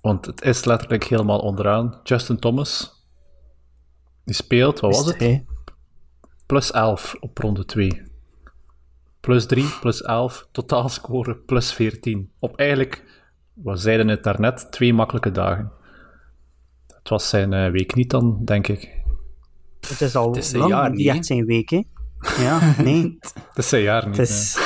want 0.00 0.26
het 0.26 0.42
is 0.42 0.64
letterlijk 0.64 1.04
helemaal 1.04 1.38
onderaan. 1.38 2.00
Justin 2.02 2.38
Thomas, 2.38 3.02
die 4.24 4.34
speelt, 4.34 4.80
wat 4.80 4.96
was 4.96 5.14
het? 5.14 5.44
Plus 6.46 6.70
11 6.70 7.16
op 7.20 7.38
ronde 7.38 7.64
2. 7.64 8.02
Plus 9.20 9.46
3, 9.46 9.64
plus 9.80 10.02
11, 10.02 10.48
totaal 10.52 10.88
scoren 10.88 11.44
plus 11.44 11.72
14. 11.72 12.30
Op 12.38 12.56
eigenlijk, 12.56 13.22
we 13.52 13.76
zeiden 13.76 14.08
het 14.08 14.22
daarnet, 14.22 14.72
twee 14.72 14.94
makkelijke 14.94 15.30
dagen. 15.30 15.72
Het 16.86 17.08
was 17.08 17.28
zijn 17.28 17.52
uh, 17.52 17.70
week 17.70 17.94
niet 17.94 18.10
dan, 18.10 18.44
denk 18.44 18.68
ik. 18.68 19.02
Het 19.80 20.00
is 20.00 20.16
al 20.16 20.26
het 20.26 20.36
is 20.36 20.52
lang 20.52 20.70
jaar 20.70 20.90
niet 20.90 21.08
echt 21.08 21.26
zijn 21.26 21.44
week, 21.44 21.70
hè? 21.70 21.82
Ja, 22.38 22.74
nee. 22.82 23.18
het 23.48 23.58
is 23.58 23.68
zijn 23.68 23.82
jaar 23.82 24.08
niet. 24.08 24.16
Het 24.16 24.28
is, 24.28 24.58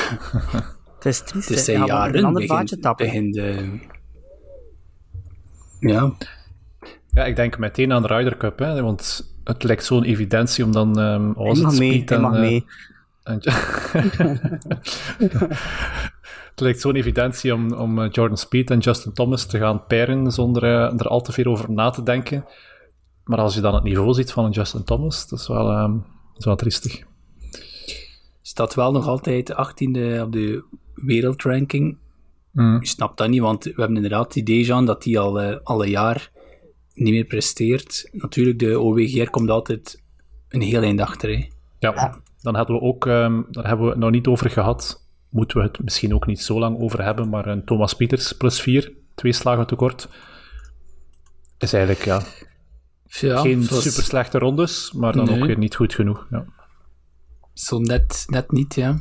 het 0.94 1.04
is 1.04 1.20
triest. 1.20 1.48
Het 1.48 1.58
is 1.58 1.64
zijn 1.64 1.86
jaar 1.86 2.14
een 2.14 2.24
ander 2.24 2.46
begin, 2.46 2.80
tappen. 2.80 3.06
Begin 3.06 3.32
de... 3.32 3.78
Ja. 5.80 6.12
Ja, 7.08 7.24
ik 7.24 7.36
denk 7.36 7.58
meteen 7.58 7.92
aan 7.92 8.02
de 8.02 8.08
Ryder 8.08 8.36
Cup, 8.36 8.58
hè, 8.58 8.82
want 8.82 9.32
het 9.44 9.62
lijkt 9.62 9.84
zo'n 9.84 10.04
evidentie 10.04 10.64
om 10.64 10.72
dan... 10.72 10.98
Um, 10.98 11.34
was 11.34 11.58
het 11.58 11.78
mee, 11.78 12.04
en, 12.04 12.20
mag 12.20 12.34
uh, 12.34 12.40
mee. 12.40 12.64
En, 13.22 13.40
het 16.50 16.60
lijkt 16.60 16.80
zo'n 16.80 16.94
evidentie 16.94 17.54
om, 17.54 17.72
om 17.72 18.02
eh, 18.02 18.10
Jordan 18.10 18.36
Speed 18.36 18.70
en 18.70 18.78
Justin 18.78 19.12
Thomas 19.12 19.46
te 19.46 19.58
gaan 19.58 19.86
pairen 19.86 20.32
zonder 20.32 20.64
uh, 20.64 21.00
er 21.00 21.08
al 21.08 21.20
te 21.20 21.32
veel 21.32 21.44
over 21.44 21.70
na 21.70 21.90
te 21.90 22.02
denken. 22.02 22.44
Maar 23.24 23.38
als 23.38 23.54
je 23.54 23.60
dan 23.60 23.74
het 23.74 23.84
niveau 23.84 24.12
ziet 24.12 24.32
van 24.32 24.44
een 24.44 24.50
Justin 24.50 24.84
Thomas, 24.84 25.28
dat 25.28 25.38
is 25.38 25.48
wel, 25.48 25.78
um, 25.78 25.92
dat 26.28 26.38
is 26.38 26.44
wel 26.44 26.56
triestig. 26.56 27.02
Staat 28.52 28.74
wel 28.74 28.92
nog 28.92 29.06
altijd 29.06 29.52
18e 29.52 30.20
op 30.20 30.32
de 30.32 30.64
wereldranking. 30.94 31.96
Mm. 32.50 32.80
Je 32.80 32.86
snapt 32.86 33.18
dat 33.18 33.28
niet, 33.28 33.40
want 33.40 33.64
we 33.64 33.72
hebben 33.76 33.96
inderdaad 33.96 34.24
het 34.24 34.36
idee, 34.36 34.64
Jean, 34.64 34.86
dat 34.86 35.04
hij 35.04 35.18
al, 35.18 35.42
uh, 35.42 35.56
al 35.62 35.84
een 35.84 35.90
jaar 35.90 36.30
niet 36.94 37.12
meer 37.12 37.24
presteert. 37.24 38.08
Natuurlijk, 38.12 38.58
de 38.58 38.80
OWGR 38.80 39.30
komt 39.30 39.50
altijd 39.50 40.02
een 40.48 40.60
heel 40.60 40.82
eind 40.82 41.00
achter. 41.00 41.28
Hè. 41.28 41.48
Ja, 41.78 42.20
dan 42.40 42.54
hadden 42.54 42.76
we 42.76 42.82
ook, 42.82 43.04
um, 43.04 43.46
daar 43.50 43.66
hebben 43.66 43.84
we 43.84 43.92
het 43.92 44.00
nog 44.00 44.10
niet 44.10 44.26
over 44.26 44.50
gehad. 44.50 45.06
Moeten 45.28 45.56
we 45.56 45.62
het 45.62 45.82
misschien 45.82 46.14
ook 46.14 46.26
niet 46.26 46.40
zo 46.40 46.58
lang 46.58 46.80
over 46.80 47.04
hebben, 47.04 47.28
maar 47.28 47.46
een 47.46 47.64
Thomas 47.64 47.94
Pieters 47.94 48.32
plus 48.32 48.60
4, 48.60 48.92
twee 49.14 49.32
slagen 49.32 49.66
tekort. 49.66 50.08
Is 51.58 51.72
eigenlijk 51.72 52.04
ja, 52.04 52.22
ja 53.06 53.40
geen 53.40 53.68
was... 53.68 53.82
super 53.82 54.02
slechte 54.02 54.38
rondes, 54.38 54.92
maar 54.92 55.12
dan 55.12 55.30
ook 55.30 55.46
weer 55.46 55.58
niet 55.58 55.76
goed 55.76 55.94
genoeg. 55.94 56.26
Ja. 56.30 56.44
Zo 57.52 57.78
net, 57.78 58.24
net 58.28 58.52
niet, 58.52 58.74
ja. 58.74 58.98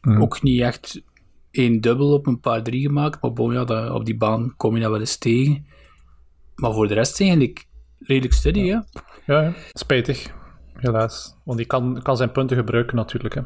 Mm. 0.00 0.22
Ook 0.22 0.42
niet 0.42 0.60
echt 0.60 1.02
één 1.50 1.80
dubbel 1.80 2.12
op 2.12 2.26
een 2.26 2.40
paar 2.40 2.62
drie 2.62 2.86
gemaakt, 2.86 3.22
maar 3.22 3.32
bon, 3.32 3.52
ja, 3.52 3.64
dat, 3.64 3.90
op 3.90 4.04
die 4.04 4.16
baan 4.16 4.54
kom 4.56 4.74
je 4.74 4.80
dat 4.80 4.90
wel 4.90 5.00
eens 5.00 5.16
tegen. 5.16 5.66
Maar 6.54 6.72
voor 6.72 6.88
de 6.88 6.94
rest 6.94 7.20
eigenlijk 7.20 7.66
redelijk 7.98 8.34
steady, 8.34 8.60
ja. 8.60 8.84
Ja, 9.26 9.40
ja. 9.40 9.52
spijtig. 9.72 10.32
Helaas. 10.74 11.36
Want 11.42 11.58
die 11.58 11.66
kan, 11.66 12.02
kan 12.02 12.16
zijn 12.16 12.32
punten 12.32 12.56
gebruiken 12.56 12.96
natuurlijk. 12.96 13.34
Hè. 13.34 13.42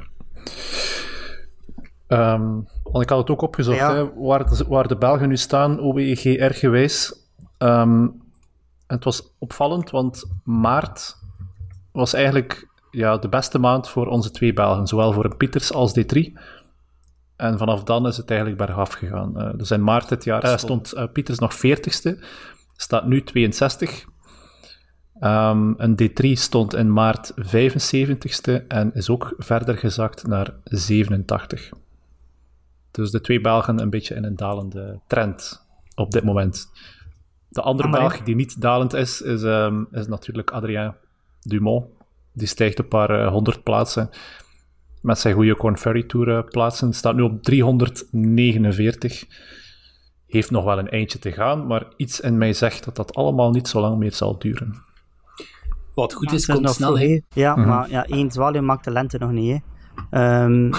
Um, 2.08 2.68
want 2.82 3.02
ik 3.02 3.08
had 3.08 3.18
het 3.18 3.30
ook 3.30 3.42
opgezocht, 3.42 3.78
hè, 3.78 4.14
waar, 4.14 4.48
de, 4.48 4.64
waar 4.68 4.88
de 4.88 4.96
Belgen 4.96 5.28
nu 5.28 5.36
staan, 5.36 5.80
OWEGR 5.80 6.54
gewijs. 6.54 7.28
Um, 7.58 8.22
het 8.86 9.04
was 9.04 9.34
opvallend, 9.38 9.90
want 9.90 10.24
maart 10.44 11.16
was 11.92 12.12
eigenlijk 12.12 12.68
ja, 12.98 13.16
de 13.16 13.28
beste 13.28 13.58
maand 13.58 13.88
voor 13.88 14.06
onze 14.06 14.30
twee 14.30 14.52
Belgen. 14.52 14.86
Zowel 14.86 15.12
voor 15.12 15.36
Pieters 15.36 15.72
als 15.72 15.98
D3. 15.98 16.32
En 17.36 17.58
vanaf 17.58 17.82
dan 17.82 18.06
is 18.06 18.16
het 18.16 18.30
eigenlijk 18.30 18.58
bergaf 18.58 18.92
gegaan. 18.92 19.32
Uh, 19.36 19.50
dus 19.56 19.70
in 19.70 19.84
maart 19.84 20.08
dit 20.08 20.24
jaar 20.24 20.44
uh, 20.44 20.56
stond 20.56 20.94
uh, 20.94 21.04
Pieters 21.12 21.38
nog 21.38 21.56
40ste 21.56 22.24
staat 22.76 23.06
nu 23.06 23.22
62. 23.22 24.04
Um, 25.20 25.74
een 25.76 25.98
D3 26.02 26.32
stond 26.32 26.74
in 26.74 26.92
maart 26.92 27.32
75ste 27.32 28.66
en 28.68 28.94
is 28.94 29.10
ook 29.10 29.34
verder 29.38 29.78
gezakt 29.78 30.26
naar 30.26 30.54
87. 30.64 31.70
Dus 32.90 33.10
de 33.10 33.20
twee 33.20 33.40
Belgen 33.40 33.80
een 33.80 33.90
beetje 33.90 34.14
in 34.14 34.24
een 34.24 34.36
dalende 34.36 35.00
trend 35.06 35.66
op 35.94 36.10
dit 36.10 36.24
moment. 36.24 36.70
De 37.48 37.62
andere 37.62 37.90
Belg 37.90 38.22
die 38.22 38.34
niet 38.34 38.60
dalend 38.60 38.94
is, 38.94 39.20
is, 39.20 39.42
um, 39.42 39.88
is 39.90 40.06
natuurlijk 40.06 40.50
Adrien 40.50 40.94
Dumont. 41.40 41.97
Die 42.38 42.48
stijgt 42.48 42.78
een 42.78 42.88
paar 42.88 43.24
uh, 43.24 43.28
honderd 43.28 43.62
plaatsen 43.62 44.10
met 45.02 45.18
zijn 45.18 45.34
goede 45.34 45.56
Corn 45.56 45.78
Ferry 45.78 46.02
Tour 46.02 46.28
uh, 46.28 46.42
plaatsen. 46.44 46.92
Staat 46.92 47.14
nu 47.14 47.22
op 47.22 47.42
349 47.42 49.24
heeft 50.26 50.50
nog 50.50 50.64
wel 50.64 50.78
een 50.78 50.88
eindje 50.88 51.18
te 51.18 51.32
gaan, 51.32 51.66
maar 51.66 51.86
iets 51.96 52.20
in 52.20 52.38
mij 52.38 52.52
zegt 52.52 52.84
dat 52.84 52.96
dat 52.96 53.14
allemaal 53.14 53.50
niet 53.50 53.68
zo 53.68 53.80
lang 53.80 53.98
meer 53.98 54.12
zal 54.12 54.38
duren. 54.38 54.82
Wat 55.94 56.12
goed 56.12 56.32
is, 56.32 56.46
komt 56.46 56.70
snel. 56.70 56.98
Hè? 56.98 57.20
Ja, 57.28 57.56
mhm. 57.56 57.68
maar 57.68 57.90
ja, 57.90 58.04
één 58.04 58.30
zwaluw 58.30 58.62
maakt 58.62 58.84
de 58.84 58.90
lente 58.90 59.18
nog 59.18 59.30
niet. 59.30 59.52
Hè. 59.52 59.58
Um, 60.10 60.70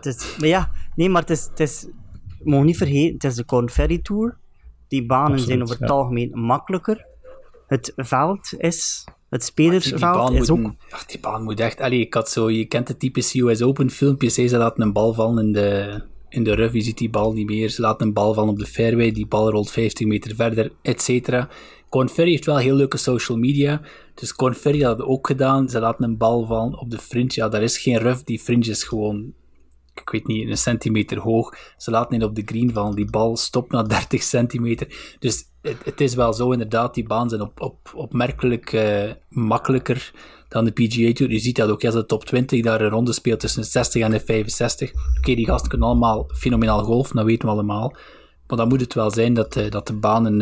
is, 0.00 0.36
maar 0.38 0.48
ja, 0.48 0.70
nee, 0.94 1.08
maar 1.08 1.20
het 1.20 1.30
is, 1.30 1.44
het 1.44 1.60
is, 1.60 1.88
moet 2.42 2.64
niet 2.64 2.76
vergeten, 2.76 3.14
het 3.14 3.24
is 3.24 3.34
de 3.34 3.44
Corn 3.44 3.70
Ferry 3.70 3.98
Tour. 3.98 4.36
Die 4.88 5.06
banen 5.06 5.40
zijn 5.40 5.62
over 5.62 5.80
het 5.80 5.90
algemeen 5.90 6.30
makkelijker. 6.34 7.06
Het 7.66 7.92
veld 7.96 8.54
is 8.58 9.04
het 9.32 9.44
spelersveld 9.44 10.32
is 10.32 10.50
ook... 10.50 10.72
ach, 10.90 11.06
die 11.06 11.20
baan 11.20 11.42
moet 11.42 11.60
echt... 11.60 11.80
Allee, 11.80 12.00
ik 12.00 12.14
had 12.14 12.30
zo... 12.30 12.50
Je 12.50 12.64
kent 12.64 12.86
de 12.86 12.96
typische 12.96 13.42
US 13.42 13.62
Open 13.62 13.90
filmpjes, 13.90 14.34
ze 14.34 14.56
laten 14.56 14.82
een 14.82 14.92
bal 14.92 15.14
vallen 15.14 15.44
in 15.44 15.52
de, 15.52 16.00
in 16.28 16.44
de 16.44 16.54
rough, 16.54 16.74
je 16.74 16.80
ziet 16.80 16.98
die 16.98 17.10
bal 17.10 17.32
niet 17.32 17.46
meer. 17.46 17.68
Ze 17.68 17.80
laten 17.80 18.06
een 18.06 18.12
bal 18.12 18.34
van 18.34 18.48
op 18.48 18.58
de 18.58 18.66
fairway, 18.66 19.10
die 19.10 19.26
bal 19.26 19.50
rolt 19.50 19.70
50 19.70 20.06
meter 20.06 20.34
verder, 20.34 20.72
et 20.82 21.02
cetera. 21.02 21.48
Ferry 22.10 22.30
heeft 22.30 22.46
wel 22.46 22.58
heel 22.58 22.74
leuke 22.74 22.96
social 22.96 23.38
media. 23.38 23.80
Dus 24.14 24.34
Ferry 24.56 24.82
had 24.82 24.98
het 24.98 25.06
ook 25.06 25.26
gedaan. 25.26 25.68
Ze 25.68 25.80
laten 25.80 26.04
een 26.04 26.16
bal 26.16 26.46
vallen 26.46 26.78
op 26.78 26.90
de 26.90 26.98
fringe. 26.98 27.30
Ja, 27.34 27.48
daar 27.48 27.62
is 27.62 27.78
geen 27.78 27.98
rough, 27.98 28.24
die 28.24 28.38
fringe 28.38 28.70
is 28.70 28.84
gewoon, 28.84 29.32
ik 29.94 30.10
weet 30.10 30.26
niet, 30.26 30.48
een 30.48 30.56
centimeter 30.56 31.18
hoog. 31.18 31.56
Ze 31.76 31.90
laten 31.90 32.14
het 32.14 32.28
op 32.28 32.34
de 32.34 32.42
green 32.44 32.72
vallen. 32.72 32.94
Die 32.94 33.10
bal 33.10 33.36
stopt 33.36 33.72
na 33.72 33.82
30 33.82 34.22
centimeter. 34.22 35.16
Dus 35.18 35.44
het, 35.62 35.84
het 35.84 36.00
is 36.00 36.14
wel 36.14 36.32
zo, 36.32 36.50
inderdaad, 36.50 36.94
die 36.94 37.06
baan 37.06 37.28
zijn 37.28 37.40
op, 37.40 37.60
op, 37.60 37.92
opmerkelijk 37.94 38.72
uh, 38.72 39.10
makkelijker 39.28 40.12
dan 40.48 40.64
de 40.64 40.70
PGA 40.70 41.12
Tour. 41.12 41.32
Je 41.32 41.38
ziet 41.38 41.56
dat 41.56 41.70
ook 41.70 41.84
als 41.84 41.94
de 41.94 42.06
top 42.06 42.24
20 42.24 42.62
daar 42.62 42.80
een 42.80 42.90
ronde 42.90 43.12
speelt 43.12 43.40
tussen 43.40 43.62
de 43.62 43.68
60 43.68 44.02
en 44.02 44.10
de 44.10 44.20
65. 44.20 44.92
Oké, 45.18 45.34
die 45.34 45.46
gasten 45.46 45.68
kunnen 45.68 45.88
allemaal 45.88 46.30
fenomenaal 46.34 46.84
golf, 46.84 47.08
dat 47.08 47.24
weten 47.24 47.48
we 47.48 47.54
allemaal. 47.54 47.96
Maar 48.46 48.58
dan 48.58 48.68
moet 48.68 48.80
het 48.80 48.94
wel 48.94 49.10
zijn 49.10 49.34
dat, 49.34 49.56
uh, 49.56 49.70
dat 49.70 49.86
de 49.86 49.92
banen 49.92 50.40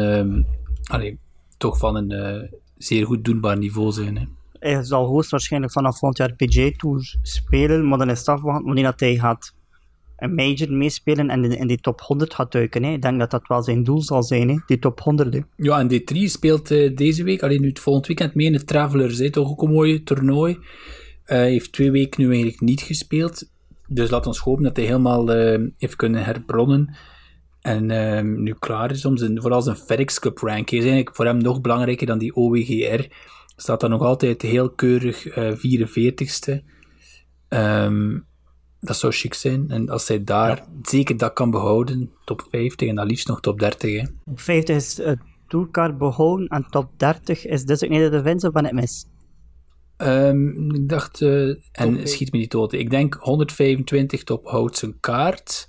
uh, 0.92 1.14
toch 1.56 1.78
van 1.78 1.96
een 1.96 2.10
uh, 2.10 2.48
zeer 2.76 3.06
goed 3.06 3.24
doenbaar 3.24 3.58
niveau 3.58 3.92
zijn. 3.92 4.16
Hè. 4.16 4.24
Hij 4.60 4.82
zal 4.82 5.06
hoogstwaarschijnlijk 5.06 5.72
vanaf 5.72 5.98
volgend 5.98 6.18
jaar 6.18 6.32
PGA 6.36 6.70
Tour 6.76 7.16
spelen, 7.22 7.88
maar 7.88 7.98
dan 7.98 8.10
is 8.10 8.18
het 8.18 8.28
afwachten 8.28 8.64
wanneer 8.64 8.84
dat 8.84 9.00
hij 9.00 9.16
gaat 9.16 9.54
een 10.20 10.34
major 10.34 10.72
meespelen 10.72 11.30
en 11.30 11.44
in 11.44 11.66
die 11.66 11.80
top 11.80 12.00
100 12.00 12.34
gaat 12.34 12.52
duiken. 12.52 12.82
Hè. 12.82 12.92
Ik 12.92 13.02
denk 13.02 13.18
dat 13.18 13.30
dat 13.30 13.46
wel 13.46 13.62
zijn 13.62 13.84
doel 13.84 14.02
zal 14.02 14.22
zijn, 14.22 14.48
hè. 14.48 14.56
die 14.66 14.78
top 14.78 15.00
100. 15.00 15.34
Hè. 15.34 15.40
Ja, 15.56 15.78
en 15.78 15.92
D3 15.92 16.16
speelt 16.24 16.70
uh, 16.70 16.96
deze 16.96 17.22
week, 17.22 17.42
alleen 17.42 17.60
nu 17.60 17.68
het 17.68 17.78
volgend 17.78 18.06
weekend, 18.06 18.34
mee 18.34 18.46
in 18.46 18.52
de 18.52 18.64
Travelers. 18.64 19.18
Hè. 19.18 19.30
Toch 19.30 19.50
ook 19.50 19.62
een 19.62 19.72
mooi 19.72 20.02
toernooi. 20.02 20.58
Uh, 21.26 21.38
heeft 21.38 21.72
twee 21.72 21.90
weken 21.90 22.22
nu 22.22 22.28
eigenlijk 22.28 22.60
niet 22.60 22.80
gespeeld. 22.80 23.50
Dus 23.86 24.10
laat 24.10 24.26
ons 24.26 24.38
hopen 24.38 24.62
dat 24.62 24.76
hij 24.76 24.84
helemaal 24.84 25.36
uh, 25.36 25.68
heeft 25.78 25.96
kunnen 25.96 26.24
herbronnen. 26.24 26.96
En 27.60 27.90
um, 27.90 28.42
nu 28.42 28.54
klaar 28.58 28.90
is 28.90 29.04
om 29.04 29.16
zijn, 29.16 29.40
vooral 29.40 29.62
zijn 29.62 29.76
FedEx 29.76 30.18
Cup 30.18 30.38
ranking. 30.38 30.80
Is 30.80 30.86
eigenlijk 30.86 31.16
voor 31.16 31.24
hem 31.24 31.38
nog 31.38 31.60
belangrijker 31.60 32.06
dan 32.06 32.18
die 32.18 32.34
OWGR. 32.34 33.06
Staat 33.60 33.80
dan 33.80 33.90
nog 33.90 34.02
altijd 34.02 34.42
heel 34.42 34.70
keurig 34.70 35.36
uh, 35.36 35.52
44ste. 35.52 36.64
Um, 37.48 38.26
dat 38.80 38.96
zou 38.96 39.12
chic 39.12 39.34
zijn. 39.34 39.70
En 39.70 39.88
als 39.88 40.08
hij 40.08 40.24
daar 40.24 40.56
ja. 40.56 40.66
zeker 40.82 41.16
dat 41.16 41.32
kan 41.32 41.50
behouden, 41.50 42.10
top 42.24 42.46
50 42.50 42.88
en 42.88 42.94
dan 42.94 43.06
liefst 43.06 43.28
nog 43.28 43.40
top 43.40 43.58
30. 43.58 44.00
Hè. 44.00 44.06
Top 44.24 44.40
50 44.40 44.76
is 44.76 44.96
het 44.96 45.18
toolcard 45.48 45.98
behouden 45.98 46.48
en 46.48 46.66
top 46.70 46.90
30 46.96 47.46
is 47.46 47.64
designated 47.64 48.12
events 48.12 48.44
of 48.44 48.52
van 48.52 48.64
het 48.64 48.72
mis? 48.72 49.06
Um, 49.96 50.74
ik 50.74 50.88
dacht, 50.88 51.20
uh, 51.20 51.54
en 51.72 52.08
schiet 52.08 52.32
me 52.32 52.38
niet 52.38 52.50
dood. 52.50 52.72
Ik 52.72 52.90
denk 52.90 53.14
125 53.14 54.24
top 54.24 54.46
houdt 54.46 54.76
zijn 54.76 55.00
kaart. 55.00 55.66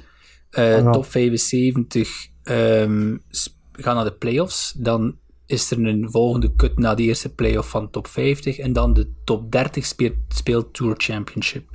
Uh, 0.51 0.77
oh, 0.77 0.91
top 0.91 1.05
75 1.05 2.27
um, 2.43 3.23
gaan 3.71 3.95
naar 3.95 4.03
de 4.03 4.13
playoffs. 4.13 4.73
Dan 4.77 5.17
is 5.51 5.71
er 5.71 5.85
een 5.85 6.11
volgende 6.11 6.55
cut 6.55 6.77
na 6.77 6.95
de 6.95 7.03
eerste 7.03 7.33
playoff 7.33 7.69
van 7.69 7.89
top 7.89 8.07
50. 8.07 8.57
En 8.57 8.73
dan 8.73 8.93
de 8.93 9.13
top 9.23 9.51
30 9.51 9.85
speelt, 9.85 10.15
speelt 10.27 10.73
Tour 10.73 10.93
Championship. 10.97 11.69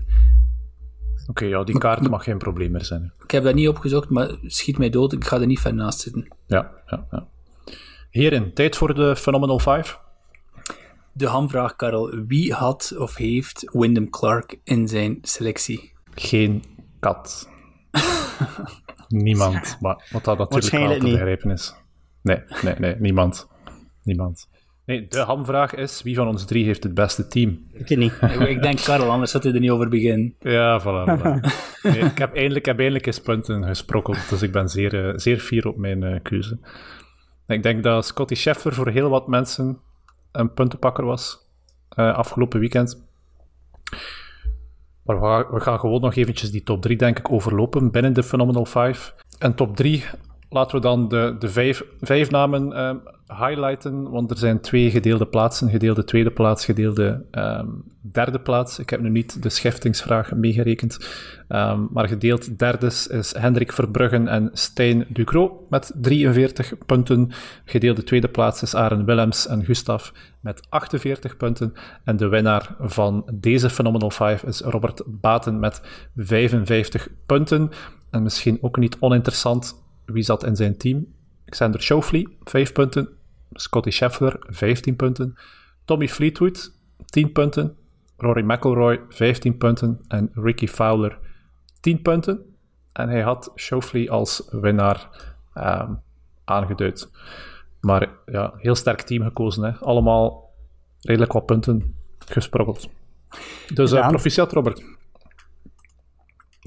Oké, 1.20 1.30
okay, 1.30 1.48
ja, 1.48 1.64
die 1.64 1.78
kaart 1.78 2.08
mag 2.08 2.24
geen 2.24 2.38
probleem 2.38 2.70
meer 2.70 2.84
zijn. 2.84 3.12
Ik 3.22 3.30
heb 3.30 3.44
dat 3.44 3.54
niet 3.54 3.68
opgezocht, 3.68 4.08
maar 4.08 4.30
schiet 4.42 4.78
mij 4.78 4.90
dood. 4.90 5.12
Ik 5.12 5.24
ga 5.24 5.40
er 5.40 5.46
niet 5.46 5.60
ver 5.60 5.74
naast 5.74 6.00
zitten. 6.00 6.28
Ja, 6.46 6.72
ja, 6.86 7.06
ja. 7.10 7.26
Hierin, 8.10 8.52
tijd 8.54 8.76
voor 8.76 8.94
de 8.94 9.16
Phenomenal 9.16 9.58
5. 9.58 9.98
De 11.12 11.26
hamvraag, 11.26 11.76
Karel. 11.76 12.10
Wie 12.26 12.52
had 12.52 12.94
of 12.98 13.16
heeft 13.16 13.70
Wyndham 13.72 14.10
Clark 14.10 14.58
in 14.64 14.88
zijn 14.88 15.18
selectie? 15.22 15.92
Geen 16.14 16.62
kat. 17.00 17.48
niemand. 19.08 19.76
Maar 19.80 20.08
wat 20.10 20.24
dat 20.24 20.38
natuurlijk 20.38 20.88
wel 20.88 20.98
te 20.98 21.10
begrijpen 21.10 21.50
is. 21.50 21.74
Nee, 22.22 22.42
nee, 22.62 22.74
nee, 22.78 22.96
niemand. 22.98 23.48
Niemand. 24.06 24.48
Nee, 24.84 25.08
de 25.08 25.18
hamvraag 25.18 25.74
is, 25.74 26.02
wie 26.02 26.14
van 26.14 26.28
ons 26.28 26.44
drie 26.44 26.64
heeft 26.64 26.82
het 26.82 26.94
beste 26.94 27.26
team? 27.26 27.66
Ik 27.72 27.96
niet. 27.96 28.12
ik 28.54 28.62
denk 28.62 28.80
Karel, 28.80 29.10
anders 29.10 29.30
zat 29.30 29.42
hij 29.42 29.52
er 29.52 29.60
niet 29.60 29.70
over 29.70 29.88
beginnen. 29.88 30.34
Ja, 30.40 30.80
voilà. 30.80 31.20
Nee, 31.82 31.98
ik, 31.98 32.18
heb 32.18 32.34
eindelijk, 32.34 32.56
ik 32.56 32.66
heb 32.66 32.78
eindelijk 32.78 33.06
eens 33.06 33.20
punten 33.20 33.64
gesprokkeld, 33.64 34.28
dus 34.28 34.42
ik 34.42 34.52
ben 34.52 34.68
zeer, 34.68 34.94
uh, 34.94 35.12
zeer 35.16 35.38
fier 35.38 35.68
op 35.68 35.76
mijn 35.76 36.02
uh, 36.02 36.16
keuze. 36.22 36.58
Ik 37.46 37.62
denk 37.62 37.82
dat 37.82 38.06
Scotty 38.06 38.34
Scheffler 38.34 38.74
voor 38.74 38.88
heel 38.88 39.08
wat 39.08 39.28
mensen 39.28 39.78
een 40.32 40.52
puntenpakker 40.52 41.04
was 41.04 41.38
uh, 41.98 42.14
afgelopen 42.14 42.60
weekend. 42.60 43.04
Maar 45.02 45.20
we 45.20 45.26
gaan, 45.26 45.46
we 45.50 45.60
gaan, 45.60 45.78
gewoon 45.78 46.00
nog 46.00 46.14
eventjes 46.14 46.50
die 46.50 46.62
top 46.62 46.82
3, 46.82 46.96
denk 46.96 47.18
ik, 47.18 47.32
overlopen 47.32 47.90
binnen 47.90 48.12
de 48.12 48.22
Phenomenal 48.22 48.64
5. 48.64 49.14
En 49.38 49.54
top 49.54 49.76
3, 49.76 50.04
laten 50.48 50.76
we 50.76 50.82
dan 50.82 51.08
de, 51.08 51.36
de 51.38 51.48
vijf, 51.48 51.84
vijf 52.00 52.30
namen 52.30 52.72
uh, 52.72 52.94
highlighten, 53.40 54.10
want 54.10 54.30
er 54.30 54.36
zijn 54.36 54.60
twee 54.60 54.90
gedeelde 54.90 55.26
plaatsen. 55.26 55.70
Gedeelde 55.70 56.04
tweede 56.04 56.30
plaats, 56.30 56.64
gedeelde 56.64 57.24
um, 57.32 57.84
derde 58.12 58.40
plaats. 58.40 58.78
Ik 58.78 58.90
heb 58.90 59.00
nu 59.00 59.10
niet 59.10 59.42
de 59.42 59.48
scheftingsvraag 59.48 60.32
meegerekend. 60.32 61.08
Um, 61.48 61.88
maar 61.92 62.08
gedeeld 62.08 62.58
derde 62.58 62.86
is 62.86 63.34
Hendrik 63.38 63.72
Verbruggen 63.72 64.28
en 64.28 64.50
Stijn 64.52 65.06
Ducro 65.08 65.66
met 65.70 65.92
43 65.94 66.72
punten. 66.86 67.30
Gedeelde 67.64 68.04
tweede 68.04 68.28
plaats 68.28 68.62
is 68.62 68.74
Aaron 68.74 69.04
Willems 69.04 69.46
en 69.46 69.64
Gustav 69.64 70.10
met 70.40 70.66
48 70.68 71.36
punten. 71.36 71.72
En 72.04 72.16
de 72.16 72.28
winnaar 72.28 72.74
van 72.80 73.30
deze 73.34 73.70
Phenomenal 73.70 74.10
5 74.10 74.42
is 74.42 74.60
Robert 74.60 75.02
Baten 75.06 75.58
met 75.58 75.82
55 76.16 77.08
punten. 77.26 77.70
En 78.10 78.22
misschien 78.22 78.58
ook 78.60 78.76
niet 78.78 78.96
oninteressant, 79.00 79.85
wie 80.06 80.22
zat 80.22 80.44
in 80.44 80.56
zijn 80.56 80.76
team? 80.76 81.06
Xander 81.44 81.82
Schauffele, 81.82 82.28
5 82.44 82.72
punten. 82.72 83.08
Scotty 83.52 83.90
Scheffler, 83.90 84.36
15 84.40 84.96
punten. 84.96 85.36
Tommy 85.84 86.08
Fleetwood, 86.08 86.72
10 87.06 87.32
punten. 87.32 87.76
Rory 88.16 88.42
McIlroy, 88.42 89.00
15 89.08 89.56
punten. 89.56 90.00
En 90.08 90.30
Ricky 90.34 90.66
Fowler, 90.66 91.18
10 91.80 92.02
punten. 92.02 92.56
En 92.92 93.08
hij 93.08 93.22
had 93.22 93.52
Schauffele 93.54 94.10
als 94.10 94.48
winnaar 94.50 95.08
um, 95.54 96.00
aangeduid. 96.44 97.10
Maar 97.80 98.08
ja, 98.26 98.52
heel 98.56 98.74
sterk 98.74 99.00
team 99.00 99.22
gekozen. 99.22 99.62
Hè. 99.62 99.70
Allemaal 99.78 100.50
redelijk 101.00 101.32
wat 101.32 101.46
punten 101.46 101.94
gesprokkeld. 102.18 102.88
Dus 103.74 103.92
uh, 103.92 104.08
proficiat, 104.08 104.52
Robert. 104.52 104.95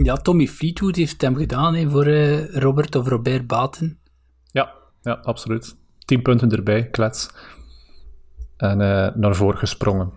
Ja, 0.03 0.15
Tommy 0.15 0.47
Fleetwood 0.47 0.95
heeft 0.95 1.21
hem 1.21 1.35
gedaan 1.35 1.89
voor 1.89 2.07
uh, 2.07 2.55
Robert 2.55 2.95
of 2.95 3.07
Robert 3.07 3.47
Baten. 3.47 3.99
Ja, 4.51 4.73
ja, 5.01 5.13
absoluut. 5.13 5.75
10 6.05 6.21
punten 6.21 6.51
erbij, 6.51 6.89
klets. 6.89 7.29
En 8.57 8.79
uh, 8.79 9.15
naar 9.15 9.35
voren 9.35 9.57
gesprongen. 9.57 10.11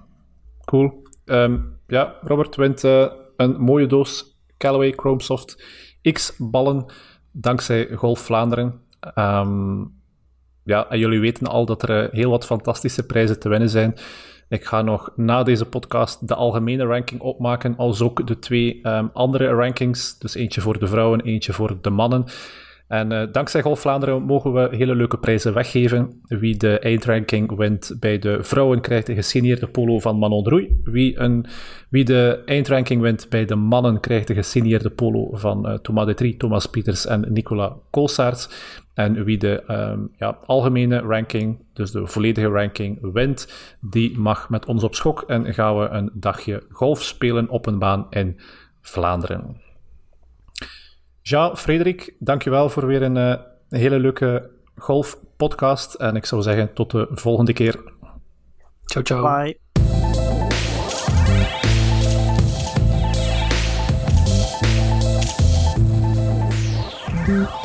Cool. 0.65 1.03
Um, 1.25 1.79
ja, 1.87 2.17
Robert 2.21 2.57
wint 2.57 2.85
uh, 2.85 3.07
een 3.37 3.61
mooie 3.61 3.87
doos 3.87 4.39
Callaway 4.57 4.93
Chromesoft 4.93 5.65
X-ballen 6.13 6.85
dankzij 7.33 7.97
Golf 7.97 8.21
Vlaanderen. 8.21 8.81
Um, 9.15 10.01
ja, 10.65 10.89
en 10.89 10.99
jullie 10.99 11.21
weten 11.21 11.47
al 11.47 11.67
dat 11.67 11.89
er 11.89 12.09
heel 12.13 12.31
wat 12.31 12.47
fantastische 12.47 13.07
prijzen 13.07 13.39
te 13.39 13.49
winnen 13.49 13.71
zijn. 13.71 13.95
Ik 14.53 14.65
ga 14.65 14.83
nog 14.83 15.13
na 15.17 15.43
deze 15.43 15.65
podcast 15.65 16.29
de 16.29 16.35
algemene 16.35 16.85
ranking 16.85 17.21
opmaken, 17.21 17.77
als 17.77 18.01
ook 18.01 18.27
de 18.27 18.39
twee 18.39 18.81
um, 18.83 19.11
andere 19.13 19.47
rankings. 19.47 20.19
Dus 20.19 20.35
eentje 20.35 20.61
voor 20.61 20.79
de 20.79 20.87
vrouwen, 20.87 21.21
eentje 21.21 21.53
voor 21.53 21.77
de 21.81 21.91
mannen. 21.91 22.25
En 22.93 23.13
uh, 23.13 23.23
dankzij 23.33 23.63
Golf 23.63 23.81
Vlaanderen 23.81 24.23
mogen 24.23 24.53
we 24.53 24.77
hele 24.77 24.95
leuke 24.95 25.19
prijzen 25.19 25.55
weggeven. 25.55 26.21
Wie 26.27 26.57
de 26.57 26.79
eindranking 26.79 27.57
wint 27.57 27.97
bij 28.01 28.19
de 28.19 28.43
vrouwen 28.43 28.81
krijgt 28.81 29.09
een 29.09 29.15
gesigneerde 29.15 29.67
polo 29.67 29.99
van 29.99 30.19
Manon 30.19 30.45
Droei. 30.45 30.81
Wie, 30.85 31.19
een, 31.19 31.47
wie 31.89 32.05
de 32.05 32.43
eindranking 32.45 33.01
wint 33.01 33.27
bij 33.29 33.45
de 33.45 33.55
mannen 33.55 34.01
krijgt 34.01 34.29
een 34.29 34.35
gesigneerde 34.35 34.91
polo 34.91 35.29
van 35.33 35.69
uh, 35.69 35.75
Thomas 35.75 36.07
de 36.07 36.15
Trie, 36.15 36.37
Thomas 36.37 36.67
Pieters 36.67 37.07
en 37.07 37.25
Nicola 37.29 37.77
Koolsaerts. 37.91 38.49
En 38.95 39.25
wie 39.25 39.39
de 39.39 39.63
um, 39.69 40.11
ja, 40.17 40.39
algemene 40.47 40.99
ranking, 40.99 41.59
dus 41.73 41.91
de 41.91 42.07
volledige 42.07 42.49
ranking, 42.49 43.13
wint, 43.13 43.53
die 43.81 44.19
mag 44.19 44.49
met 44.49 44.67
ons 44.67 44.83
op 44.83 44.95
schok 44.95 45.23
en 45.23 45.55
gaan 45.55 45.79
we 45.79 45.89
een 45.89 46.11
dagje 46.15 46.63
golf 46.71 47.03
spelen 47.03 47.49
op 47.49 47.67
een 47.67 47.79
baan 47.79 48.07
in 48.11 48.41
Vlaanderen. 48.81 49.72
Ja, 51.23 51.57
Frederik, 51.57 52.15
dankjewel 52.19 52.69
voor 52.69 52.87
weer 52.87 53.03
een, 53.03 53.17
een 53.17 53.39
hele 53.69 53.99
leuke 53.99 54.51
golfpodcast. 54.77 55.95
En 55.95 56.17
ik 56.17 56.25
zou 56.25 56.43
zeggen, 56.43 56.73
tot 56.73 56.91
de 56.91 57.09
volgende 57.11 57.53
keer. 57.53 57.93
Ciao, 58.85 59.05
ciao. 59.05 59.43
Bye. 59.43 59.59
Bye. 67.27 67.62